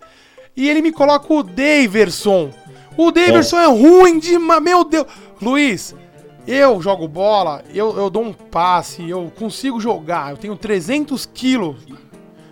E 0.58 0.68
ele 0.68 0.82
me 0.82 0.92
coloca 0.92 1.34
o 1.34 1.42
Daverson. 1.42 2.50
O 2.98 3.12
Daverson 3.12 3.58
é, 3.60 3.66
é 3.66 3.68
ruim 3.68 4.20
demais. 4.20 4.62
Meu 4.62 4.84
Deus. 4.84 5.06
Luiz, 5.40 5.96
eu 6.48 6.82
jogo 6.82 7.08
bola, 7.08 7.62
eu, 7.74 7.96
eu 7.98 8.10
dou 8.10 8.24
um 8.24 8.34
passe, 8.34 9.08
eu 9.08 9.32
consigo 9.38 9.80
jogar. 9.80 10.32
Eu 10.32 10.38
tenho 10.38 10.56
300 10.56 11.26
quilos, 11.26 11.76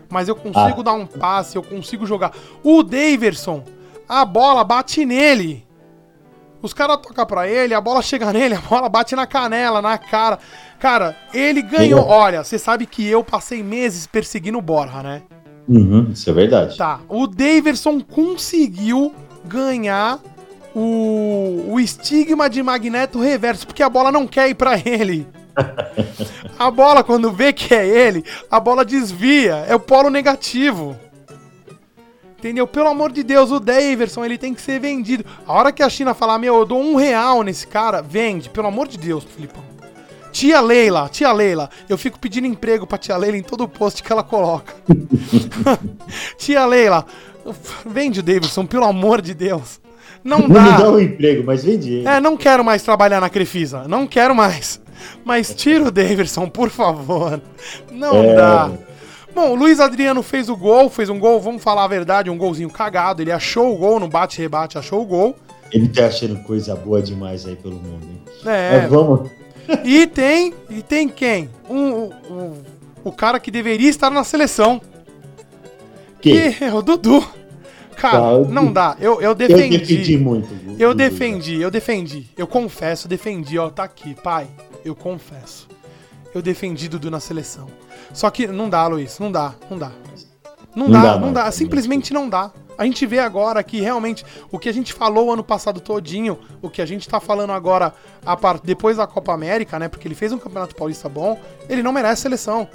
mas 0.09 0.27
eu 0.27 0.35
consigo 0.35 0.81
ah. 0.81 0.83
dar 0.83 0.93
um 0.93 1.05
passe, 1.05 1.57
eu 1.57 1.63
consigo 1.63 2.05
jogar. 2.05 2.33
O 2.61 2.83
Daverson, 2.83 3.63
a 4.07 4.25
bola 4.25 4.63
bate 4.63 5.05
nele. 5.05 5.65
Os 6.61 6.73
caras 6.73 6.97
tocam 6.97 7.25
pra 7.25 7.47
ele, 7.47 7.73
a 7.73 7.81
bola 7.81 8.01
chega 8.01 8.33
nele, 8.33 8.55
a 8.55 8.61
bola 8.61 8.89
bate 8.89 9.15
na 9.15 9.25
canela, 9.25 9.81
na 9.81 9.97
cara. 9.97 10.39
Cara, 10.77 11.15
ele 11.33 11.61
ganhou. 11.61 12.05
Olha, 12.05 12.43
você 12.43 12.59
sabe 12.59 12.85
que 12.85 13.07
eu 13.07 13.23
passei 13.23 13.63
meses 13.63 14.05
perseguindo 14.05 14.57
o 14.57 14.61
Borja, 14.61 15.01
né? 15.01 15.21
Uhum, 15.67 16.09
isso 16.11 16.29
é 16.29 16.33
verdade. 16.33 16.77
Tá. 16.77 16.99
O 17.07 17.27
Daverson 17.27 18.01
conseguiu 18.01 19.13
ganhar 19.45 20.19
o, 20.75 21.71
o 21.71 21.79
estigma 21.79 22.49
de 22.49 22.61
magneto 22.61 23.21
reverso, 23.21 23.65
porque 23.65 23.81
a 23.81 23.89
bola 23.89 24.11
não 24.11 24.27
quer 24.27 24.49
ir 24.49 24.55
para 24.55 24.77
ele. 24.77 25.25
a 26.59 26.69
bola, 26.69 27.01
quando 27.01 27.31
vê 27.31 27.53
que 27.53 27.73
é 27.73 27.87
ele, 27.87 28.25
a 28.51 28.59
bola 28.59 28.83
desvia. 28.83 29.65
É 29.69 29.73
o 29.73 29.79
polo 29.79 30.09
negativo. 30.09 30.99
Entendeu? 32.37 32.67
Pelo 32.67 32.89
amor 32.89 33.11
de 33.11 33.23
Deus, 33.23 33.51
o 33.51 33.59
Daverson 33.59 34.25
ele 34.25 34.37
tem 34.37 34.53
que 34.53 34.61
ser 34.61 34.79
vendido. 34.79 35.25
A 35.47 35.53
hora 35.53 35.71
que 35.71 35.81
a 35.81 35.89
China 35.89 36.13
falar, 36.13 36.37
meu, 36.37 36.57
eu 36.57 36.65
dou 36.65 36.79
um 36.79 36.95
real 36.95 37.41
nesse 37.41 37.65
cara, 37.65 38.01
vende. 38.01 38.49
Pelo 38.49 38.67
amor 38.67 38.89
de 38.89 38.97
Deus, 38.97 39.23
Filipão. 39.23 39.63
Tia 40.33 40.59
Leila, 40.59 41.07
tia 41.07 41.31
Leila, 41.31 41.69
eu 41.87 41.97
fico 41.97 42.19
pedindo 42.19 42.45
emprego 42.45 42.85
pra 42.85 42.97
tia 42.97 43.15
Leila 43.15 43.37
em 43.37 43.41
todo 43.41 43.69
post 43.69 44.03
que 44.03 44.11
ela 44.11 44.21
coloca. 44.21 44.75
tia 46.37 46.65
Leila, 46.65 47.05
vende 47.85 48.19
o 48.19 48.23
Davidson, 48.23 48.65
pelo 48.65 48.83
amor 48.83 49.21
de 49.21 49.33
Deus. 49.33 49.79
Não, 50.25 50.39
não 50.39 50.49
dá. 50.49 50.61
me 50.63 50.77
dá 50.79 50.89
um 50.89 50.99
emprego, 50.99 51.43
mas 51.45 51.63
vende 51.63 51.93
ele. 51.93 52.07
É, 52.07 52.19
não 52.19 52.35
quero 52.35 52.65
mais 52.65 52.81
trabalhar 52.81 53.21
na 53.21 53.29
Crefisa. 53.29 53.87
Não 53.87 54.07
quero 54.07 54.33
mais. 54.33 54.81
Mas 55.23 55.53
tira 55.53 55.83
o 55.83 55.91
Davidson, 55.91 56.49
por 56.49 56.71
favor. 56.71 57.39
Não 57.91 58.23
é... 58.23 58.35
dá. 58.35 58.71
Bom, 59.35 59.51
o 59.51 59.55
Luiz 59.55 59.79
Adriano 59.79 60.23
fez 60.23 60.49
o 60.49 60.57
gol, 60.57 60.89
fez 60.89 61.09
um 61.09 61.19
gol, 61.19 61.39
vamos 61.39 61.61
falar 61.61 61.83
a 61.83 61.87
verdade, 61.87 62.31
um 62.31 62.37
golzinho 62.37 62.71
cagado. 62.71 63.21
Ele 63.21 63.31
achou 63.31 63.71
o 63.71 63.77
gol 63.77 63.99
no 63.99 64.07
bate-rebate, 64.07 64.79
achou 64.79 65.03
o 65.03 65.05
gol. 65.05 65.35
Ele 65.71 65.87
tá 65.89 66.07
achando 66.07 66.41
coisa 66.43 66.75
boa 66.75 67.01
demais 67.03 67.45
aí 67.45 67.55
pelo 67.55 67.75
mundo, 67.75 68.03
hein? 68.09 68.21
É. 68.45 68.81
Mas 68.81 68.89
vamos. 68.89 69.29
E 69.83 70.05
tem, 70.05 70.53
e 70.69 70.83
tem 70.83 71.09
quem? 71.09 71.49
Um, 71.67 72.11
um, 72.29 72.53
o 73.03 73.11
cara 73.11 73.39
que 73.39 73.49
deveria 73.49 73.89
estar 73.89 74.11
na 74.11 74.23
seleção. 74.23 74.79
Que? 76.21 76.51
que 76.53 76.63
é 76.63 76.71
o 76.71 76.83
Dudu. 76.83 77.27
Cara, 77.95 78.19
Tá, 78.19 78.37
não 78.51 78.71
dá. 78.71 78.95
Eu, 78.99 79.15
eu 79.15 79.29
Eu 79.31 79.35
defendi. 79.35 79.77
defendi 79.77 80.17
muito. 80.17 80.47
Eu 80.77 80.93
defendi, 80.93 81.61
eu 81.61 81.71
defendi. 81.71 82.27
Eu 82.37 82.45
confesso, 82.47 83.07
defendi, 83.07 83.57
ó, 83.57 83.69
tá 83.69 83.83
aqui, 83.83 84.13
pai. 84.15 84.47
Eu 84.83 84.95
confesso. 84.95 85.67
Eu 86.33 86.41
defendi 86.41 86.89
Dudu 86.89 87.09
na 87.09 87.19
seleção. 87.19 87.67
Só 88.13 88.29
que 88.29 88.45
não 88.47 88.69
dá, 88.69 88.85
Luiz, 88.87 89.17
não 89.19 89.31
dá, 89.31 89.53
não 89.69 89.77
dá. 89.77 89.91
Não, 90.75 90.87
Não 90.89 91.01
dá, 91.01 91.13
dá 91.13 91.19
não 91.19 91.31
dá, 91.33 91.49
simplesmente 91.51 92.13
não 92.13 92.27
dá. 92.27 92.51
A 92.77 92.83
gente 92.83 93.05
vê 93.05 93.19
agora 93.19 93.63
que 93.63 93.79
realmente 93.79 94.25
o 94.51 94.59
que 94.59 94.67
a 94.67 94.73
gente 94.73 94.91
falou 94.91 95.31
ano 95.31 95.41
passado 95.43 95.79
todinho, 95.79 96.37
o 96.61 96.69
que 96.69 96.81
a 96.81 96.85
gente 96.85 97.07
tá 97.07 97.21
falando 97.21 97.51
agora 97.53 97.93
a 98.25 98.35
par- 98.35 98.59
depois 98.61 98.97
da 98.97 99.07
Copa 99.07 99.33
América, 99.33 99.79
né? 99.79 99.87
Porque 99.87 100.05
ele 100.05 100.15
fez 100.15 100.33
um 100.33 100.37
Campeonato 100.37 100.75
Paulista 100.75 101.07
bom, 101.07 101.39
ele 101.69 101.81
não 101.81 101.93
merece 101.93 102.23
seleção. 102.23 102.67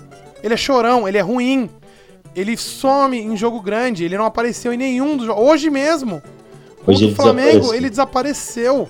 Ele 0.42 0.54
é 0.54 0.56
chorão, 0.56 1.06
ele 1.06 1.18
é 1.18 1.20
ruim. 1.20 1.68
Ele 2.34 2.56
some 2.56 3.18
em 3.18 3.36
jogo 3.36 3.60
grande, 3.60 4.04
ele 4.04 4.16
não 4.16 4.24
apareceu 4.24 4.72
em 4.72 4.76
nenhum 4.76 5.16
dos 5.16 5.26
jogos. 5.26 5.44
Hoje 5.44 5.68
mesmo, 5.70 6.22
Hoje 6.86 7.06
o 7.06 7.14
Flamengo, 7.14 7.74
ele 7.74 7.90
desapareceu. 7.90 8.88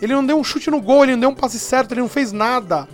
Ele 0.00 0.14
não 0.14 0.24
deu 0.24 0.36
um 0.38 0.44
chute 0.44 0.70
no 0.70 0.80
gol, 0.80 1.02
ele 1.02 1.12
não 1.12 1.20
deu 1.20 1.30
um 1.30 1.34
passe 1.34 1.58
certo, 1.58 1.92
ele 1.92 2.00
não 2.00 2.08
fez 2.08 2.32
nada. 2.32 2.88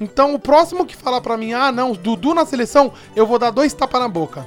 Então, 0.00 0.34
o 0.34 0.38
próximo 0.38 0.84
que 0.84 0.96
falar 0.96 1.20
pra 1.20 1.36
mim, 1.36 1.52
ah, 1.52 1.70
não, 1.72 1.92
Dudu 1.92 2.34
na 2.34 2.44
seleção, 2.44 2.92
eu 3.14 3.26
vou 3.26 3.38
dar 3.38 3.50
dois 3.50 3.72
tapas 3.72 4.00
na 4.00 4.08
boca. 4.08 4.46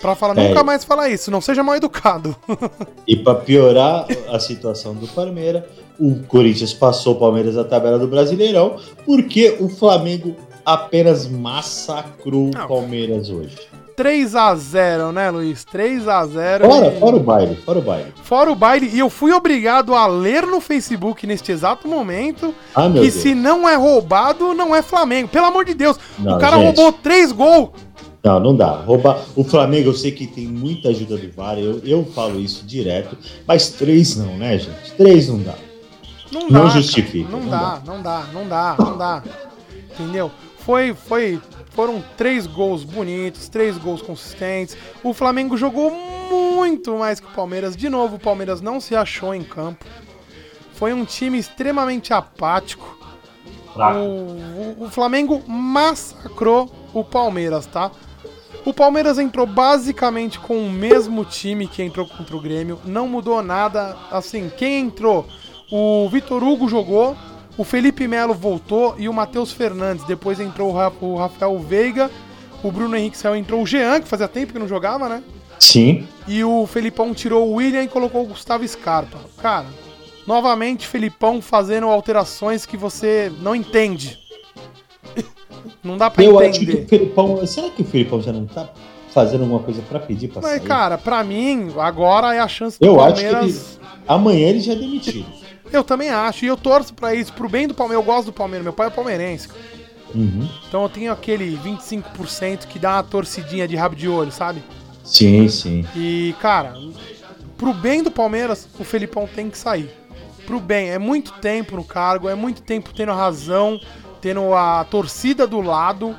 Pra 0.00 0.14
falar, 0.14 0.36
É. 0.38 0.48
nunca 0.48 0.62
mais 0.62 0.84
falar 0.84 1.08
isso, 1.08 1.30
não 1.30 1.40
seja 1.40 1.62
mal 1.62 1.76
educado. 1.76 2.34
E 3.06 3.14
para 3.16 3.36
piorar 3.36 4.06
a 4.28 4.38
situação 4.40 4.94
do 4.94 5.06
Palmeiras, 5.06 5.62
o 5.98 6.16
Corinthians 6.26 6.74
passou 6.74 7.14
o 7.14 7.18
Palmeiras 7.18 7.54
na 7.54 7.62
tabela 7.62 7.98
do 7.98 8.08
Brasileirão, 8.08 8.76
porque 9.04 9.56
o 9.60 9.68
Flamengo 9.68 10.34
apenas 10.66 11.28
massacrou 11.28 12.48
o 12.50 12.68
Palmeiras 12.68 13.30
hoje. 13.30 13.56
3x0, 13.96 15.10
né, 15.12 15.30
Luiz? 15.30 15.64
3x0. 15.64 16.66
Fora, 16.68 16.86
e- 16.88 17.00
fora 17.00 17.16
o 17.16 17.20
baile, 17.20 17.56
fora 17.56 17.78
o 17.78 17.82
baile. 17.82 18.12
Fora 18.22 18.52
o 18.52 18.54
baile, 18.54 18.90
e 18.92 18.98
eu 18.98 19.08
fui 19.08 19.32
obrigado 19.32 19.94
a 19.94 20.06
ler 20.06 20.44
no 20.46 20.60
Facebook 20.60 21.26
neste 21.26 21.50
exato 21.52 21.88
momento 21.88 22.54
Ah, 22.74 22.82
que 22.90 23.00
Deus. 23.00 23.14
se 23.14 23.34
não 23.34 23.66
é 23.66 23.74
roubado, 23.74 24.52
não 24.52 24.74
é 24.74 24.82
Flamengo. 24.82 25.28
Pelo 25.28 25.46
amor 25.46 25.64
de 25.64 25.72
Deus, 25.72 25.98
Não, 26.18 26.36
o 26.36 26.38
cara 26.38 26.56
gente. 26.58 26.76
roubou 26.76 26.92
três 26.92 27.32
gols. 27.32 27.70
Não, 28.22 28.40
não 28.40 28.56
dá. 28.56 28.70
Roubar. 28.72 29.20
O 29.36 29.44
Flamengo, 29.44 29.88
eu 29.90 29.94
sei 29.94 30.10
que 30.10 30.26
tem 30.26 30.46
muita 30.46 30.88
ajuda 30.88 31.16
do 31.16 31.30
VAR, 31.32 31.56
eu, 31.58 31.80
eu 31.84 32.04
falo 32.14 32.38
isso 32.40 32.66
direto, 32.66 33.16
mas 33.46 33.68
três 33.70 34.16
não, 34.16 34.36
né, 34.36 34.58
gente? 34.58 34.92
Três 34.96 35.28
não 35.28 35.38
dá. 35.38 35.54
Não 36.32 36.48
Não 36.50 36.64
dá. 36.64 36.70
justifica, 36.70 37.30
Não, 37.30 37.38
não 37.40 37.48
dá, 37.48 37.80
não 37.86 38.02
dá, 38.02 38.24
não 38.34 38.48
dá, 38.48 38.74
não 38.78 38.98
dá. 38.98 39.22
Entendeu? 39.98 40.30
Foi, 40.66 40.92
foi, 40.94 41.40
foram 41.70 42.02
três 42.16 42.44
gols 42.44 42.82
bonitos, 42.82 43.48
três 43.48 43.78
gols 43.78 44.02
consistentes. 44.02 44.76
O 45.04 45.14
Flamengo 45.14 45.56
jogou 45.56 45.92
muito 45.92 46.96
mais 46.98 47.20
que 47.20 47.26
o 47.28 47.30
Palmeiras. 47.30 47.76
De 47.76 47.88
novo, 47.88 48.16
o 48.16 48.18
Palmeiras 48.18 48.60
não 48.60 48.80
se 48.80 48.96
achou 48.96 49.32
em 49.32 49.44
campo. 49.44 49.84
Foi 50.74 50.92
um 50.92 51.04
time 51.04 51.38
extremamente 51.38 52.12
apático. 52.12 52.98
O, 53.96 54.80
o- 54.82 54.84
o 54.86 54.90
Flamengo 54.90 55.40
massacrou 55.46 56.68
o 56.92 57.04
Palmeiras, 57.04 57.66
tá? 57.66 57.92
O 58.64 58.74
Palmeiras 58.74 59.16
entrou 59.20 59.46
basicamente 59.46 60.40
com 60.40 60.58
o 60.58 60.68
mesmo 60.68 61.24
time 61.24 61.68
que 61.68 61.80
entrou 61.80 62.08
contra 62.08 62.36
o 62.36 62.40
Grêmio, 62.40 62.80
não 62.84 63.06
mudou 63.06 63.40
nada. 63.40 63.96
Assim, 64.10 64.50
quem 64.56 64.80
entrou? 64.80 65.28
O 65.70 66.08
Vitor 66.10 66.42
Hugo 66.42 66.68
jogou, 66.68 67.16
o 67.58 67.64
Felipe 67.64 68.06
Melo 68.06 68.34
voltou 68.34 68.94
e 68.98 69.08
o 69.08 69.12
Matheus 69.12 69.52
Fernandes. 69.52 70.04
Depois 70.04 70.38
entrou 70.40 70.70
o 70.70 70.72
Ra- 70.74 70.92
o 71.00 71.16
Rafael 71.16 71.58
Veiga, 71.58 72.10
o 72.62 72.70
Bruno 72.70 72.96
Henrique 72.96 73.16
saiu, 73.16 73.36
entrou 73.36 73.62
o 73.62 73.66
Jean, 73.66 74.00
que 74.00 74.08
fazia 74.08 74.28
tempo 74.28 74.52
que 74.52 74.58
não 74.58 74.68
jogava, 74.68 75.08
né? 75.08 75.22
Sim. 75.58 76.06
E 76.28 76.44
o 76.44 76.66
Felipão 76.66 77.14
tirou 77.14 77.48
o 77.48 77.54
William 77.54 77.82
e 77.82 77.88
colocou 77.88 78.22
o 78.24 78.26
Gustavo 78.26 78.66
Scarpa. 78.68 79.18
Cara, 79.40 79.66
novamente 80.26 80.86
Felipão 80.86 81.40
fazendo 81.40 81.86
alterações 81.86 82.66
que 82.66 82.76
você 82.76 83.32
não 83.40 83.54
entende. 83.54 84.18
Não 85.82 85.96
dá 85.96 86.10
pra 86.10 86.24
eu 86.24 86.38
acho 86.38 86.58
que 86.58 86.64
entender. 86.64 86.84
o 86.84 86.88
Felipão. 86.88 87.46
Será 87.46 87.70
que 87.70 87.82
o 87.82 87.84
Felipão 87.84 88.20
já 88.20 88.32
não 88.32 88.44
tá 88.46 88.68
fazendo 89.12 89.42
alguma 89.42 89.60
coisa 89.60 89.80
pra 89.82 90.00
pedir 90.00 90.28
pra 90.28 90.42
Mas, 90.42 90.58
sair? 90.58 90.66
cara, 90.66 90.98
pra 90.98 91.22
mim, 91.22 91.72
agora 91.78 92.34
é 92.34 92.40
a 92.40 92.48
chance 92.48 92.78
do 92.78 92.84
eu 92.84 93.00
acho 93.00 93.16
que 93.22 93.30
Palmeiras. 93.30 93.78
ele, 93.78 93.86
amanhã 94.08 94.48
ele 94.48 94.60
já 94.60 94.72
é 94.72 94.76
demitido. 94.76 95.24
Eu 95.72 95.84
também 95.84 96.10
acho. 96.10 96.44
E 96.44 96.48
eu 96.48 96.56
torço 96.56 96.94
pra 96.94 97.14
isso, 97.14 97.32
pro 97.32 97.48
bem 97.48 97.66
do 97.66 97.74
Palmeiras. 97.74 98.04
Eu 98.04 98.12
gosto 98.12 98.26
do 98.26 98.32
Palmeiras. 98.32 98.64
Meu 98.64 98.72
pai 98.72 98.86
é 98.88 98.90
palmeirense. 98.90 99.48
Uhum. 100.14 100.48
Então 100.68 100.82
eu 100.82 100.88
tenho 100.88 101.12
aquele 101.12 101.58
25% 101.58 102.66
que 102.66 102.78
dá 102.78 102.94
uma 102.94 103.02
torcidinha 103.02 103.66
de 103.66 103.76
rabo 103.76 103.94
de 103.94 104.08
olho, 104.08 104.32
sabe? 104.32 104.62
Sim, 105.04 105.48
sim. 105.48 105.86
E, 105.94 106.34
cara, 106.40 106.74
pro 107.56 107.72
bem 107.72 108.02
do 108.02 108.10
Palmeiras, 108.10 108.68
o 108.78 108.84
Felipão 108.84 109.26
tem 109.26 109.50
que 109.50 109.58
sair. 109.58 109.90
Pro 110.46 110.60
bem, 110.60 110.90
é 110.90 110.98
muito 110.98 111.32
tempo 111.34 111.76
no 111.76 111.84
cargo, 111.84 112.28
é 112.28 112.34
muito 112.34 112.62
tempo 112.62 112.92
tendo 112.94 113.12
razão, 113.12 113.80
tendo 114.20 114.54
a 114.54 114.84
torcida 114.84 115.46
do 115.46 115.60
lado. 115.60 116.16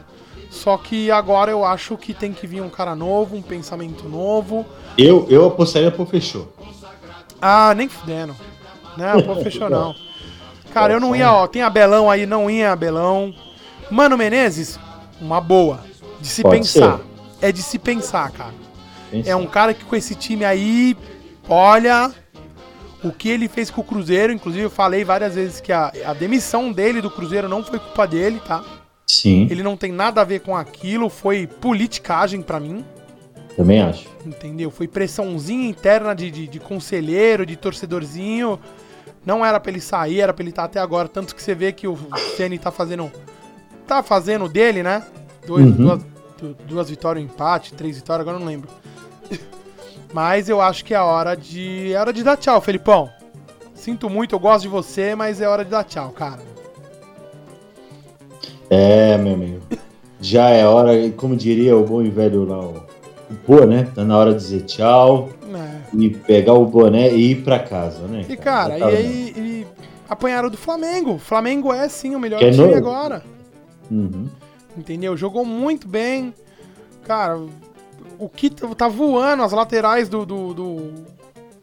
Só 0.49 0.77
que 0.77 1.11
agora 1.11 1.51
eu 1.51 1.65
acho 1.65 1.97
que 1.97 2.13
tem 2.13 2.31
que 2.31 2.47
vir 2.47 2.61
um 2.61 2.69
cara 2.69 2.95
novo, 2.95 3.35
um 3.35 3.41
pensamento 3.41 4.07
novo. 4.07 4.65
Eu, 4.97 5.27
eu 5.29 5.45
apostaria 5.45 5.91
pro 5.91 6.05
fechou. 6.05 6.51
Ah, 7.41 7.73
nem 7.75 7.87
fudendo. 7.87 8.35
Não, 8.97 9.41
fechou 9.43 9.69
não. 9.69 9.95
Cara, 10.73 10.93
eu 10.93 10.99
não 10.99 11.15
ia, 11.15 11.31
ó, 11.31 11.47
tem 11.47 11.61
Abelão 11.61 12.09
aí, 12.09 12.25
não 12.25 12.49
ia 12.49 12.71
Abelão. 12.71 13.33
Mano 13.89 14.17
Menezes, 14.17 14.79
uma 15.21 15.39
boa. 15.39 15.79
De 16.19 16.27
se 16.27 16.41
Pode 16.41 16.57
pensar. 16.57 16.99
É 17.41 17.51
de 17.51 17.61
se 17.61 17.79
pensar, 17.79 18.31
cara. 18.31 18.53
É 19.25 19.35
um 19.35 19.45
cara 19.45 19.73
que 19.73 19.85
com 19.85 19.95
esse 19.95 20.15
time 20.15 20.43
aí, 20.43 20.97
olha, 21.47 22.11
o 23.03 23.11
que 23.11 23.29
ele 23.29 23.47
fez 23.47 23.69
com 23.71 23.81
o 23.81 23.83
Cruzeiro, 23.83 24.33
inclusive 24.33 24.65
eu 24.65 24.69
falei 24.69 25.03
várias 25.03 25.35
vezes 25.35 25.61
que 25.61 25.71
a, 25.71 25.91
a 26.05 26.13
demissão 26.13 26.71
dele 26.71 27.01
do 27.01 27.09
Cruzeiro 27.09 27.47
não 27.47 27.63
foi 27.63 27.79
culpa 27.79 28.05
dele, 28.05 28.41
tá? 28.45 28.63
Sim, 29.05 29.47
Ele 29.49 29.63
não 29.63 29.77
tem 29.77 29.91
nada 29.91 30.19
a 30.19 30.25
ver 30.25 30.41
com 30.41 30.55
aquilo, 30.55 31.09
foi 31.09 31.47
politicagem 31.47 32.41
pra 32.41 32.59
mim, 32.59 32.83
também 33.55 33.81
acho. 33.81 34.07
entendeu? 34.25 34.69
Foi 34.69 34.87
pressãozinha 34.87 35.67
interna 35.69 36.13
de, 36.13 36.29
de, 36.29 36.47
de 36.47 36.59
conselheiro, 36.59 37.45
de 37.45 37.55
torcedorzinho. 37.55 38.59
Não 39.27 39.45
era 39.45 39.59
pra 39.59 39.69
ele 39.69 39.81
sair, 39.81 40.21
era 40.21 40.33
pra 40.33 40.41
ele 40.41 40.51
estar 40.51 40.63
até 40.63 40.79
agora. 40.79 41.09
Tanto 41.09 41.35
que 41.35 41.43
você 41.43 41.53
vê 41.53 41.73
que 41.73 41.85
o 41.85 41.97
Ceni 42.37 42.57
tá 42.57 42.71
fazendo. 42.71 43.11
Tá 43.85 44.01
fazendo 44.01 44.47
dele, 44.47 44.81
né? 44.81 45.03
Dois, 45.45 45.65
Uhum. 45.65 45.71
duas, 45.73 46.03
du- 46.41 46.53
duas 46.65 46.89
vitórias, 46.89 47.21
um 47.25 47.27
empate, 47.27 47.73
três 47.73 47.97
vitórias, 47.97 48.21
agora 48.21 48.37
eu 48.37 48.39
não 48.39 48.47
lembro. 48.47 48.69
Mas 50.13 50.47
eu 50.47 50.61
acho 50.61 50.85
que 50.85 50.93
é 50.93 50.99
hora 51.01 51.35
de. 51.35 51.91
É 51.91 51.99
hora 51.99 52.13
de 52.13 52.23
dar 52.23 52.37
tchau, 52.37 52.61
Felipão. 52.61 53.09
Sinto 53.75 54.09
muito, 54.09 54.33
eu 54.33 54.39
gosto 54.39 54.61
de 54.63 54.69
você, 54.69 55.13
mas 55.13 55.39
é 55.41 55.47
hora 55.47 55.63
de 55.63 55.69
dar 55.71 55.83
tchau, 55.83 56.09
cara. 56.11 56.39
É, 58.69 59.17
meu 59.17 59.33
amigo. 59.33 59.61
Já 60.19 60.49
é 60.49 60.65
hora, 60.65 60.91
como 61.11 61.35
diria 61.35 61.75
o 61.77 61.85
bom 61.85 62.01
e 62.01 62.09
velho 62.09 62.43
lá, 62.45 62.81
pô, 63.45 63.65
né? 63.65 63.87
Tá 63.93 64.03
na 64.03 64.17
hora 64.17 64.33
de 64.33 64.39
dizer 64.39 64.61
tchau 64.63 65.29
É. 65.53 65.81
e 65.97 66.09
pegar 66.09 66.53
o 66.53 66.65
boné 66.65 67.11
e 67.13 67.31
ir 67.31 67.43
pra 67.43 67.59
casa, 67.59 68.07
né? 68.07 68.25
E 68.27 68.35
cara, 68.37 68.75
e 68.77 68.79
Já 68.79 68.85
tá- 68.85 68.91
aí 68.91 69.33
e 69.35 69.67
apanharam 70.09 70.49
do 70.49 70.57
Flamengo. 70.57 71.17
Flamengo 71.17 71.73
é 71.73 71.87
sim 71.89 72.15
o 72.15 72.19
melhor 72.19 72.39
Que 72.39 72.45
é 72.45 72.51
time 72.51 72.73
agora. 72.73 73.23
Uhum. 73.91 74.27
Entendeu? 74.77 75.15
Jogou 75.17 75.43
muito 75.45 75.87
bem. 75.87 76.33
Cara, 77.03 77.39
o 78.19 78.27
que 78.29 78.49
tá 78.49 78.67
tá 78.75 78.87
voando, 78.87 79.43
as 79.43 79.51
laterais 79.51 80.07
do, 80.09 80.25
do, 80.25 80.53
do, 80.53 80.91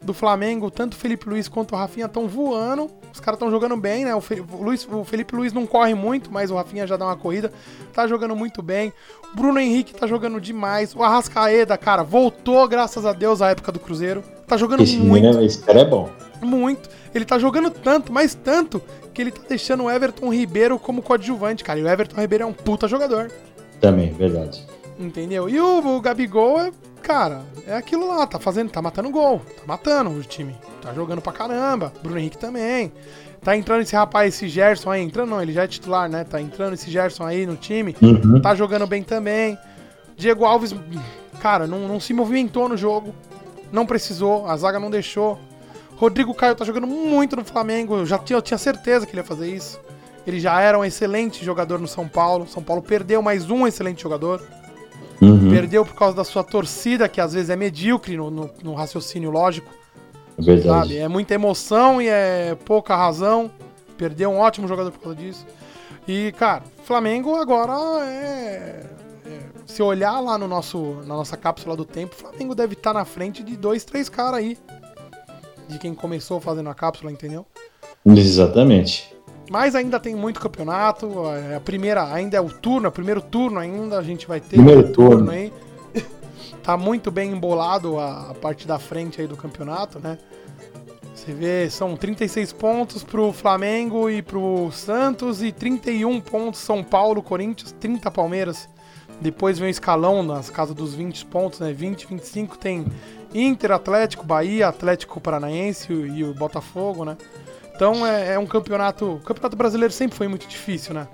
do 0.05 0.13
Flamengo, 0.13 0.69
tanto 0.71 0.93
o 0.93 0.95
Felipe 0.97 1.27
Luiz 1.27 1.47
quanto 1.47 1.73
o 1.73 1.77
Rafinha 1.77 2.05
estão 2.05 2.27
voando. 2.27 2.89
Os 3.13 3.19
caras 3.19 3.37
estão 3.37 3.49
jogando 3.49 3.75
bem, 3.75 4.05
né? 4.05 4.13
O, 4.15 4.21
Fe- 4.21 4.41
o 4.41 4.63
Luiz- 4.63 4.87
o 4.89 5.03
Felipe 5.03 5.35
Luiz 5.35 5.51
não 5.51 5.65
corre 5.65 5.93
muito, 5.93 6.31
mas 6.31 6.51
o 6.51 6.55
Rafinha 6.55 6.85
já 6.85 6.95
dá 6.95 7.05
uma 7.05 7.15
corrida. 7.15 7.51
Tá 7.93 8.05
jogando 8.07 8.35
muito 8.35 8.61
bem. 8.61 8.93
O 9.33 9.35
Bruno 9.35 9.59
Henrique 9.59 9.93
tá 9.93 10.05
jogando 10.07 10.39
demais. 10.39 10.95
O 10.95 11.01
Arrascaeda, 11.03 11.77
cara, 11.77 12.03
voltou, 12.03 12.67
graças 12.67 13.05
a 13.05 13.13
Deus, 13.13 13.41
à 13.41 13.49
época 13.49 13.71
do 13.71 13.79
Cruzeiro. 13.79 14.23
Tá 14.47 14.55
jogando 14.57 14.83
Esse, 14.83 14.97
muito. 14.97 15.23
menino, 15.23 15.43
esse 15.43 15.59
cara 15.59 15.79
é 15.81 15.85
bom. 15.85 16.09
Muito. 16.41 16.89
Ele 17.13 17.25
tá 17.25 17.39
jogando 17.39 17.69
tanto, 17.71 18.11
mas 18.13 18.35
tanto, 18.35 18.81
que 19.13 19.21
ele 19.21 19.31
tá 19.31 19.41
deixando 19.49 19.83
o 19.83 19.89
Everton 19.91 20.31
Ribeiro 20.33 20.77
como 20.77 21.01
coadjuvante, 21.01 21.63
cara. 21.63 21.79
E 21.79 21.83
o 21.83 21.87
Everton 21.87 22.19
Ribeiro 22.21 22.43
é 22.43 22.47
um 22.47 22.53
puta 22.53 22.87
jogador. 22.87 23.31
Também, 23.81 24.11
verdade. 24.13 24.65
Entendeu? 24.99 25.49
E 25.49 25.59
o, 25.59 25.95
o 25.97 26.01
Gabigol 26.01 26.59
é, 26.59 26.71
cara, 27.05 27.43
é 27.67 27.75
aquilo 27.75 28.07
lá, 28.07 28.25
tá 28.25 28.39
fazendo, 28.39 28.71
tá 28.71 28.81
matando 28.81 29.11
gol, 29.11 29.39
tá 29.39 29.61
matando 29.67 30.09
o 30.09 30.23
time. 30.23 30.55
Tá 30.81 30.91
jogando 30.91 31.21
pra 31.21 31.31
caramba. 31.31 31.93
Bruno 32.01 32.17
Henrique 32.17 32.37
também. 32.37 32.91
Tá 33.43 33.55
entrando 33.55 33.81
esse 33.81 33.95
rapaz, 33.95 34.33
esse 34.33 34.49
Gerson 34.49 34.89
aí, 34.89 35.03
entrando 35.03 35.29
não, 35.29 35.41
ele 35.41 35.53
já 35.53 35.63
é 35.63 35.67
titular, 35.67 36.09
né? 36.09 36.23
Tá 36.23 36.41
entrando 36.41 36.73
esse 36.73 36.89
Gerson 36.89 37.23
aí 37.23 37.45
no 37.45 37.55
time. 37.55 37.95
Uhum. 38.01 38.41
Tá 38.41 38.55
jogando 38.55 38.87
bem 38.87 39.03
também. 39.03 39.55
Diego 40.17 40.45
Alves, 40.45 40.75
cara, 41.39 41.67
não, 41.67 41.87
não 41.87 41.99
se 41.99 42.11
movimentou 42.11 42.67
no 42.67 42.75
jogo. 42.75 43.13
Não 43.71 43.85
precisou, 43.85 44.47
a 44.47 44.57
zaga 44.57 44.79
não 44.79 44.89
deixou. 44.89 45.39
Rodrigo 45.97 46.33
Caio 46.33 46.55
tá 46.55 46.65
jogando 46.65 46.87
muito 46.87 47.35
no 47.35 47.45
Flamengo. 47.45 47.97
Eu 47.97 48.05
já 48.05 48.17
tinha, 48.17 48.37
eu 48.37 48.41
tinha 48.41 48.57
certeza 48.57 49.05
que 49.05 49.11
ele 49.11 49.21
ia 49.21 49.23
fazer 49.23 49.53
isso. 49.53 49.79
Ele 50.25 50.39
já 50.39 50.59
era 50.59 50.77
um 50.77 50.83
excelente 50.83 51.45
jogador 51.45 51.79
no 51.79 51.87
São 51.87 52.07
Paulo. 52.07 52.47
São 52.47 52.63
Paulo 52.63 52.81
perdeu 52.81 53.21
mais 53.21 53.49
um 53.51 53.67
excelente 53.67 54.01
jogador. 54.01 54.41
Uhum. 55.21 55.49
Perdeu 55.49 55.85
por 55.85 55.95
causa 55.95 56.15
da 56.15 56.23
sua 56.23 56.43
torcida, 56.43 57.07
que 57.07 57.21
às 57.21 57.33
vezes 57.33 57.49
é 57.49 57.55
medíocre 57.55 58.17
no, 58.17 58.29
no, 58.29 58.49
no 58.63 58.73
raciocínio 58.73 59.31
lógico. 59.31 59.71
É 60.37 60.41
verdade. 60.41 60.89
Sabe? 60.89 60.97
É 60.97 61.07
muita 61.07 61.33
emoção 61.33 62.01
e 62.01 62.07
é 62.07 62.57
pouca 62.65 62.95
razão. 62.95 63.49
Perdeu 63.97 64.29
um 64.29 64.37
ótimo 64.37 64.67
jogador 64.67 64.91
por 64.91 64.99
causa 64.99 65.17
disso. 65.17 65.45
E, 66.07 66.31
cara, 66.33 66.63
Flamengo 66.83 67.35
agora 67.35 67.73
é. 68.05 68.85
é 69.25 69.39
se 69.65 69.81
olhar 69.81 70.19
lá 70.19 70.37
no 70.37 70.47
nosso, 70.47 71.01
na 71.05 71.15
nossa 71.15 71.35
cápsula 71.35 71.75
do 71.75 71.83
tempo, 71.83 72.15
Flamengo 72.15 72.53
deve 72.53 72.73
estar 72.73 72.93
tá 72.93 72.99
na 72.99 73.05
frente 73.05 73.43
de 73.43 73.57
dois, 73.57 73.83
três 73.83 74.07
caras 74.07 74.39
aí. 74.39 74.57
De 75.67 75.79
quem 75.79 75.95
começou 75.95 76.39
fazendo 76.39 76.69
a 76.69 76.75
cápsula, 76.75 77.11
entendeu? 77.11 77.45
Exatamente. 78.05 79.14
Mas 79.49 79.75
ainda 79.75 79.99
tem 79.99 80.15
muito 80.15 80.39
campeonato. 80.39 81.27
É, 81.29 81.55
a 81.55 81.59
primeira 81.59 82.11
ainda 82.11 82.37
é 82.37 82.41
o 82.41 82.49
turno, 82.49 82.87
é 82.87 82.89
o 82.89 82.91
primeiro 82.91 83.21
turno 83.21 83.59
ainda. 83.59 83.97
A 83.97 84.03
gente 84.03 84.27
vai 84.27 84.39
ter 84.39 84.57
primeiro 84.57 84.91
turno. 84.91 85.17
turno 85.17 85.31
aí. 85.31 85.53
tá 86.63 86.75
muito 86.75 87.11
bem 87.11 87.31
embolado 87.31 87.99
a, 87.99 88.31
a, 88.31 88.33
parte 88.33 88.67
da 88.67 88.79
frente 88.79 89.21
aí 89.21 89.27
do 89.27 89.37
campeonato, 89.37 89.99
né? 89.99 90.17
Você 91.13 91.31
vê, 91.31 91.69
são 91.69 91.95
36 91.95 92.53
pontos 92.53 93.03
pro 93.03 93.31
Flamengo 93.31 94.09
e 94.09 94.21
pro 94.21 94.69
Santos 94.71 95.41
e 95.41 95.51
31 95.51 96.19
pontos 96.21 96.59
São 96.59 96.83
Paulo, 96.83 97.23
Corinthians, 97.23 97.71
30 97.79 98.11
Palmeiras. 98.11 98.67
Depois 99.21 99.57
vem 99.57 99.69
o 99.69 99.71
escalão 99.71 100.21
nas 100.21 100.49
casas 100.49 100.75
dos 100.75 100.93
20 100.93 101.25
pontos, 101.27 101.59
né? 101.59 101.71
20, 101.71 102.07
25 102.07 102.57
tem 102.57 102.85
Inter, 103.33 103.71
Atlético, 103.71 104.25
Bahia, 104.25 104.67
Atlético 104.67 105.21
Paranaense 105.21 105.91
e 105.93 106.23
o 106.23 106.33
Botafogo, 106.33 107.05
né? 107.05 107.17
Então 107.75 108.05
é, 108.05 108.33
é, 108.33 108.39
um 108.39 108.45
campeonato. 108.45 109.05
O 109.05 109.19
campeonato 109.19 109.55
brasileiro 109.55 109.93
sempre 109.93 110.17
foi 110.17 110.27
muito 110.27 110.47
difícil, 110.47 110.93
né? 110.93 111.07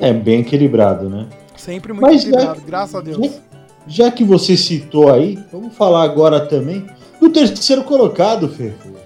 É 0.00 0.12
bem 0.12 0.40
equilibrado, 0.40 1.10
né? 1.10 1.26
Sempre 1.56 1.92
muito 1.92 2.06
Mas 2.06 2.22
equilibrado, 2.22 2.60
já, 2.60 2.66
graças 2.66 2.94
a 2.94 3.00
Deus. 3.00 3.18
Já, 3.18 4.04
já, 4.04 4.10
que 4.10 4.22
você 4.22 4.56
citou 4.56 5.12
aí, 5.12 5.38
vamos 5.52 5.74
falar 5.74 6.04
agora 6.04 6.46
também 6.46 6.86
do 7.20 7.30
terceiro 7.30 7.82
colocado, 7.82 8.48
Fefo. 8.48 8.96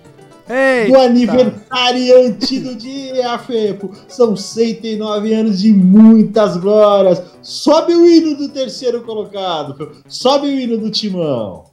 Do 0.86 0.98
aniversariante 0.98 2.60
do 2.60 2.74
dia, 2.74 3.38
Fefo. 3.38 3.90
São 4.06 4.36
109 4.36 5.32
anos 5.32 5.60
de 5.60 5.72
muitas 5.72 6.58
glórias. 6.58 7.22
Sobe 7.40 7.94
o 7.94 8.06
hino 8.06 8.36
do 8.36 8.50
terceiro 8.50 9.02
colocado, 9.02 9.74
Fefo. 9.74 10.02
Sobe 10.06 10.48
o 10.48 10.60
hino 10.60 10.76
do 10.76 10.90
timão. 10.90 11.71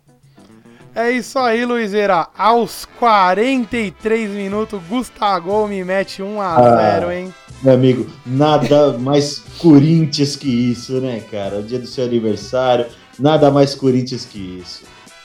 É 0.99 1.11
isso 1.11 1.39
aí, 1.39 1.63
Luizera. 1.63 2.27
Aos 2.37 2.83
43 2.99 4.31
minutos, 4.31 4.81
Gustavo 4.89 5.65
me 5.65 5.81
mete 5.81 6.21
1 6.21 6.41
a 6.41 6.55
0 6.97 7.07
ah, 7.07 7.15
hein? 7.15 7.33
Meu 7.63 7.73
amigo, 7.73 8.05
nada 8.25 8.97
mais 8.97 9.39
Corinthians 9.59 10.35
que 10.35 10.49
isso, 10.49 10.99
né, 10.99 11.21
cara? 11.31 11.59
O 11.59 11.63
dia 11.63 11.79
do 11.79 11.87
seu 11.87 12.03
aniversário, 12.03 12.85
nada 13.17 13.49
mais 13.49 13.73
Corinthians 13.73 14.25
que 14.25 14.59
isso. 14.61 14.83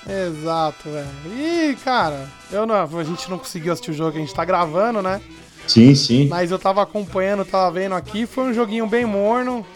Exato, 0.08 0.90
velho. 0.90 1.08
E, 1.36 1.76
cara, 1.84 2.28
eu 2.52 2.64
não, 2.64 2.76
a 2.76 3.02
gente 3.02 3.28
não 3.28 3.38
conseguiu 3.38 3.72
assistir 3.72 3.90
o 3.90 3.94
jogo 3.94 4.12
que 4.12 4.18
a 4.18 4.20
gente 4.20 4.32
tá 4.32 4.44
gravando, 4.44 5.02
né? 5.02 5.20
Sim, 5.66 5.92
sim. 5.96 6.28
Mas 6.28 6.52
eu 6.52 6.58
tava 6.58 6.82
acompanhando, 6.82 7.44
tava 7.44 7.72
vendo 7.72 7.96
aqui. 7.96 8.26
Foi 8.26 8.44
um 8.44 8.54
joguinho 8.54 8.86
bem 8.86 9.04
morno. 9.04 9.66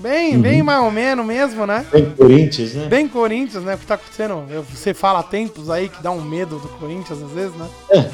Bem, 0.00 0.36
uhum. 0.36 0.42
bem 0.42 0.62
mais 0.62 0.84
ou 0.84 0.90
menos 0.90 1.26
mesmo, 1.26 1.66
né? 1.66 1.84
Bem 1.90 2.10
Corinthians, 2.10 2.74
né? 2.74 2.86
Bem 2.86 3.08
Corinthians, 3.08 3.64
né? 3.64 3.74
O 3.74 3.78
que 3.78 3.86
tá 3.86 3.94
acontecendo? 3.94 4.44
Você 4.70 4.94
fala 4.94 5.22
tempos 5.22 5.68
aí 5.68 5.88
que 5.88 6.02
dá 6.02 6.10
um 6.10 6.22
medo 6.22 6.58
do 6.58 6.68
Corinthians 6.68 7.22
às 7.22 7.30
vezes, 7.32 7.54
né? 7.56 7.68
É. 7.90 8.10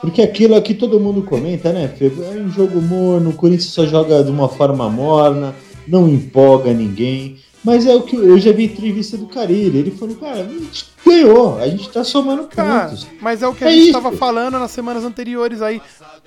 Porque 0.00 0.22
aquilo 0.22 0.56
aqui 0.56 0.74
todo 0.74 0.98
mundo 0.98 1.22
comenta, 1.22 1.72
né, 1.72 1.88
Fê? 1.88 2.06
É 2.06 2.40
um 2.40 2.50
jogo 2.50 2.80
morno, 2.80 3.30
o 3.30 3.34
Corinthians 3.34 3.72
só 3.72 3.86
joga 3.86 4.24
de 4.24 4.30
uma 4.30 4.48
forma 4.48 4.88
morna, 4.88 5.54
não 5.86 6.08
empolga 6.08 6.72
ninguém. 6.72 7.38
Mas 7.64 7.86
é 7.86 7.94
o 7.94 8.02
que 8.02 8.16
eu 8.16 8.38
já 8.40 8.50
vi 8.50 8.64
entrevista 8.64 9.16
do 9.16 9.26
Carilho. 9.26 9.78
Ele 9.78 9.92
falou, 9.92 10.16
cara, 10.16 10.40
a 10.40 10.44
gente 10.44 10.86
ganhou, 11.06 11.60
a 11.60 11.68
gente 11.68 11.88
tá 11.90 12.02
somando 12.02 12.48
cara, 12.48 12.88
pontos. 12.88 13.06
Mas 13.20 13.40
é 13.42 13.46
o 13.46 13.54
que 13.54 13.62
é 13.62 13.68
a 13.68 13.70
gente 13.70 13.82
isso. 13.84 13.92
tava 13.92 14.10
falando 14.16 14.58
nas 14.58 14.72
semanas 14.72 15.04
anteriores 15.04 15.62
aí. 15.62 15.80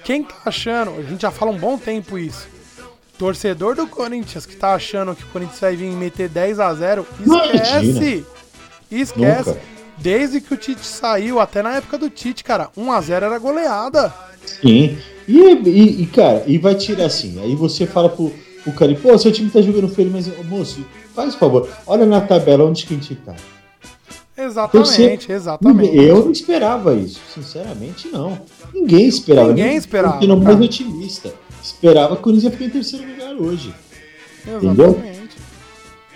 Quem 0.05 0.23
tá 0.23 0.35
achando, 0.45 0.91
a 0.91 1.01
gente 1.01 1.23
já 1.23 1.31
fala 1.31 1.51
um 1.51 1.57
bom 1.57 1.77
tempo 1.77 2.17
isso 2.17 2.54
torcedor 3.17 3.75
do 3.75 3.87
Corinthians 3.87 4.45
que 4.45 4.55
tá 4.55 4.73
achando 4.73 5.15
que 5.15 5.23
o 5.23 5.27
Corinthians 5.27 5.59
vai 5.59 5.75
vir 5.75 5.91
meter 5.91 6.29
10 6.29 6.59
a 6.59 6.73
0 6.73 7.05
esquece. 7.23 8.25
Esquece. 8.91 9.49
Nunca. 9.49 9.61
Desde 9.97 10.41
que 10.41 10.53
o 10.53 10.57
Tite 10.57 10.85
saiu, 10.85 11.39
até 11.39 11.61
na 11.61 11.75
época 11.75 11.97
do 11.97 12.09
Tite, 12.09 12.43
cara, 12.43 12.69
1 12.75 12.91
a 12.91 13.01
0 13.01 13.25
era 13.25 13.39
goleada. 13.39 14.13
Sim. 14.45 14.97
E, 15.27 15.39
e, 15.39 16.03
e, 16.03 16.05
cara, 16.07 16.43
e 16.45 16.57
vai 16.57 16.75
tirar 16.75 17.05
assim. 17.05 17.41
Aí 17.41 17.55
você 17.55 17.87
fala 17.87 18.09
pro, 18.09 18.31
pro 18.63 18.73
cara, 18.73 18.93
pô, 18.95 19.17
seu 19.17 19.31
time 19.31 19.49
tá 19.49 19.61
jogando 19.61 19.87
feio, 19.87 20.11
mas, 20.11 20.27
moço, 20.45 20.85
faz 21.15 21.33
o 21.33 21.37
favor, 21.37 21.69
olha 21.87 22.05
na 22.05 22.21
tabela 22.21 22.65
onde 22.65 22.85
que 22.85 22.93
a 22.93 22.97
gente 22.97 23.15
tá. 23.15 23.35
Exatamente, 24.37 25.31
exatamente. 25.31 25.95
Eu 25.95 26.25
não 26.25 26.31
esperava 26.31 26.93
isso, 26.93 27.21
sinceramente 27.33 28.09
não. 28.09 28.37
Ninguém 28.73 29.07
esperava. 29.07 29.47
Ninguém 29.47 29.77
esperava. 29.77 30.23
Eu 30.23 30.35
mais 30.35 30.59
otimista 30.59 31.33
esperava 31.65 32.15
que 32.15 32.21
o 32.21 32.23
Corinthians 32.23 32.43
ia 32.43 32.51
ficar 32.51 32.65
em 32.65 32.69
terceiro 32.69 33.07
lugar 33.07 33.35
hoje. 33.35 33.73
Exatamente. 34.47 34.65
Entendeu? 34.65 35.15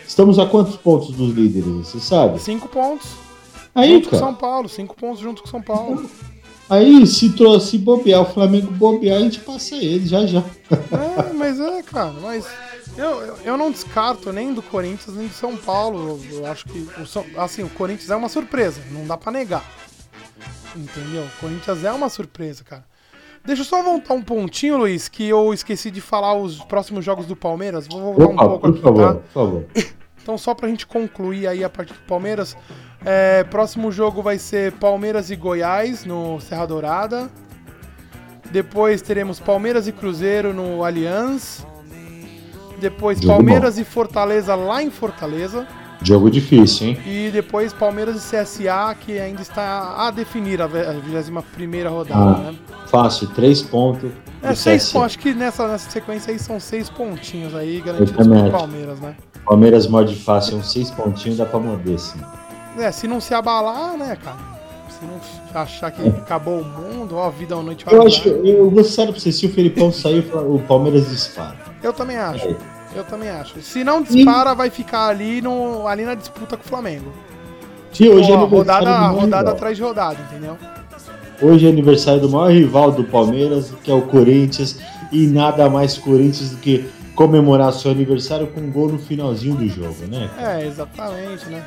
Estamos 0.07 0.39
a 0.39 0.45
quantos 0.45 0.75
pontos 0.75 1.11
dos 1.11 1.33
líderes, 1.33 1.67
você 1.67 1.99
sabe? 1.99 2.39
Cinco 2.39 2.67
pontos. 2.67 3.07
Aí, 3.73 3.93
junto 3.93 4.09
cara. 4.09 4.21
com 4.21 4.27
São 4.27 4.35
Paulo, 4.35 4.69
cinco 4.69 4.95
pontos 4.95 5.19
junto 5.21 5.41
com 5.43 5.47
São 5.47 5.61
Paulo. 5.61 6.09
Aí, 6.69 7.05
se 7.07 7.29
trouxe 7.31 7.77
bobear, 7.77 8.21
o 8.21 8.25
Flamengo 8.25 8.71
bobear, 8.71 9.17
a 9.17 9.21
gente 9.21 9.39
passa 9.39 9.75
ele 9.75 10.05
já 10.05 10.25
já. 10.25 10.43
É, 10.71 11.33
mas 11.33 11.59
é, 11.59 11.81
cara, 11.83 12.13
mas 12.21 12.47
eu, 12.97 13.37
eu 13.43 13.57
não 13.57 13.71
descarto 13.71 14.33
nem 14.33 14.53
do 14.53 14.61
Corinthians 14.61 15.15
nem 15.15 15.27
do 15.27 15.33
São 15.33 15.55
Paulo. 15.55 16.19
Eu, 16.31 16.45
acho 16.45 16.65
que, 16.65 16.79
o, 16.79 17.41
assim, 17.41 17.63
o 17.63 17.69
Corinthians 17.69 18.09
é 18.09 18.15
uma 18.15 18.29
surpresa, 18.29 18.81
não 18.91 19.05
dá 19.05 19.15
para 19.15 19.31
negar. 19.31 19.63
Entendeu? 20.75 21.23
O 21.23 21.39
Corinthians 21.39 21.83
é 21.83 21.91
uma 21.91 22.09
surpresa, 22.09 22.63
cara. 22.63 22.88
Deixa 23.45 23.61
eu 23.61 23.65
só 23.65 23.81
voltar 23.81 24.13
um 24.13 24.21
pontinho, 24.21 24.77
Luiz, 24.77 25.07
que 25.07 25.27
eu 25.27 25.53
esqueci 25.53 25.89
de 25.89 26.01
falar 26.01 26.33
os 26.33 26.63
próximos 26.63 27.03
jogos 27.03 27.25
do 27.25 27.35
Palmeiras. 27.35 27.87
Vou 27.87 28.13
voltar 28.13 28.25
Opa, 28.25 28.43
um 28.43 28.47
pouco 28.47 28.59
por 28.59 28.69
aqui, 28.69 28.81
favor, 28.81 29.01
tá? 29.01 29.15
Por 29.15 29.31
favor. 29.31 29.65
Então, 30.21 30.37
só 30.37 30.53
pra 30.53 30.67
gente 30.67 30.85
concluir 30.85 31.47
aí 31.47 31.63
a 31.63 31.69
parte 31.69 31.93
do 31.93 31.99
Palmeiras, 32.01 32.55
é, 33.03 33.43
próximo 33.45 33.91
jogo 33.91 34.21
vai 34.21 34.37
ser 34.37 34.73
Palmeiras 34.73 35.31
e 35.31 35.35
Goiás 35.35 36.05
no 36.05 36.39
Serra 36.39 36.65
Dourada. 36.67 37.31
Depois 38.51 39.01
teremos 39.01 39.39
Palmeiras 39.39 39.87
e 39.87 39.91
Cruzeiro 39.91 40.53
no 40.53 40.83
Allianz. 40.83 41.65
Depois 42.79 43.23
Palmeiras 43.23 43.77
e 43.77 43.83
Fortaleza 43.83 44.55
lá 44.55 44.83
em 44.83 44.89
Fortaleza. 44.89 45.67
Jogo 46.01 46.31
difícil, 46.31 46.87
hein? 46.87 46.97
E 47.05 47.29
depois 47.31 47.73
Palmeiras 47.73 48.15
e 48.15 48.37
CSA, 48.37 48.95
que 48.99 49.19
ainda 49.19 49.41
está 49.41 50.07
a 50.07 50.11
definir 50.11 50.61
a 50.61 50.67
21 50.67 51.89
rodada, 51.89 52.15
ah, 52.15 52.51
né? 52.51 52.55
Fácil, 52.87 53.27
três 53.29 53.61
pontos. 53.61 54.09
É, 54.41 54.55
seis 54.55 54.91
pontos. 54.91 55.07
Acho 55.07 55.19
que 55.19 55.33
nessa, 55.33 55.67
nessa 55.67 55.89
sequência 55.89 56.31
aí 56.31 56.39
são 56.39 56.59
seis 56.59 56.89
pontinhos 56.89 57.53
aí 57.53 57.81
garantidos 57.81 58.27
pro 58.27 58.51
Palmeiras, 58.51 58.99
né? 59.01 59.15
Palmeiras 59.45 59.87
morde 59.87 60.15
fácil, 60.15 60.57
uns 60.57 60.71
seis 60.71 60.89
pontinhos 60.89 61.37
dá 61.37 61.45
pra 61.45 61.59
morder, 61.59 61.99
sim. 61.99 62.19
É, 62.77 62.91
se 62.91 63.07
não 63.07 63.19
se 63.19 63.33
abalar, 63.33 63.97
né, 63.97 64.15
cara? 64.15 64.37
Se 64.89 65.05
não 65.05 65.19
achar 65.61 65.91
que 65.91 66.01
é. 66.01 66.07
acabou 66.07 66.61
o 66.61 66.65
mundo, 66.65 67.17
ó, 67.17 67.27
a 67.27 67.29
vida 67.29 67.55
à 67.55 67.61
noite 67.61 67.83
vai 67.83 67.93
Eu 67.93 68.03
acho 68.03 68.21
que, 68.21 68.29
eu 68.29 68.69
vou 68.69 68.83
ser 68.83 68.91
sério 68.91 69.11
pra 69.11 69.21
você, 69.21 69.31
se 69.31 69.45
o 69.45 69.49
Felipão 69.49 69.91
sair, 69.91 70.25
o 70.33 70.59
Palmeiras 70.67 71.09
dispara. 71.09 71.57
Eu 71.83 71.91
também 71.91 72.17
acho. 72.17 72.47
É. 72.47 72.78
Eu 72.95 73.03
também 73.03 73.29
acho. 73.29 73.61
Se 73.61 73.83
não 73.83 74.01
dispara, 74.01 74.51
e... 74.51 74.55
vai 74.55 74.69
ficar 74.69 75.07
ali, 75.07 75.41
no, 75.41 75.87
ali 75.87 76.05
na 76.05 76.15
disputa 76.15 76.57
com 76.57 76.63
o 76.63 76.67
Flamengo. 76.67 77.11
Tipo, 77.91 78.15
hoje 78.15 78.31
é 78.31 78.35
rodada, 78.35 79.07
rodada 79.07 79.51
atrás 79.51 79.77
de 79.77 79.83
rodada, 79.83 80.17
entendeu? 80.29 80.57
Hoje 81.41 81.65
é 81.65 81.69
aniversário 81.69 82.21
do 82.21 82.29
maior 82.29 82.51
rival 82.51 82.91
do 82.91 83.03
Palmeiras, 83.03 83.73
que 83.83 83.89
é 83.89 83.93
o 83.93 84.01
Corinthians, 84.01 84.79
e 85.11 85.25
nada 85.27 85.69
mais 85.69 85.97
Corinthians 85.97 86.51
do 86.51 86.57
que 86.57 86.89
comemorar 87.15 87.73
seu 87.73 87.91
aniversário 87.91 88.47
com 88.47 88.61
um 88.61 88.71
gol 88.71 88.89
no 88.89 88.99
finalzinho 88.99 89.55
do 89.55 89.67
jogo, 89.67 90.05
né? 90.09 90.29
É, 90.37 90.65
exatamente, 90.65 91.45
né? 91.47 91.63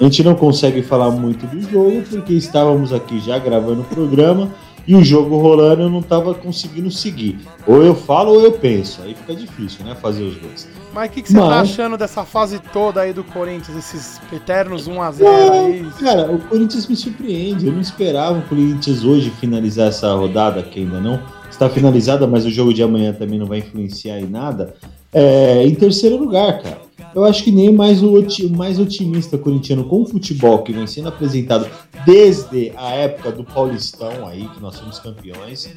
A 0.00 0.04
gente 0.04 0.24
não 0.24 0.34
consegue 0.34 0.82
falar 0.82 1.10
muito 1.10 1.46
do 1.46 1.60
jogo 1.60 2.02
porque 2.08 2.32
estávamos 2.32 2.92
aqui 2.92 3.20
já 3.20 3.38
gravando 3.38 3.82
o 3.82 3.84
programa 3.84 4.50
e 4.86 4.94
o 4.94 5.04
jogo 5.04 5.38
rolando 5.38 5.82
eu 5.82 5.90
não 5.90 6.00
estava 6.00 6.34
conseguindo 6.34 6.90
seguir. 6.90 7.38
Ou 7.66 7.82
eu 7.82 7.94
falo 7.94 8.32
ou 8.32 8.40
eu 8.40 8.52
penso. 8.52 9.02
Aí 9.02 9.14
fica 9.14 9.34
difícil, 9.34 9.84
né? 9.84 9.94
Fazer 9.94 10.24
os 10.24 10.36
dois. 10.36 10.68
Mas 10.92 11.08
o 11.08 11.12
que, 11.12 11.22
que, 11.22 11.28
você 11.28 11.38
tá 11.38 11.40
Mas... 11.40 11.54
tá 11.54 11.60
achando 11.60 11.96
dessa 11.96 12.24
fase 12.24 12.58
toda 12.72 13.00
aí 13.00 13.12
do 13.12 13.22
Corinthians, 13.22 13.76
esses 13.76 14.20
eternos 14.32 14.88
1x0 14.88 15.50
aí? 15.50 15.86
Cara, 16.00 16.30
o 16.30 16.38
Corinthians 16.40 16.86
me 16.86 16.96
surpreende. 16.96 17.66
Eu 17.66 17.72
não 17.72 17.80
esperava 17.80 18.38
o 18.38 18.42
Corinthians 18.42 19.04
hoje 19.04 19.30
finalizar 19.30 19.88
essa 19.88 20.12
rodada, 20.14 20.62
que 20.62 20.80
ainda 20.80 21.00
não 21.00 21.20
está 21.50 21.68
finalizada, 21.68 22.26
mas 22.26 22.46
o 22.46 22.50
jogo 22.50 22.72
de 22.72 22.82
amanhã 22.82 23.12
também 23.12 23.38
não 23.38 23.46
vai 23.46 23.58
influenciar 23.58 24.18
em 24.18 24.26
nada. 24.26 24.74
É, 25.12 25.64
em 25.64 25.74
terceiro 25.74 26.16
lugar, 26.16 26.62
cara. 26.62 26.89
Eu 27.14 27.24
acho 27.24 27.42
que 27.42 27.50
nem 27.50 27.72
mais 27.72 28.02
o 28.02 28.12
mais 28.50 28.78
otimista 28.78 29.36
corintiano 29.36 29.84
com 29.84 30.02
o 30.02 30.06
futebol 30.06 30.62
que 30.62 30.72
vem 30.72 30.86
sendo 30.86 31.08
apresentado 31.08 31.66
desde 32.06 32.72
a 32.76 32.90
época 32.90 33.32
do 33.32 33.44
Paulistão 33.44 34.26
aí, 34.26 34.48
que 34.48 34.60
nós 34.60 34.76
somos 34.76 34.98
campeões. 34.98 35.68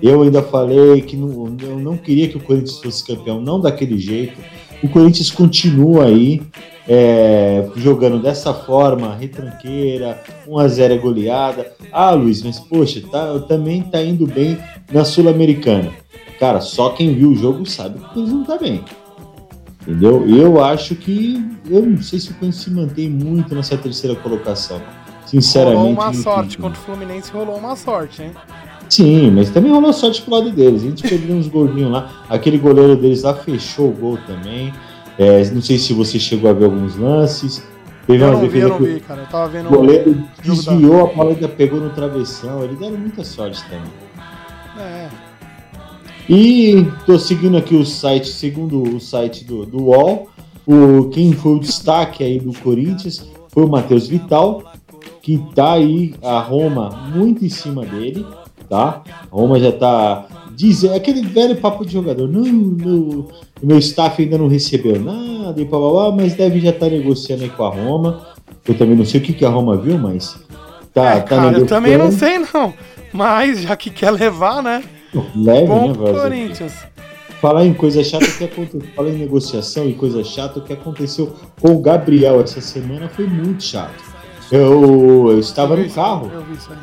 Eu 0.00 0.22
ainda 0.22 0.42
falei 0.42 1.00
que 1.02 1.16
não, 1.16 1.56
eu 1.62 1.78
não 1.78 1.96
queria 1.96 2.28
que 2.28 2.36
o 2.36 2.40
Corinthians 2.40 2.78
fosse 2.78 3.04
campeão, 3.04 3.40
não 3.40 3.60
daquele 3.60 3.98
jeito. 3.98 4.38
o 4.82 4.88
Corinthians 4.88 5.30
continua 5.30 6.04
aí 6.04 6.42
é, 6.86 7.68
jogando 7.76 8.20
dessa 8.20 8.52
forma, 8.52 9.14
retranqueira, 9.14 10.20
1x0 10.46 10.90
é 10.90 10.98
goleada. 10.98 11.72
Ah, 11.92 12.10
Luiz, 12.10 12.42
mas 12.42 12.58
poxa, 12.58 13.02
tá, 13.10 13.38
também 13.40 13.82
tá 13.82 14.02
indo 14.02 14.26
bem 14.26 14.58
na 14.92 15.04
Sul-Americana. 15.04 15.90
Cara, 16.38 16.60
só 16.60 16.90
quem 16.90 17.14
viu 17.14 17.30
o 17.30 17.36
jogo 17.36 17.64
sabe 17.64 17.98
que 17.98 18.04
o 18.04 18.08
Corinthians 18.08 18.36
não 18.36 18.44
tá 18.44 18.58
bem. 18.58 18.84
Entendeu? 19.82 20.26
Eu 20.28 20.62
acho 20.62 20.94
que. 20.94 21.44
Eu 21.68 21.84
não 21.84 22.02
sei 22.02 22.18
se 22.18 22.30
o 22.30 22.34
Corinthians 22.34 22.62
se 22.62 22.70
mantém 22.70 23.10
muito 23.10 23.54
nessa 23.54 23.76
terceira 23.76 24.16
colocação. 24.16 24.80
Sinceramente. 25.26 25.76
Rolou 25.76 25.92
uma 25.92 26.12
sorte. 26.12 26.58
Contra 26.58 26.78
o 26.78 26.82
Fluminense 26.82 27.32
rolou 27.32 27.56
uma 27.56 27.74
sorte, 27.74 28.22
hein? 28.22 28.32
Sim, 28.88 29.30
mas 29.30 29.50
também 29.50 29.72
rolou 29.72 29.92
sorte 29.92 30.22
pro 30.22 30.34
lado 30.34 30.50
deles. 30.50 30.82
A 30.82 30.86
gente 30.86 31.08
perdeu 31.08 31.34
uns 31.34 31.48
golzinhos 31.48 31.90
lá. 31.90 32.24
Aquele 32.28 32.58
goleiro 32.58 32.94
deles 32.96 33.22
lá 33.22 33.34
fechou 33.34 33.88
o 33.88 33.92
gol 33.92 34.18
também. 34.26 34.72
É, 35.18 35.44
não 35.50 35.62
sei 35.62 35.78
se 35.78 35.92
você 35.92 36.18
chegou 36.18 36.50
a 36.50 36.52
ver 36.52 36.66
alguns 36.66 36.96
lances. 36.96 37.66
Teve 38.06 38.22
eu 38.22 38.32
não 38.32 38.48
vi, 38.48 38.58
eu 38.58 38.68
não 38.68 38.78
vi, 38.78 39.00
cara. 39.00 39.22
Eu 39.22 39.26
tava 39.26 39.48
vendo 39.48 39.66
o 39.66 39.70
goleiro 39.70 40.22
desviou, 40.42 41.06
da... 41.06 41.12
a 41.12 41.14
bola 41.14 41.30
ainda 41.30 41.48
pegou 41.48 41.80
no 41.80 41.90
travessão. 41.90 42.62
Ele 42.64 42.76
deram 42.76 42.98
muita 42.98 43.24
sorte 43.24 43.62
também. 43.64 43.90
É. 44.78 45.08
E 46.28 46.86
tô 47.04 47.18
seguindo 47.18 47.56
aqui 47.56 47.74
o 47.74 47.84
site, 47.84 48.28
segundo 48.28 48.96
o 48.96 49.00
site 49.00 49.44
do, 49.44 49.66
do 49.66 49.84
UOL, 49.84 50.28
o, 50.66 51.08
quem 51.08 51.32
foi 51.32 51.56
o 51.56 51.58
destaque 51.58 52.22
aí 52.22 52.38
do 52.38 52.52
Corinthians 52.60 53.28
foi 53.48 53.64
o 53.64 53.68
Matheus 53.68 54.06
Vital, 54.06 54.62
que 55.20 55.42
tá 55.54 55.72
aí 55.72 56.14
a 56.22 56.40
Roma 56.40 57.10
muito 57.14 57.44
em 57.44 57.48
cima 57.48 57.84
dele, 57.84 58.24
tá? 58.68 59.02
A 59.30 59.34
Roma 59.34 59.58
já 59.58 59.72
tá 59.72 60.26
dizendo, 60.54 60.94
aquele 60.94 61.22
velho 61.22 61.56
papo 61.56 61.84
de 61.84 61.92
jogador, 61.92 62.28
não, 62.28 62.42
meu, 62.44 63.28
meu 63.62 63.78
staff 63.78 64.22
ainda 64.22 64.38
não 64.38 64.48
recebeu 64.48 65.00
nada 65.00 65.60
e 65.60 65.64
blá, 65.64 65.78
blá, 65.78 65.90
blá, 65.90 66.12
mas 66.12 66.34
deve 66.34 66.60
já 66.60 66.70
estar 66.70 66.86
tá 66.86 66.92
negociando 66.92 67.42
aí 67.42 67.50
com 67.50 67.64
a 67.64 67.68
Roma. 67.68 68.26
Eu 68.66 68.76
também 68.76 68.96
não 68.96 69.04
sei 69.04 69.20
o 69.20 69.24
que, 69.24 69.32
que 69.32 69.44
a 69.44 69.48
Roma 69.48 69.76
viu, 69.76 69.98
mas 69.98 70.38
tá, 70.94 71.16
é, 71.16 71.20
tá 71.20 71.22
cara, 71.22 71.42
negociando. 71.50 71.64
Eu 71.64 71.66
também 71.66 71.98
não 71.98 72.12
sei 72.12 72.38
não, 72.38 72.72
mas 73.12 73.62
já 73.62 73.76
que 73.76 73.90
quer 73.90 74.12
levar, 74.12 74.62
né? 74.62 74.84
Leve, 75.34 75.66
Bom 75.66 75.88
né, 75.88 76.12
Corinthians. 76.12 76.74
Falar 77.40 77.64
em 77.64 77.74
coisa 77.74 78.04
chata 78.04 78.26
que 78.26 78.44
aconteceu, 78.44 78.82
falar 78.94 79.10
em 79.10 79.18
negociação 79.18 79.88
e 79.88 79.94
coisa 79.94 80.22
chata, 80.22 80.60
o 80.60 80.62
que 80.62 80.72
aconteceu 80.72 81.34
com 81.60 81.74
o 81.74 81.80
Gabriel 81.80 82.40
essa 82.40 82.60
semana 82.60 83.08
foi 83.08 83.26
muito 83.26 83.64
chato. 83.64 84.00
Eu, 84.50 85.30
eu 85.30 85.38
estava 85.40 85.74
eu 85.74 85.84
no 85.84 85.90
carro. 85.90 86.30
Eu, 86.32 86.44
vi 86.44 86.54
isso 86.54 86.70
aí. 86.70 86.78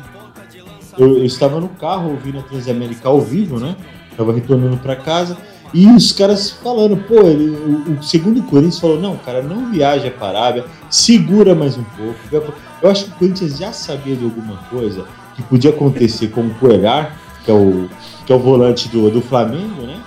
Eu, 0.98 1.18
eu, 1.18 1.24
estava 1.24 1.60
no 1.60 1.68
carro 1.68 2.10
ouvindo 2.10 2.40
a 2.40 2.42
Transamérica 2.42 3.08
ao 3.08 3.20
vivo, 3.20 3.58
né? 3.58 3.74
Tava 4.16 4.34
retornando 4.34 4.76
para 4.76 4.96
casa 4.96 5.36
e 5.72 5.86
os 5.86 6.10
caras 6.10 6.50
falando, 6.50 6.96
pô, 6.96 7.20
ele, 7.20 7.48
o, 7.50 7.92
o, 7.92 8.02
segundo 8.02 8.42
Corinthians 8.42 8.80
falou, 8.80 9.00
não, 9.00 9.16
cara, 9.16 9.40
não 9.40 9.70
viaja 9.70 10.10
para 10.10 10.26
a 10.26 10.42
Arábia, 10.42 10.64
segura 10.90 11.54
mais 11.54 11.76
um 11.76 11.84
pouco. 11.84 12.52
Eu 12.82 12.90
acho 12.90 13.04
que 13.04 13.10
o 13.10 13.14
Corinthians 13.14 13.56
já 13.56 13.72
sabia 13.72 14.16
de 14.16 14.24
alguma 14.24 14.56
coisa 14.68 15.04
que 15.36 15.42
podia 15.42 15.70
acontecer 15.70 16.28
com 16.28 16.42
o 16.42 16.54
Coelhar, 16.54 17.16
que 17.44 17.50
é 17.50 17.54
o 17.54 17.88
que 18.30 18.32
é 18.32 18.36
o 18.36 18.38
volante 18.38 18.88
do, 18.88 19.10
do 19.10 19.20
Flamengo, 19.20 19.82
né? 19.82 20.00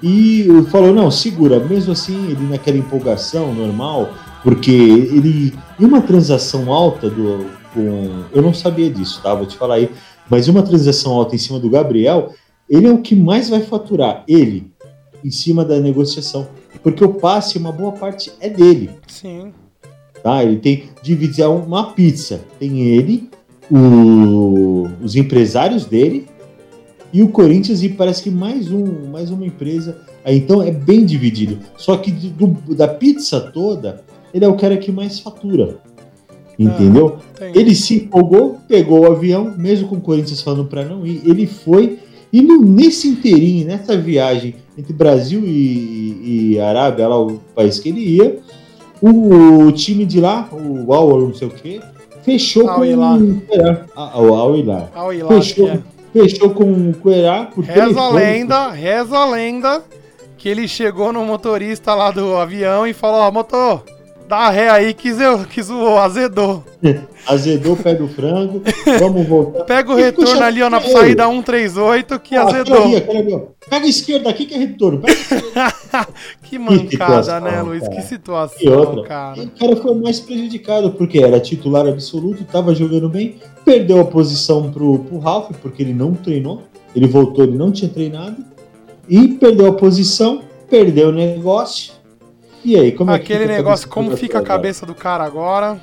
E 0.00 0.46
falou, 0.70 0.94
não, 0.94 1.10
segura, 1.10 1.58
mesmo 1.58 1.90
assim, 1.90 2.30
ele 2.30 2.46
naquela 2.48 2.78
empolgação 2.78 3.52
normal, 3.52 4.10
porque 4.44 4.70
ele. 4.70 5.52
E 5.76 5.84
uma 5.84 6.00
transação 6.00 6.72
alta 6.72 7.10
do. 7.10 7.46
Com, 7.72 8.22
eu 8.32 8.40
não 8.40 8.54
sabia 8.54 8.88
disso, 8.88 9.20
tá? 9.20 9.34
Vou 9.34 9.44
te 9.44 9.56
falar 9.56 9.74
aí. 9.74 9.90
Mas 10.30 10.46
uma 10.46 10.62
transação 10.62 11.14
alta 11.14 11.34
em 11.34 11.38
cima 11.38 11.58
do 11.58 11.68
Gabriel, 11.68 12.32
ele 12.70 12.86
é 12.86 12.92
o 12.92 12.98
que 12.98 13.16
mais 13.16 13.50
vai 13.50 13.60
faturar, 13.60 14.22
ele, 14.28 14.70
em 15.24 15.30
cima 15.32 15.64
da 15.64 15.80
negociação. 15.80 16.46
Porque 16.80 17.04
o 17.04 17.14
passe, 17.14 17.58
uma 17.58 17.72
boa 17.72 17.90
parte 17.90 18.30
é 18.38 18.48
dele. 18.48 18.90
Sim. 19.08 19.52
Tá? 20.22 20.44
Ele 20.44 20.58
tem 20.58 20.90
dividir 21.02 21.44
uma 21.48 21.92
pizza. 21.92 22.40
Tem 22.56 22.82
ele, 22.82 23.28
o, 23.68 24.86
os 25.02 25.16
empresários 25.16 25.84
dele 25.86 26.28
e 27.14 27.22
o 27.22 27.28
Corinthians 27.28 27.80
e 27.84 27.88
parece 27.88 28.24
que 28.24 28.30
mais 28.30 28.72
um, 28.72 29.08
mais 29.08 29.30
uma 29.30 29.46
empresa. 29.46 29.98
Então 30.26 30.60
é 30.60 30.72
bem 30.72 31.06
dividido. 31.06 31.60
Só 31.76 31.96
que 31.96 32.10
do, 32.10 32.48
da 32.74 32.88
pizza 32.88 33.40
toda, 33.40 34.02
ele 34.34 34.44
é 34.44 34.48
o 34.48 34.56
cara 34.56 34.76
que 34.76 34.90
mais 34.90 35.20
fatura. 35.20 35.78
Entendeu? 36.58 37.18
Ah, 37.40 37.50
ele 37.54 37.72
se 37.72 37.94
empolgou, 37.94 38.58
pegou 38.66 39.02
o 39.02 39.06
avião, 39.06 39.54
mesmo 39.56 39.86
com 39.86 39.94
o 39.94 40.00
Corinthians 40.00 40.42
falando 40.42 40.64
para 40.64 40.84
não 40.84 41.06
ir, 41.06 41.22
ele 41.24 41.46
foi. 41.46 42.00
E 42.32 42.42
no, 42.42 42.64
nesse 42.64 43.06
inteirinho, 43.06 43.64
nessa 43.64 43.96
viagem 43.96 44.56
entre 44.76 44.92
Brasil 44.92 45.40
e, 45.44 46.54
e 46.54 46.60
Arábia, 46.60 47.06
lá 47.06 47.20
o 47.20 47.38
país 47.54 47.78
que 47.78 47.90
ele 47.90 48.00
ia, 48.00 48.40
o, 49.00 49.66
o 49.66 49.72
time 49.72 50.04
de 50.04 50.20
lá, 50.20 50.48
o 50.50 50.92
Al, 50.92 51.20
não 51.20 51.34
sei 51.34 51.46
o 51.46 51.50
que, 51.52 51.80
fechou 52.24 52.68
Al 52.68 52.74
com 52.74 52.80
o 52.80 52.84
Al, 53.94 54.90
Al 54.92 55.14
Hilal. 55.14 55.28
Fechou, 55.28 55.68
é 55.68 55.93
fechou 56.14 56.50
com 56.50 56.90
o 56.90 56.94
Cuerá 56.94 57.46
por 57.52 57.64
Reza 57.64 58.00
a 58.00 58.08
lenda, 58.08 58.70
reza 58.70 59.18
a 59.18 59.28
lenda 59.28 59.82
que 60.38 60.48
ele 60.48 60.68
chegou 60.68 61.12
no 61.12 61.24
motorista 61.24 61.92
lá 61.94 62.12
do 62.12 62.36
avião 62.36 62.86
e 62.86 62.92
falou, 62.92 63.20
ó, 63.20 63.30
motor, 63.32 63.82
dá 64.34 64.50
ré 64.50 64.68
aí 64.68 64.92
que, 64.92 65.08
eu, 65.10 65.44
que 65.44 65.62
zoou, 65.62 65.96
azedou. 65.98 66.64
azedou, 67.26 67.76
pega 67.76 68.02
o 68.02 68.08
frango, 68.08 68.62
vamos 68.98 69.26
voltar. 69.26 69.64
Pega 69.64 69.92
o 69.92 69.94
retorno 69.94 70.42
ali, 70.42 70.60
ó, 70.60 70.68
na 70.68 70.80
saída 70.80 71.26
138 71.26 72.18
que 72.18 72.34
ah, 72.34 72.42
azedou. 72.42 73.54
Pega 73.70 73.86
a 73.86 73.88
esquerda 73.88 74.30
aqui 74.30 74.44
que 74.46 74.54
é 74.54 74.58
retorno. 74.58 75.02
que 76.42 76.58
mancada, 76.58 76.84
que 76.84 76.90
situação, 76.90 77.40
né, 77.40 77.62
Luiz? 77.62 77.82
Cara. 77.82 77.94
Que 77.94 78.02
situação, 78.02 78.58
e 78.60 78.68
outra, 78.68 79.02
cara. 79.04 79.38
E 79.38 79.44
o 79.44 79.50
cara 79.50 79.76
foi 79.76 79.94
mais 79.94 80.18
prejudicado, 80.18 80.90
porque 80.90 81.18
era 81.18 81.38
titular 81.38 81.86
absoluto, 81.86 82.44
tava 82.44 82.74
jogando 82.74 83.08
bem, 83.08 83.36
perdeu 83.64 84.00
a 84.00 84.04
posição 84.04 84.70
pro, 84.72 84.98
pro 84.98 85.18
Ralph, 85.18 85.52
porque 85.62 85.82
ele 85.82 85.94
não 85.94 86.12
treinou. 86.12 86.62
Ele 86.94 87.06
voltou, 87.06 87.44
ele 87.44 87.56
não 87.56 87.72
tinha 87.72 87.90
treinado. 87.90 88.36
E 89.08 89.28
perdeu 89.28 89.66
a 89.66 89.72
posição, 89.72 90.42
perdeu 90.68 91.08
o 91.08 91.12
negócio 91.12 91.92
e 92.64 92.76
aí, 92.76 92.92
como 92.92 93.10
Aquele 93.10 93.44
é 93.44 93.46
que 93.46 93.52
negócio, 93.52 93.88
como 93.88 94.16
fica 94.16 94.38
a 94.38 94.42
cabeça 94.42 94.86
do 94.86 94.94
cara 94.94 95.24
agora? 95.24 95.78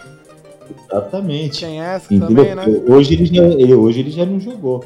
Exatamente. 0.89 1.65
Tem 1.65 1.81
essa 1.81 2.13
Entendeu? 2.13 2.45
também, 2.45 2.55
né? 2.55 2.81
Hoje 2.87 3.13
ele, 3.13 3.25
já, 3.25 3.43
ele, 3.43 3.73
hoje 3.73 3.99
ele 3.99 4.11
já 4.11 4.25
não 4.25 4.39
jogou. 4.39 4.83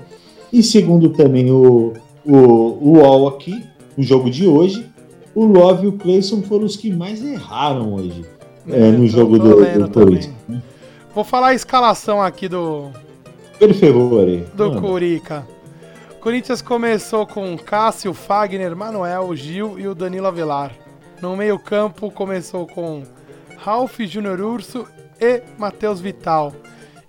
E 0.51 0.61
segundo 0.63 1.09
também 1.09 1.51
o, 1.51 1.93
o, 2.25 2.35
o 2.35 2.97
UOL 2.97 3.27
aqui, 3.27 3.63
o 3.97 4.03
jogo 4.03 4.29
de 4.29 4.47
hoje, 4.47 4.85
o 5.33 5.45
Love 5.45 5.85
e 5.85 5.87
o 5.89 5.93
Clayson 5.93 6.41
foram 6.41 6.65
os 6.65 6.75
que 6.75 6.91
mais 6.91 7.23
erraram 7.23 7.93
hoje 7.93 8.25
é, 8.69 8.91
no 8.91 9.07
jogo 9.07 9.37
do, 9.37 9.79
do 9.79 9.89
Corinthians. 9.89 10.33
Vou 11.13 11.23
falar 11.23 11.49
a 11.49 11.53
escalação 11.53 12.21
aqui 12.21 12.47
do. 12.47 12.89
Por 13.59 13.73
favor, 13.73 14.25
Do 14.55 14.65
Manda. 14.65 14.81
Curica. 14.81 15.47
Corinthians 16.19 16.61
começou 16.61 17.25
com 17.27 17.55
Cássio, 17.57 18.13
Fagner, 18.13 18.75
Manuel, 18.75 19.35
Gil 19.35 19.79
e 19.79 19.87
o 19.87 19.95
Danilo 19.95 20.27
Avelar. 20.27 20.71
No 21.25 21.35
meio-campo 21.35 22.11
começou 22.11 22.67
com 22.67 23.01
Ralph 23.57 23.99
Júnior 24.01 24.39
Urso 24.39 24.85
e 25.19 25.41
Matheus 25.57 25.99
Vital. 25.99 26.53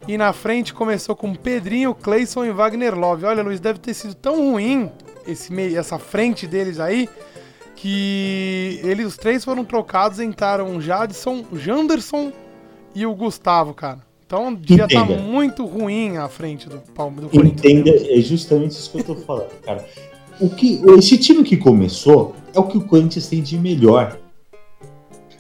E 0.08 0.16
na 0.16 0.32
frente 0.32 0.72
começou 0.72 1.14
com 1.14 1.34
Pedrinho, 1.34 1.94
Cleison 1.94 2.42
e 2.42 2.50
Wagner 2.50 2.94
Love. 2.94 3.26
Olha, 3.26 3.42
Luiz, 3.42 3.60
deve 3.60 3.78
ter 3.78 3.92
sido 3.92 4.14
tão 4.14 4.52
ruim 4.52 4.90
esse 5.28 5.52
meio, 5.52 5.78
essa 5.78 5.98
frente 5.98 6.46
deles 6.46 6.80
aí 6.80 7.10
que 7.74 8.80
eles 8.82 9.06
os 9.06 9.16
três 9.18 9.44
foram 9.44 9.66
trocados, 9.66 10.18
entraram 10.18 10.78
o 10.78 10.80
Jadson, 10.80 11.44
o 11.52 11.58
Janderson 11.58 12.32
e 12.94 13.04
o 13.04 13.14
Gustavo, 13.14 13.74
cara. 13.74 13.98
Então 14.24 14.58
estar 14.66 14.88
tá 14.88 15.04
muito 15.04 15.66
ruim 15.66 16.16
a 16.16 16.26
frente 16.26 16.70
do, 16.70 16.78
do 16.78 17.28
Corinthians. 17.28 17.34
Entenda, 17.34 17.90
é 17.90 18.20
justamente 18.22 18.70
isso 18.70 18.90
que 18.90 18.98
eu 18.98 19.04
tô 19.04 19.14
falando, 19.16 19.50
cara 19.60 19.84
o 20.40 20.48
que 20.50 20.80
esse 20.98 21.18
time 21.18 21.42
que 21.42 21.56
começou 21.56 22.34
é 22.52 22.58
o 22.58 22.64
que 22.64 22.78
o 22.78 22.82
Corinthians 22.82 23.26
tem 23.26 23.42
de 23.42 23.58
melhor. 23.58 24.18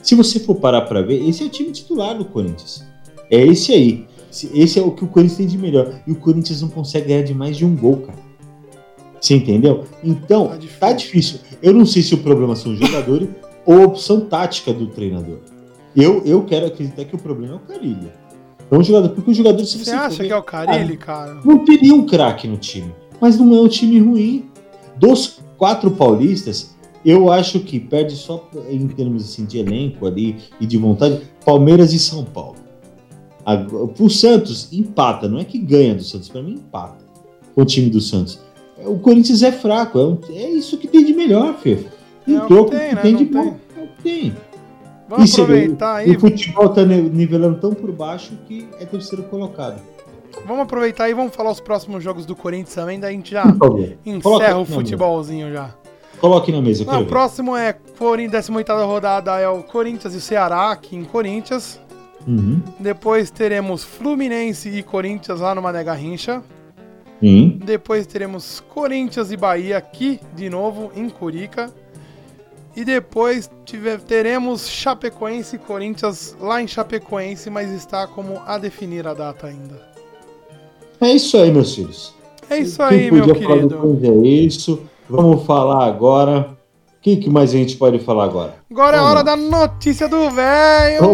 Se 0.02 0.14
você 0.14 0.38
for 0.38 0.54
parar 0.56 0.82
para 0.82 1.02
ver, 1.02 1.26
esse 1.28 1.42
é 1.42 1.46
o 1.46 1.48
time 1.48 1.70
titular 1.72 2.16
do 2.16 2.24
Corinthians. 2.24 2.84
É 3.30 3.44
esse 3.44 3.72
aí. 3.72 4.06
Esse 4.54 4.78
é 4.78 4.82
o 4.82 4.90
que 4.90 5.04
o 5.04 5.08
Corinthians 5.08 5.38
tem 5.38 5.46
de 5.46 5.58
melhor. 5.58 6.00
E 6.06 6.12
o 6.12 6.16
Corinthians 6.16 6.62
não 6.62 6.68
consegue 6.68 7.08
ganhar 7.08 7.22
de 7.22 7.34
mais 7.34 7.56
de 7.56 7.64
um 7.64 7.74
gol, 7.74 7.98
cara. 7.98 8.18
Você 9.20 9.34
entendeu? 9.34 9.84
Então, 10.04 10.48
tá 10.48 10.56
difícil. 10.56 10.78
Tá 10.78 10.92
difícil. 10.92 11.40
Eu 11.62 11.72
não 11.72 11.86
sei 11.86 12.02
se 12.02 12.14
o 12.14 12.18
problema 12.18 12.54
são 12.54 12.72
os 12.72 12.78
jogadores 12.78 13.28
ou 13.66 13.82
a 13.82 13.86
opção 13.86 14.20
tática 14.20 14.72
do 14.72 14.86
treinador. 14.86 15.38
Eu, 15.96 16.22
eu 16.24 16.44
quero 16.44 16.66
acreditar 16.66 17.04
que 17.04 17.16
o 17.16 17.18
problema 17.18 17.54
é 17.54 17.56
o 17.56 17.60
Carilho. 17.60 18.12
É 18.70 18.76
um 18.76 18.82
jogador, 18.82 19.08
porque 19.10 19.30
o 19.30 19.34
jogador, 19.34 19.64
se 19.64 19.78
você, 19.78 19.84
você 19.84 19.90
acha 19.96 20.22
ver, 20.22 20.26
que 20.28 20.32
é 20.32 20.36
o 20.36 20.42
Carilli, 20.42 20.96
cara? 20.96 21.40
Não 21.44 21.64
teria 21.64 21.94
um 21.94 22.04
craque 22.04 22.46
no 22.46 22.56
time. 22.56 22.92
Mas 23.20 23.38
não 23.38 23.54
é 23.54 23.60
um 23.60 23.68
time 23.68 23.98
ruim. 23.98 24.44
Dos 24.98 25.40
quatro 25.56 25.90
paulistas, 25.90 26.74
eu 27.04 27.30
acho 27.30 27.60
que 27.60 27.78
perde 27.78 28.16
só 28.16 28.48
em 28.70 28.86
termos 28.88 29.24
assim, 29.24 29.44
de 29.44 29.58
elenco 29.58 30.06
ali 30.06 30.36
e 30.60 30.66
de 30.66 30.76
vontade, 30.76 31.22
Palmeiras 31.44 31.92
e 31.92 31.98
São 31.98 32.24
Paulo. 32.24 32.56
O 33.98 34.08
Santos 34.10 34.72
empata, 34.72 35.28
não 35.28 35.38
é 35.38 35.44
que 35.44 35.58
ganha 35.58 35.94
do 35.94 36.02
Santos, 36.02 36.28
para 36.28 36.42
mim 36.42 36.54
empata 36.54 37.04
o 37.54 37.64
time 37.64 37.88
do 37.88 38.00
Santos. 38.00 38.40
O 38.84 38.98
Corinthians 38.98 39.42
é 39.42 39.52
fraco, 39.52 39.98
é, 39.98 40.04
um, 40.04 40.18
é 40.30 40.50
isso 40.50 40.76
que 40.76 40.86
tem 40.88 41.04
de 41.04 41.14
melhor, 41.14 41.56
Fefo. 41.58 41.88
Um 42.26 42.36
é 42.38 42.46
troco 42.46 42.70
que, 42.70 42.76
tem, 42.76 42.88
que 42.88 42.94
né? 42.94 43.02
tem 43.02 43.16
de 43.16 43.24
bom. 43.24 43.56
tem. 44.02 44.34
Vamos 45.08 45.30
E 45.30 45.40
aproveitar 45.40 45.94
aí. 45.96 46.10
O 46.16 46.20
futebol 46.20 46.68
tá 46.70 46.84
ne- 46.84 47.00
nivelando 47.08 47.58
tão 47.60 47.72
por 47.72 47.92
baixo 47.92 48.32
que 48.46 48.66
é 48.80 48.84
terceiro 48.84 49.22
colocado. 49.24 49.80
Vamos 50.44 50.62
aproveitar 50.62 51.04
aí, 51.04 51.14
vamos 51.14 51.34
falar 51.34 51.50
os 51.50 51.60
próximos 51.60 52.02
jogos 52.04 52.26
do 52.26 52.36
Corinthians 52.36 52.74
também, 52.74 53.00
daí 53.00 53.14
a 53.14 53.16
gente 53.16 53.30
já 53.32 53.44
encerra 54.04 54.22
Coloca 54.22 54.56
o 54.58 54.64
futebolzinho 54.64 55.52
já. 55.52 55.74
Coloque 56.20 56.50
na 56.52 56.62
mesa, 56.62 56.84
Não, 56.84 57.02
o 57.02 57.06
próximo 57.06 57.56
é 57.56 57.72
Corinthians, 57.72 58.46
18 58.46 58.72
rodada 58.86 59.38
é 59.38 59.48
o 59.48 59.62
Corinthians 59.62 60.14
e 60.14 60.18
o 60.18 60.20
Ceará, 60.20 60.70
aqui 60.70 60.96
em 60.96 61.04
Corinthians. 61.04 61.80
Uhum. 62.26 62.60
Depois 62.80 63.30
teremos 63.30 63.84
Fluminense 63.84 64.68
e 64.68 64.82
Corinthians 64.82 65.40
lá 65.40 65.54
no 65.54 65.60
Mané 65.62 65.84
Garrincha. 65.84 66.42
Depois 67.64 68.06
teremos 68.06 68.60
Corinthians 68.68 69.30
e 69.30 69.36
Bahia 69.36 69.78
aqui 69.78 70.20
de 70.34 70.48
novo 70.50 70.90
em 70.94 71.08
Curica. 71.08 71.70
E 72.74 72.84
depois 72.84 73.50
tiver- 73.64 74.00
teremos 74.00 74.68
Chapecoense 74.68 75.56
e 75.56 75.58
Corinthians 75.58 76.36
lá 76.40 76.60
em 76.60 76.66
Chapecoense, 76.66 77.48
mas 77.48 77.70
está 77.70 78.06
como 78.06 78.40
a 78.46 78.58
definir 78.58 79.06
a 79.06 79.14
data 79.14 79.46
ainda. 79.46 79.95
É 81.00 81.10
isso 81.12 81.36
aí, 81.36 81.50
meus 81.50 81.74
filhos. 81.74 82.14
É 82.48 82.58
isso 82.58 82.82
aí, 82.82 83.10
meu 83.10 83.34
querido. 83.34 83.98
É 84.02 84.26
isso. 84.26 84.80
Vamos 85.08 85.44
falar 85.44 85.86
agora. 85.86 86.56
O 86.96 87.00
que, 87.06 87.16
que 87.16 87.30
mais 87.30 87.50
a 87.50 87.52
gente 87.52 87.76
pode 87.76 88.00
falar 88.00 88.24
agora? 88.24 88.56
Agora 88.68 88.96
é 88.96 89.00
a 89.00 89.04
hora 89.04 89.22
da 89.22 89.36
notícia 89.36 90.08
do 90.08 90.28
velho! 90.28 91.04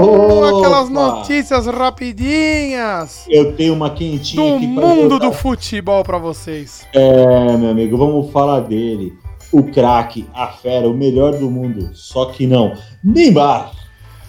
Aquelas 0.58 0.88
notícias 0.88 1.66
rapidinhas 1.66 3.26
Eu 3.28 3.54
tenho 3.54 3.74
uma 3.74 3.90
quentinha 3.90 4.42
do 4.42 4.56
aqui 4.56 4.74
pra 4.74 4.86
mundo 4.86 5.08
botar. 5.10 5.26
do 5.26 5.32
futebol 5.32 6.02
pra 6.02 6.16
vocês. 6.16 6.86
É, 6.94 7.56
meu 7.58 7.70
amigo, 7.70 7.98
vamos 7.98 8.30
falar 8.32 8.60
dele. 8.60 9.12
O 9.52 9.64
craque, 9.64 10.26
a 10.32 10.46
fera, 10.46 10.88
o 10.88 10.94
melhor 10.94 11.34
do 11.34 11.50
mundo. 11.50 11.90
Só 11.92 12.24
que 12.26 12.46
não. 12.46 12.72
Neymar. 13.04 13.72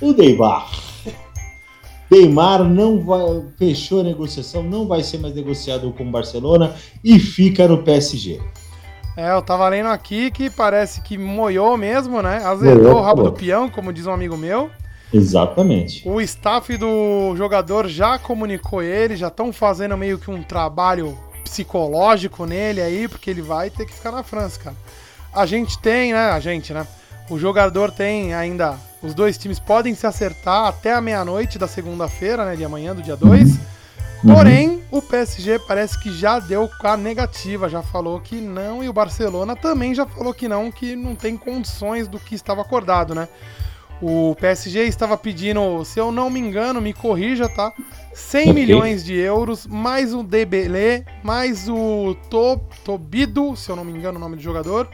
O 0.02 0.12
Neymar. 0.12 0.68
Neymar 2.14 2.64
não 2.64 3.04
vai, 3.04 3.22
fechou 3.58 4.02
a 4.02 4.04
negociação, 4.04 4.62
não 4.62 4.88
vai 4.88 5.02
ser 5.02 5.18
mais 5.18 5.34
negociado 5.34 5.92
com 5.94 6.04
o 6.04 6.12
Barcelona 6.12 6.76
e 7.04 7.18
fica 7.18 7.68
no 7.68 7.82
PSG. 7.82 8.40
É, 9.18 9.32
eu 9.32 9.42
tava 9.42 9.68
lendo 9.68 9.90
aqui 9.90 10.30
que 10.30 10.50
parece 10.50 11.02
que 11.02 11.18
moiou 11.18 11.76
mesmo, 11.76 12.22
né? 12.22 12.38
Azedou 12.44 12.84
Moiou, 12.84 12.98
o 12.98 13.02
rabo 13.02 13.24
do 13.24 13.32
peão, 13.32 13.70
como 13.70 13.92
diz 13.92 14.06
um 14.06 14.12
amigo 14.12 14.38
meu. 14.38 14.70
Exatamente. 15.12 16.08
O 16.08 16.20
staff 16.22 16.76
do 16.78 17.36
jogador 17.36 17.88
já 17.88 18.18
comunicou 18.18 18.82
ele, 18.82 19.16
já 19.16 19.28
estão 19.28 19.54
fazendo 19.54 19.96
meio 19.98 20.18
que 20.18 20.32
um 20.32 20.42
trabalho 20.42 21.18
psicológico 21.44 22.46
nele 22.46 22.82
aí, 22.82 23.08
porque 23.08 23.30
ele 23.30 23.42
vai 23.42 23.70
ter 23.70 23.86
que 23.86 23.94
ficar 23.94 24.12
na 24.12 24.24
França, 24.24 24.60
cara. 24.60 24.76
A 25.32 25.46
gente 25.46 25.80
tem, 25.80 26.14
né? 26.14 26.32
A 26.32 26.40
gente, 26.40 26.74
né? 26.74 26.88
O 27.30 27.40
jogador 27.40 27.92
tem 27.92 28.34
ainda. 28.34 28.78
Os 29.04 29.14
dois 29.14 29.38
times 29.38 29.60
podem 29.60 29.94
se 29.94 30.08
acertar 30.08 30.66
até 30.66 30.94
a 30.94 31.02
meia-noite 31.02 31.60
da 31.60 31.68
segunda-feira, 31.68 32.46
né? 32.46 32.56
De 32.56 32.64
amanhã, 32.64 32.96
do 32.96 33.02
dia 33.02 33.18
2. 33.18 33.60
Porém, 34.26 34.82
o 34.90 35.02
PSG 35.02 35.60
parece 35.60 36.02
que 36.02 36.10
já 36.10 36.40
deu 36.40 36.70
a 36.82 36.96
negativa, 36.96 37.68
já 37.68 37.82
falou 37.84 38.22
que 38.22 38.36
não, 38.36 38.82
e 38.82 38.88
o 38.88 38.94
Barcelona 38.94 39.54
também 39.54 39.94
já 39.94 40.06
falou 40.06 40.34
que 40.34 40.48
não, 40.48 40.72
que 40.72 40.96
não 40.96 41.14
tem 41.14 41.36
condições 41.36 42.08
do 42.08 42.18
que 42.18 42.34
estava 42.34 42.62
acordado, 42.62 43.14
né? 43.14 43.28
O 44.02 44.34
PSG 44.40 44.86
estava 44.86 45.18
pedindo, 45.18 45.84
se 45.84 46.00
eu 46.00 46.10
não 46.10 46.30
me 46.30 46.40
engano, 46.40 46.82
me 46.82 46.94
corrija, 46.94 47.50
tá? 47.50 47.74
100 48.14 48.42
Ok. 48.42 48.54
milhões 48.54 49.04
de 49.04 49.14
euros, 49.14 49.68
mais 49.68 50.14
o 50.14 50.24
Debele, 50.24 51.06
mais 51.22 51.68
o 51.68 52.16
to, 52.30 52.62
Tobido, 52.86 53.56
se 53.58 53.70
eu 53.70 53.76
não 53.76 53.84
me 53.84 53.92
engano 53.92 54.18
o 54.18 54.22
nome 54.22 54.38
do 54.38 54.42
jogador, 54.42 54.90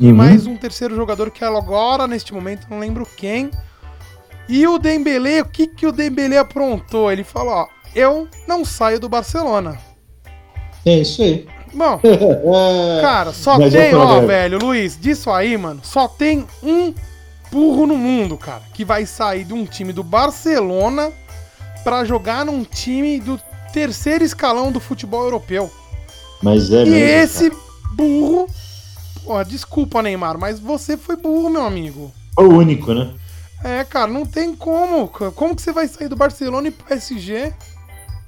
e 0.00 0.06
Uhum. 0.08 0.14
mais 0.16 0.46
um 0.46 0.56
terceiro 0.56 0.96
jogador 0.96 1.30
que 1.30 1.44
agora, 1.44 2.06
neste 2.06 2.32
momento, 2.32 2.66
não 2.70 2.78
lembro 2.78 3.06
quem. 3.16 3.50
E 4.48 4.66
o 4.66 4.78
Dembele, 4.78 5.42
o 5.42 5.44
que, 5.44 5.66
que 5.66 5.86
o 5.86 5.92
Dembele 5.92 6.38
aprontou? 6.38 7.12
Ele 7.12 7.22
falou, 7.22 7.52
ó, 7.52 7.68
eu 7.94 8.26
não 8.48 8.64
saio 8.64 8.98
do 8.98 9.08
Barcelona. 9.10 9.78
É 10.86 11.00
isso 11.00 11.22
aí. 11.22 11.46
Bom, 11.74 12.00
É, 12.02 13.00
cara, 13.02 13.32
só 13.32 13.58
Mas 13.58 13.72
tem, 13.72 13.94
ó, 13.94 14.20
velho, 14.22 14.58
Luiz, 14.58 14.98
disso 14.98 15.30
aí, 15.30 15.56
mano, 15.58 15.80
só 15.84 16.08
tem 16.08 16.46
um 16.62 16.94
burro 17.52 17.86
no 17.86 17.96
mundo, 17.96 18.36
cara, 18.38 18.62
que 18.72 18.84
vai 18.84 19.04
sair 19.04 19.44
de 19.44 19.52
um 19.52 19.66
time 19.66 19.92
do 19.92 20.02
Barcelona 20.02 21.12
pra 21.84 22.04
jogar 22.04 22.44
num 22.44 22.64
time 22.64 23.20
do 23.20 23.38
terceiro 23.72 24.24
escalão 24.24 24.72
do 24.72 24.80
futebol 24.80 25.22
europeu. 25.24 25.70
mas 26.42 26.72
é 26.72 26.84
E 26.84 26.90
mesmo, 26.90 26.96
esse 26.96 27.52
burro, 27.92 28.46
porra, 29.24 29.44
desculpa, 29.44 30.02
Neymar, 30.02 30.38
mas 30.38 30.58
você 30.58 30.96
foi 30.96 31.16
burro, 31.16 31.48
meu 31.50 31.64
amigo. 31.64 32.12
O 32.38 32.42
único, 32.44 32.92
né? 32.94 33.12
É, 33.62 33.84
cara, 33.84 34.06
não 34.10 34.24
tem 34.24 34.54
como. 34.54 35.08
Como 35.08 35.54
que 35.54 35.62
você 35.62 35.72
vai 35.72 35.86
sair 35.86 36.08
do 36.08 36.16
Barcelona 36.16 36.68
e 36.68 36.70
pro 36.70 36.86
PSG? 36.86 37.52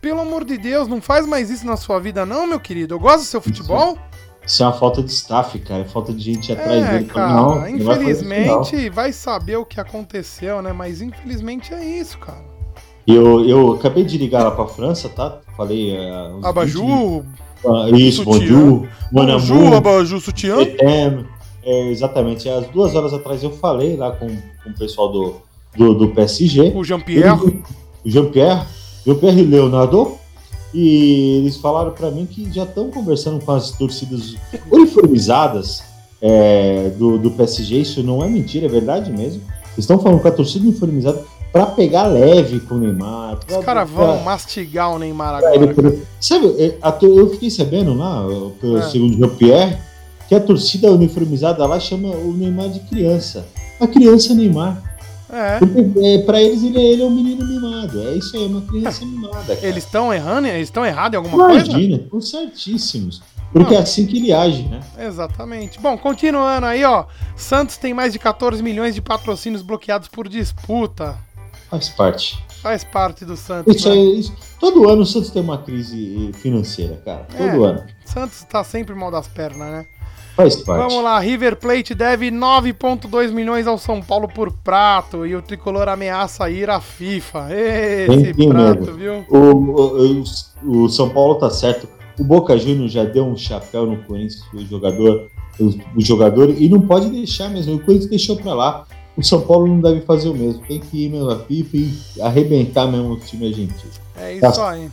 Pelo 0.00 0.20
amor 0.20 0.44
de 0.44 0.58
Deus, 0.58 0.88
não 0.88 1.00
faz 1.00 1.26
mais 1.26 1.48
isso 1.48 1.64
na 1.64 1.76
sua 1.76 1.98
vida, 2.00 2.26
não, 2.26 2.46
meu 2.46 2.60
querido. 2.60 2.94
Eu 2.94 2.98
gosto 3.00 3.20
do 3.20 3.24
seu 3.26 3.40
futebol. 3.40 3.96
Isso 4.44 4.62
é 4.62 4.66
uma 4.66 4.72
falta 4.72 5.00
de 5.02 5.10
staff, 5.12 5.56
cara. 5.60 5.82
É 5.82 5.84
falta 5.84 6.12
de 6.12 6.20
gente 6.20 6.52
atrás 6.52 6.84
É, 6.84 6.90
dele. 6.92 7.04
cara, 7.06 7.32
não, 7.32 7.48
não 7.48 7.60
vai 7.60 7.70
infelizmente 7.72 8.90
vai 8.90 9.12
saber 9.12 9.56
o 9.56 9.64
que 9.64 9.80
aconteceu, 9.80 10.60
né? 10.60 10.72
Mas 10.72 11.00
infelizmente 11.00 11.72
é 11.72 11.84
isso, 11.84 12.18
cara. 12.18 12.42
Eu, 13.06 13.48
eu 13.48 13.72
acabei 13.72 14.04
de 14.04 14.18
ligar 14.18 14.42
lá 14.42 14.50
pra 14.50 14.66
França, 14.66 15.08
tá? 15.08 15.38
Falei. 15.56 15.94
é, 15.96 16.28
uns 16.28 16.34
20 16.36 16.46
Abaju, 16.46 17.24
Ah, 17.64 17.90
isso, 17.90 18.24
bonjour, 18.24 18.86
Bonjour, 19.10 19.74
Abaju, 19.74 20.20
sutiã. 20.20 20.60
eterno. 20.60 21.26
É, 21.64 21.90
exatamente. 21.90 22.48
Às 22.48 22.66
duas 22.68 22.94
horas 22.94 23.12
atrás 23.12 23.42
eu 23.42 23.50
falei 23.50 23.96
lá 23.96 24.10
com, 24.10 24.26
com 24.26 24.70
o 24.70 24.74
pessoal 24.74 25.10
do, 25.12 25.34
do, 25.76 25.94
do 25.94 26.08
PSG. 26.08 26.72
O 26.74 26.82
Jean-Pierre. 26.82 27.62
O 28.04 28.10
Jean-Pierre, 28.10 28.66
Jean-Pierre 29.06 29.40
e 29.40 29.44
Leonardo. 29.44 30.16
E 30.74 31.38
eles 31.38 31.58
falaram 31.58 31.92
pra 31.92 32.10
mim 32.10 32.26
que 32.26 32.50
já 32.50 32.64
estão 32.64 32.90
conversando 32.90 33.44
com 33.44 33.52
as 33.52 33.70
torcidas 33.72 34.34
uniformizadas 34.70 35.84
é, 36.20 36.90
do, 36.98 37.18
do 37.18 37.30
PSG. 37.30 37.76
Isso 37.76 38.02
não 38.02 38.24
é 38.24 38.28
mentira, 38.28 38.66
é 38.66 38.68
verdade 38.68 39.12
mesmo. 39.12 39.42
Eles 39.74 39.78
estão 39.84 39.98
falando 39.98 40.20
com 40.20 40.28
a 40.28 40.32
torcida 40.32 40.64
uniformizada 40.64 41.22
pra 41.52 41.66
pegar 41.66 42.04
leve 42.06 42.60
com 42.60 42.76
o 42.76 42.78
Neymar. 42.78 43.36
pra- 43.46 43.58
Os 43.58 43.64
caras 43.64 43.90
pra- 43.90 44.04
vão 44.06 44.20
mastigar 44.22 44.90
o 44.90 44.98
Neymar 44.98 45.38
pra 45.40 45.54
agora. 45.54 45.96
Sabe, 46.20 46.46
é, 46.58 46.78
eu 47.02 47.30
fiquei 47.30 47.50
sabendo 47.50 47.94
lá, 47.94 48.24
pelo 48.60 48.78
É. 48.78 48.82
segundo 48.88 49.16
Jean-Pierre, 49.18 49.76
que 50.28 50.34
a 50.34 50.40
torcida 50.40 50.90
uniformizada 50.90 51.66
lá 51.66 51.78
chama 51.78 52.08
o 52.08 52.32
Neymar 52.32 52.68
de 52.70 52.80
criança. 52.80 53.46
A 53.80 53.86
criança 53.86 54.34
Neymar. 54.34 54.82
É. 55.30 55.58
Porque 55.58 55.92
é, 56.04 56.18
pra 56.18 56.42
eles 56.42 56.62
ele, 56.62 56.78
ele 56.78 57.02
é 57.02 57.06
um 57.06 57.10
menino 57.10 57.44
mimado. 57.46 58.06
É 58.06 58.12
isso 58.16 58.36
aí, 58.36 58.44
é 58.44 58.46
uma 58.46 58.60
criança 58.62 59.04
mimada. 59.04 59.56
Cara. 59.56 59.66
Eles 59.66 59.84
estão 59.84 60.12
errando? 60.12 60.46
Eles 60.46 60.68
estão 60.68 60.84
errados 60.84 61.14
em 61.14 61.16
alguma 61.24 61.46
coisa? 61.46 61.66
Imagina, 61.70 61.96
estão 61.96 62.20
certíssimos. 62.20 63.22
Porque 63.50 63.72
Não. 63.72 63.80
é 63.80 63.82
assim 63.82 64.06
que 64.06 64.16
ele 64.18 64.32
age, 64.32 64.62
né? 64.62 64.80
Exatamente. 64.98 65.78
Bom, 65.80 65.96
continuando 65.98 66.66
aí, 66.66 66.84
ó. 66.84 67.04
Santos 67.36 67.76
tem 67.76 67.92
mais 67.94 68.12
de 68.12 68.18
14 68.18 68.62
milhões 68.62 68.94
de 68.94 69.02
patrocínios 69.02 69.62
bloqueados 69.62 70.08
por 70.08 70.28
disputa. 70.28 71.16
Faz 71.72 71.88
parte. 71.88 72.44
Faz 72.62 72.84
parte 72.84 73.24
do 73.24 73.34
Santos. 73.34 73.74
Isso 73.74 73.88
né? 73.88 73.94
aí, 73.94 74.20
isso- 74.20 74.34
todo 74.60 74.88
ano 74.90 75.02
o 75.02 75.06
Santos 75.06 75.30
tem 75.30 75.40
uma 75.42 75.56
crise 75.56 76.30
financeira, 76.34 77.00
cara. 77.02 77.26
Todo 77.34 77.64
É. 77.64 77.68
ano. 77.70 77.84
Santos 78.04 78.44
tá 78.44 78.62
sempre 78.62 78.94
mal 78.94 79.10
das 79.10 79.26
pernas, 79.26 79.72
né? 79.72 79.86
Faz 80.36 80.56
parte. 80.56 80.86
Vamos 80.86 81.02
lá, 81.02 81.18
River 81.18 81.56
Plate 81.56 81.94
deve 81.94 82.30
9,2 82.30 83.32
milhões 83.32 83.66
ao 83.66 83.78
São 83.78 84.02
Paulo 84.02 84.28
por 84.28 84.52
prato 84.52 85.26
e 85.26 85.34
o 85.34 85.40
tricolor 85.42 85.88
ameaça 85.88 86.48
ir 86.50 86.68
à 86.68 86.78
FIFA. 86.80 87.48
Esse 87.50 88.34
Tem 88.34 88.48
prato, 88.50 88.92
viu? 88.92 89.24
O, 89.30 89.36
o, 89.38 90.22
o- 90.66 90.84
o 90.84 90.88
São 90.90 91.08
Paulo 91.08 91.36
tá 91.36 91.48
certo. 91.50 91.88
O 92.20 92.24
Boca 92.24 92.56
Juniors 92.58 92.92
já 92.92 93.04
deu 93.04 93.24
um 93.24 93.36
chapéu 93.36 93.86
no 93.86 93.96
Corinthians, 94.04 94.42
o 94.54 94.60
jogador, 94.66 95.28
o, 95.58 95.66
o 95.96 96.00
jogador, 96.00 96.50
e 96.50 96.68
não 96.68 96.82
pode 96.82 97.08
deixar 97.08 97.48
mesmo. 97.48 97.74
O 97.76 97.80
Corinthians 97.80 98.10
deixou 98.10 98.36
pra 98.36 98.52
lá. 98.52 98.84
O 99.16 99.22
São 99.22 99.40
Paulo 99.42 99.66
não 99.66 99.80
deve 99.80 100.00
fazer 100.02 100.28
o 100.28 100.34
mesmo. 100.34 100.62
Tem 100.66 100.80
que 100.80 101.04
ir 101.04 101.10
mesmo 101.10 101.30
à 101.30 101.38
FIFA 101.38 101.76
e 101.76 101.92
arrebentar 102.20 102.86
mesmo 102.86 103.12
o 103.12 103.16
time 103.18 103.46
argentino. 103.48 103.90
É 104.16 104.38
Tá. 104.38 104.48
isso 104.50 104.62
aí. 104.62 104.90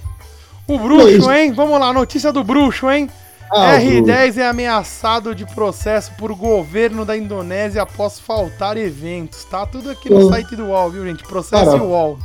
O 0.68 0.74
É 0.74 0.78
bruxo, 0.78 1.08
isso. 1.10 1.32
hein? 1.32 1.52
Vamos 1.54 1.80
lá, 1.80 1.92
notícia 1.94 2.32
do 2.34 2.44
bruxo, 2.44 2.90
hein? 2.92 3.10
Ah, 3.52 3.76
o- 3.78 3.80
R10 3.80 4.38
é 4.38 4.48
ameaçado 4.48 5.34
de 5.34 5.44
processo 5.46 6.12
por 6.20 6.34
governo 6.36 7.04
da 7.04 7.18
Indonésia 7.18 7.82
após 7.82 8.20
faltar 8.20 8.78
eventos. 8.78 9.44
Tá 9.46 9.66
tudo 9.66 9.90
aqui 9.90 10.08
no 10.10 10.20
Eu- 10.22 10.30
site 10.30 10.56
do 10.56 10.66
UOL, 10.68 10.92
viu, 10.92 11.04
gente? 11.06 11.24
Processo 11.24 11.66
Cara, 11.66 11.82
UOL. 11.84 12.20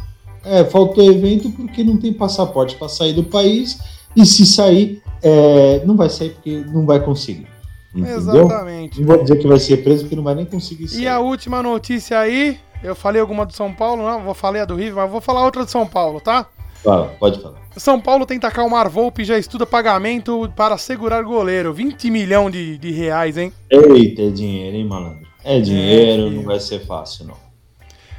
É, 0.45 0.65
faltou 0.65 1.03
evento 1.03 1.49
porque 1.51 1.83
não 1.83 1.97
tem 1.97 2.13
passaporte 2.13 2.77
para 2.77 2.89
sair 2.91 3.15
do 3.15 3.25
país. 3.25 3.79
E 4.15 4.27
se 4.27 4.45
sair, 4.45 5.01
é, 5.23 5.83
não 5.87 5.97
vai 5.97 6.11
sair 6.11 6.31
porque 6.31 6.63
não 6.71 6.85
vai 6.85 7.01
conseguir. 7.01 7.47
Entendeu? 7.95 8.17
Exatamente. 8.17 9.01
Não 9.01 9.07
vou 9.07 9.23
dizer 9.23 9.39
que 9.39 9.47
vai 9.47 9.59
ser 9.59 9.79
preso 9.79 10.03
porque 10.03 10.17
não 10.17 10.25
vai 10.25 10.35
nem 10.35 10.45
conseguir 10.45 10.89
sair. 10.89 11.03
E 11.03 11.09
a 11.09 11.21
última 11.21 11.63
notícia 11.63 12.19
aí, 12.19 12.59
eu 12.83 12.95
falei 12.95 13.21
alguma 13.21 13.47
do 13.47 13.53
São 13.53 13.73
Paulo, 13.73 14.03
não, 14.03 14.23
vou 14.23 14.35
falei 14.35 14.61
a 14.61 14.65
do 14.65 14.75
River, 14.75 14.97
mas 14.97 15.11
vou 15.11 15.21
falar 15.21 15.45
outra 15.45 15.65
do 15.65 15.71
São 15.71 15.87
Paulo, 15.87 16.21
tá? 16.21 16.47
Fala, 16.83 17.15
pode 17.19 17.41
falar. 17.41 17.63
São 17.77 17.99
Paulo 17.99 18.27
tenta 18.27 18.49
acalmar 18.49 18.91
Volpe 18.91 19.23
e 19.23 19.25
já 19.25 19.39
estuda 19.39 19.65
pagamento 19.65 20.53
para 20.55 20.77
segurar 20.77 21.23
goleiro. 21.23 21.73
20 21.73 22.11
milhões 22.11 22.53
de, 22.53 22.77
de 22.77 22.91
reais, 22.91 23.39
hein? 23.39 23.53
Eita, 23.71 24.23
é 24.23 24.29
dinheiro, 24.29 24.77
hein, 24.77 24.85
malandro? 24.85 25.27
É 25.43 25.61
dinheiro, 25.61 26.25
filho. 26.25 26.37
não 26.37 26.43
vai 26.43 26.61
ser 26.61 26.81
fácil, 26.81 27.27
não. 27.27 27.44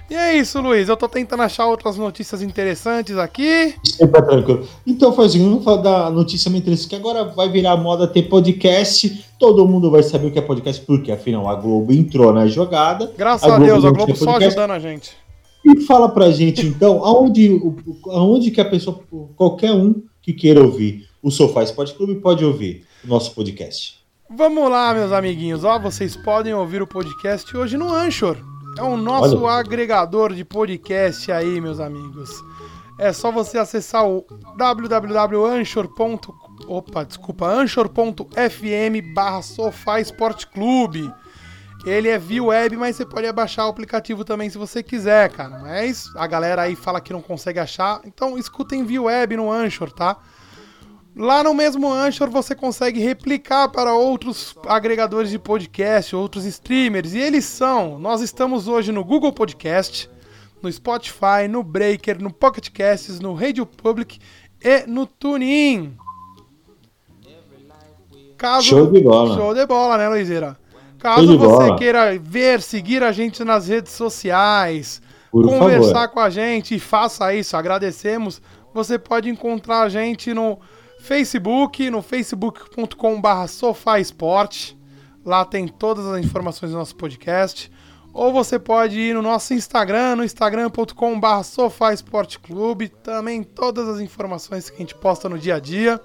E 0.10 0.14
é 0.14 0.38
isso, 0.38 0.62
Luiz. 0.62 0.88
Eu 0.88 0.96
tô 0.96 1.10
tentando 1.10 1.42
achar 1.42 1.66
outras 1.66 1.98
notícias 1.98 2.42
interessantes 2.42 3.18
aqui. 3.18 3.74
Sempre 3.84 4.22
tranquilo. 4.22 4.68
Então 4.86 5.20
assim, 5.20 5.44
vamos 5.44 5.64
falar 5.64 5.82
da 5.82 6.10
notícia 6.12 6.50
muito 6.52 6.64
interessante, 6.64 6.90
que 6.90 6.96
agora 6.96 7.24
vai 7.24 7.50
virar 7.50 7.76
moda 7.78 8.08
ter 8.08 8.24
podcast. 8.24 9.26
Todo 9.40 9.68
mundo 9.68 9.90
vai 9.90 10.04
saber 10.04 10.28
o 10.28 10.32
que 10.32 10.40
é 10.40 10.42
podcast, 10.42 10.86
porque 10.86 11.12
afinal 11.12 11.50
a 11.50 11.56
Globo 11.56 11.92
entrou 11.92 12.32
na 12.32 12.46
jogada. 12.48 13.12
Graças 13.18 13.50
a, 13.50 13.56
a 13.56 13.60
Deus, 13.60 13.84
a 13.84 13.90
Globo 13.90 14.16
só 14.16 14.38
ajudando 14.38 14.72
a 14.72 14.80
gente. 14.80 15.12
E 15.66 15.82
fala 15.82 16.08
pra 16.08 16.30
gente, 16.30 16.64
então, 16.68 17.04
aonde, 17.04 17.60
aonde 18.10 18.52
que 18.52 18.62
a 18.62 18.66
pessoa, 18.66 19.00
qualquer 19.36 19.72
um 19.72 20.04
que 20.22 20.32
queira 20.32 20.62
ouvir 20.62 21.08
o 21.24 21.32
Sofá 21.32 21.64
Esporte 21.64 21.96
Clube 21.96 22.16
pode 22.16 22.46
ouvir 22.46 22.86
o 23.04 23.08
nosso 23.08 23.34
podcast. 23.34 24.00
Vamos 24.30 24.70
lá, 24.70 24.94
meus 24.94 25.12
amiguinhos. 25.12 25.64
Ó, 25.64 25.80
vocês 25.80 26.16
podem 26.16 26.54
ouvir 26.54 26.84
o 26.84 26.88
podcast 26.88 27.58
hoje 27.58 27.78
no 27.78 27.92
Anchor. 27.92 28.38
É 28.78 28.82
o 28.82 28.98
nosso 28.98 29.44
Olha. 29.44 29.60
agregador 29.60 30.34
de 30.34 30.44
podcast 30.44 31.32
aí, 31.32 31.62
meus 31.62 31.80
amigos. 31.80 32.44
É 32.98 33.12
só 33.14 33.32
você 33.32 33.58
acessar 33.58 34.06
o 34.06 34.26
www.anchor.com 34.58 36.46
opa, 36.68 37.04
desculpa, 37.04 37.48
anchor.fm 37.48 39.14
barra 39.14 39.42
Sofá 39.42 40.00
Esporte 40.00 40.48
Clube. 40.48 41.12
Ele 41.86 42.08
é 42.10 42.18
via 42.18 42.44
web, 42.44 42.78
mas 42.78 42.96
você 42.96 43.06
pode 43.06 43.32
baixar 43.32 43.68
o 43.68 43.70
aplicativo 43.70 44.26
também 44.26 44.50
se 44.50 44.58
você 44.58 44.82
quiser, 44.82 45.30
cara. 45.32 45.60
Mas 45.60 46.08
a 46.16 46.26
galera 46.26 46.64
aí 46.64 46.76
fala 46.76 47.00
que 47.00 47.14
não 47.14 47.22
consegue 47.22 47.60
achar, 47.60 48.02
então 48.06 48.38
escutem 48.38 48.84
via 48.84 49.02
web 49.04 49.38
no 49.38 49.52
Anchor, 49.52 49.92
tá? 49.92 50.18
Lá 51.18 51.42
no 51.42 51.54
mesmo 51.54 51.90
Anchor 51.90 52.30
você 52.30 52.54
consegue 52.54 53.00
replicar 53.00 53.70
para 53.70 53.94
outros 53.94 54.54
agregadores 54.68 55.30
de 55.30 55.40
podcast, 55.40 56.14
outros 56.14 56.44
streamers, 56.44 57.14
e 57.14 57.20
eles 57.20 57.46
são. 57.46 57.98
Nós 57.98 58.20
estamos 58.20 58.68
hoje 58.68 58.92
no 58.92 59.02
Google 59.02 59.32
Podcast, 59.32 60.10
no 60.62 60.70
Spotify, 60.70 61.48
no 61.50 61.64
Breaker, 61.64 62.22
no 62.22 62.34
Pocket 62.34 62.70
Casts, 62.70 63.22
no 63.22 63.34
Radio 63.34 63.66
Public 63.66 64.20
e 64.62 64.86
no 64.88 65.08
TuneIn. 65.08 65.96
Caso... 68.38 68.68
Show 68.68 68.92
de 68.92 69.00
bola. 69.00 69.36
Show 69.36 69.54
de 69.54 69.66
bola, 69.66 69.98
né, 69.98 70.10
Luizera? 70.10 70.58
Caso 71.00 71.38
você 71.38 71.66
bola. 71.68 71.78
queira 71.78 72.20
ver, 72.20 72.62
seguir 72.62 73.02
a 73.04 73.14
gente 73.14 73.42
nas 73.46 73.70
redes 73.70 73.94
sociais, 73.94 75.02
Por 75.32 75.46
conversar 75.46 75.94
favor. 75.94 76.10
com 76.10 76.20
a 76.20 76.30
gente, 76.30 76.78
faça 76.78 77.34
isso, 77.34 77.56
agradecemos. 77.56 78.42
Você 78.74 79.00
pode 79.00 79.30
encontrar 79.30 79.84
a 79.84 79.90
gente 79.90 80.34
no 80.34 80.60
Facebook, 81.06 81.88
no 81.92 82.02
facebook.com.br 82.02 83.48
sofaesporte. 83.48 84.76
Lá 85.24 85.46
tem 85.46 85.68
todas 85.68 86.06
as 86.08 86.26
informações 86.26 86.72
do 86.72 86.78
nosso 86.78 86.96
podcast. 86.96 87.72
Ou 88.12 88.34
você 88.34 88.58
pode 88.58 89.00
ir 89.00 89.14
no 89.14 89.22
nosso 89.22 89.54
Instagram, 89.54 90.16
no 90.16 90.24
instagram.com.br 90.24 91.44
sofaesporteclube. 91.44 92.90
Também 92.90 93.44
todas 93.44 93.88
as 93.88 94.00
informações 94.00 94.70
que 94.70 94.78
a 94.78 94.80
gente 94.80 94.96
posta 94.96 95.30
no 95.30 95.38
dia 95.38 95.56
a 95.56 95.60
dia. 95.60 96.02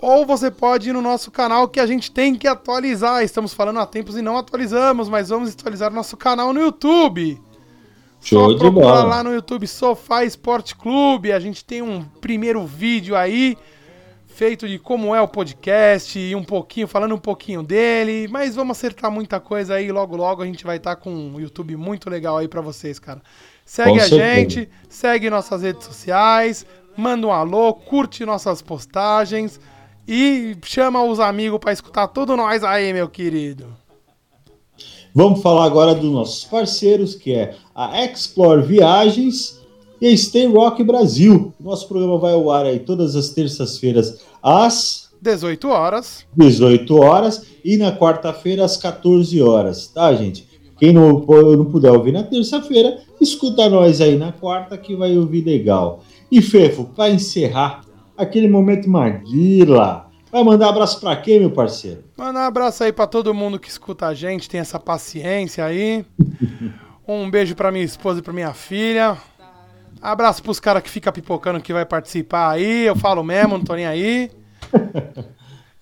Ou 0.00 0.26
você 0.26 0.50
pode 0.50 0.90
ir 0.90 0.92
no 0.92 1.00
nosso 1.00 1.30
canal 1.30 1.68
que 1.68 1.78
a 1.78 1.86
gente 1.86 2.10
tem 2.10 2.34
que 2.34 2.48
atualizar. 2.48 3.22
Estamos 3.22 3.54
falando 3.54 3.78
há 3.78 3.86
tempos 3.86 4.16
e 4.16 4.22
não 4.22 4.36
atualizamos, 4.36 5.08
mas 5.08 5.28
vamos 5.28 5.52
atualizar 5.52 5.92
nosso 5.92 6.16
canal 6.16 6.52
no 6.52 6.60
YouTube. 6.60 7.40
Show 8.20 8.50
Só 8.50 8.64
de 8.64 8.70
bola. 8.70 9.04
lá 9.04 9.22
no 9.22 9.32
YouTube 9.32 9.66
Sofá 9.68 10.24
Esporte 10.24 10.74
Clube. 10.74 11.32
A 11.32 11.38
gente 11.38 11.64
tem 11.64 11.82
um 11.82 12.02
primeiro 12.20 12.66
vídeo 12.66 13.14
aí 13.14 13.56
feito 14.32 14.66
de 14.66 14.78
como 14.78 15.14
é 15.14 15.20
o 15.20 15.28
podcast 15.28 16.18
e 16.18 16.34
um 16.34 16.42
pouquinho, 16.42 16.88
falando 16.88 17.14
um 17.14 17.18
pouquinho 17.18 17.62
dele, 17.62 18.26
mas 18.28 18.54
vamos 18.56 18.76
acertar 18.76 19.10
muita 19.10 19.38
coisa 19.38 19.74
aí, 19.74 19.92
logo 19.92 20.16
logo 20.16 20.42
a 20.42 20.46
gente 20.46 20.64
vai 20.64 20.78
estar 20.78 20.96
tá 20.96 21.00
com 21.00 21.10
um 21.10 21.40
YouTube 21.40 21.76
muito 21.76 22.08
legal 22.08 22.38
aí 22.38 22.48
para 22.48 22.60
vocês, 22.60 22.98
cara. 22.98 23.22
Segue 23.64 23.90
com 23.90 23.96
a 23.96 24.00
certeza. 24.00 24.34
gente, 24.34 24.68
segue 24.88 25.30
nossas 25.30 25.62
redes 25.62 25.86
sociais, 25.86 26.66
manda 26.96 27.26
um 27.26 27.32
alô, 27.32 27.74
curte 27.74 28.24
nossas 28.24 28.60
postagens 28.62 29.60
e 30.08 30.56
chama 30.64 31.04
os 31.04 31.20
amigos 31.20 31.60
para 31.60 31.72
escutar 31.72 32.08
tudo 32.08 32.36
nós 32.36 32.64
aí, 32.64 32.92
meu 32.92 33.08
querido. 33.08 33.66
Vamos 35.14 35.42
falar 35.42 35.66
agora 35.66 35.94
dos 35.94 36.10
nossos 36.10 36.44
parceiros, 36.44 37.14
que 37.14 37.34
é 37.34 37.54
a 37.74 38.02
Explore 38.02 38.62
Viagens 38.62 39.61
e 40.02 40.18
Stay 40.18 40.46
Rock 40.46 40.82
Brasil. 40.82 41.54
Nosso 41.60 41.86
programa 41.86 42.18
vai 42.18 42.32
ao 42.32 42.50
ar 42.50 42.66
aí 42.66 42.80
todas 42.80 43.14
as 43.14 43.28
terças-feiras 43.28 44.20
às 44.42 45.12
18 45.20 45.68
horas. 45.68 46.26
18 46.36 46.96
horas 46.96 47.46
e 47.64 47.76
na 47.76 47.96
quarta-feira 47.96 48.64
às 48.64 48.76
14 48.76 49.40
horas, 49.40 49.86
tá, 49.86 50.12
gente? 50.12 50.48
Quem 50.76 50.92
não, 50.92 51.20
não 51.20 51.64
puder 51.66 51.92
ouvir 51.92 52.10
na 52.10 52.24
terça-feira, 52.24 52.98
escuta 53.20 53.68
nós 53.70 54.00
aí 54.00 54.18
na 54.18 54.32
quarta 54.32 54.76
que 54.76 54.96
vai 54.96 55.16
ouvir 55.16 55.44
legal. 55.44 56.02
E 56.28 56.42
Fefo, 56.42 56.86
para 56.86 57.10
encerrar 57.10 57.82
aquele 58.18 58.48
momento 58.48 58.90
Maguila, 58.90 60.10
vai 60.32 60.42
mandar 60.42 60.70
abraço 60.70 60.98
para 60.98 61.14
quem, 61.14 61.38
meu 61.38 61.52
parceiro? 61.52 62.02
Mandar 62.18 62.40
um 62.40 62.48
abraço 62.48 62.82
aí 62.82 62.92
para 62.92 63.06
todo 63.06 63.32
mundo 63.32 63.60
que 63.60 63.68
escuta 63.68 64.08
a 64.08 64.14
gente, 64.14 64.50
tem 64.50 64.58
essa 64.58 64.80
paciência 64.80 65.64
aí. 65.64 66.04
um 67.06 67.30
beijo 67.30 67.54
para 67.54 67.70
minha 67.70 67.84
esposa 67.84 68.18
e 68.18 68.22
para 68.22 68.32
minha 68.32 68.52
filha. 68.52 69.16
Abraço 70.02 70.42
pros 70.42 70.58
caras 70.58 70.82
que 70.82 70.90
fica 70.90 71.12
pipocando 71.12 71.60
que 71.60 71.72
vai 71.72 71.86
participar 71.86 72.50
aí. 72.50 72.86
Eu 72.86 72.96
falo 72.96 73.22
mesmo, 73.22 73.56
não 73.56 73.64
tô 73.64 73.74
nem 73.74 73.86
aí. 73.86 74.30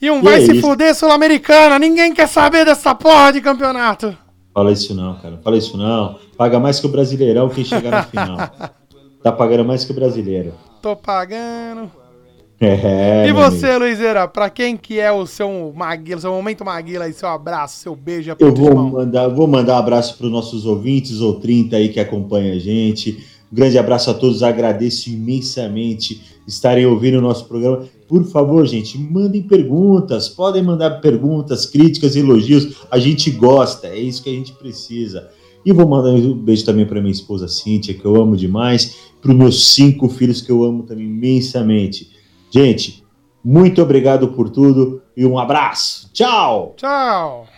E 0.03 0.11
um 0.11 0.21
e 0.21 0.23
vai 0.23 0.43
é 0.43 0.47
se 0.47 0.53
isso? 0.53 0.61
fuder 0.62 0.95
Sul-Americana. 0.95 1.79
Ninguém 1.79 2.14
quer 2.14 2.27
saber 2.27 2.64
dessa 2.64 2.95
porra 2.95 3.33
de 3.35 3.41
campeonato. 3.43 4.16
Fala 4.55 4.73
isso 4.73 4.95
não, 4.95 5.18
cara. 5.18 5.39
Fala 5.45 5.59
isso 5.59 5.77
não. 5.77 6.18
Paga 6.39 6.59
mais 6.59 6.81
que 6.81 6.87
o 6.87 6.89
Brasileirão 6.89 7.51
quem 7.51 7.64
chegar 7.64 7.91
na 7.91 8.03
final. 8.05 8.39
tá 9.23 9.31
pagando 9.31 9.64
mais 9.64 9.85
que 9.85 9.93
o 9.93 9.95
brasileiro. 9.95 10.55
Tô 10.81 10.97
pagando. 10.97 11.91
É, 12.62 13.27
e 13.27 13.33
você, 13.33 13.79
Luizera, 13.79 14.29
pra 14.29 14.51
quem 14.51 14.77
que 14.77 15.01
é 15.01 15.11
o 15.11 15.27
seu 15.27 15.73
Maguila, 15.75 16.21
seu 16.21 16.31
momento 16.31 16.62
Maguila 16.62 17.07
aí, 17.07 17.12
seu 17.14 17.29
abraço, 17.29 17.81
seu 17.81 17.97
beijo? 17.97 18.37
Eu 18.39 18.55
vou 18.55 18.75
mandar, 18.75 19.29
vou 19.29 19.47
mandar 19.47 19.77
um 19.77 19.79
abraço 19.79 20.16
para 20.19 20.27
os 20.27 20.32
nossos 20.32 20.66
ouvintes 20.66 21.23
ou 21.23 21.40
30 21.40 21.77
aí 21.77 21.89
que 21.89 21.99
acompanham 21.99 22.55
a 22.55 22.59
gente. 22.59 23.27
Um 23.51 23.56
grande 23.56 23.78
abraço 23.78 24.10
a 24.10 24.14
todos, 24.14 24.43
agradeço 24.43 25.10
imensamente 25.10 26.22
estarem 26.47 26.86
ouvindo 26.86 27.18
o 27.18 27.22
nosso 27.22 27.47
programa. 27.47 27.85
Por 28.09 28.24
favor, 28.24 28.66
gente, 28.66 28.98
mandem 28.98 29.43
perguntas, 29.43 30.28
podem 30.28 30.62
mandar 30.62 31.01
perguntas, 31.01 31.66
críticas, 31.66 32.16
elogios, 32.16 32.77
a 32.90 32.98
gente 32.98 33.31
gosta, 33.31 33.89
é 33.89 33.98
isso 33.98 34.22
que 34.22 34.31
a 34.31 34.32
gente 34.32 34.52
precisa. 34.52 35.28
E 35.64 35.72
vou 35.72 35.86
mandar 35.86 36.10
um 36.10 36.35
beijo 36.35 36.64
também 36.64 36.86
para 36.86 37.01
minha 37.01 37.12
esposa 37.12 37.47
Cíntia, 37.47 37.94
que 37.94 38.05
eu 38.05 38.16
amo 38.16 38.36
demais, 38.36 38.97
para 39.20 39.31
os 39.31 39.36
meus 39.36 39.74
cinco 39.74 40.09
filhos, 40.09 40.40
que 40.40 40.51
eu 40.51 40.64
amo 40.64 40.85
também 40.85 41.05
imensamente. 41.05 42.10
Gente, 42.51 43.05
muito 43.44 43.82
obrigado 43.82 44.28
por 44.28 44.48
tudo 44.48 45.02
e 45.16 45.27
um 45.27 45.39
abraço. 45.39 46.09
Tchau! 46.12 46.74
Tchau! 46.77 47.49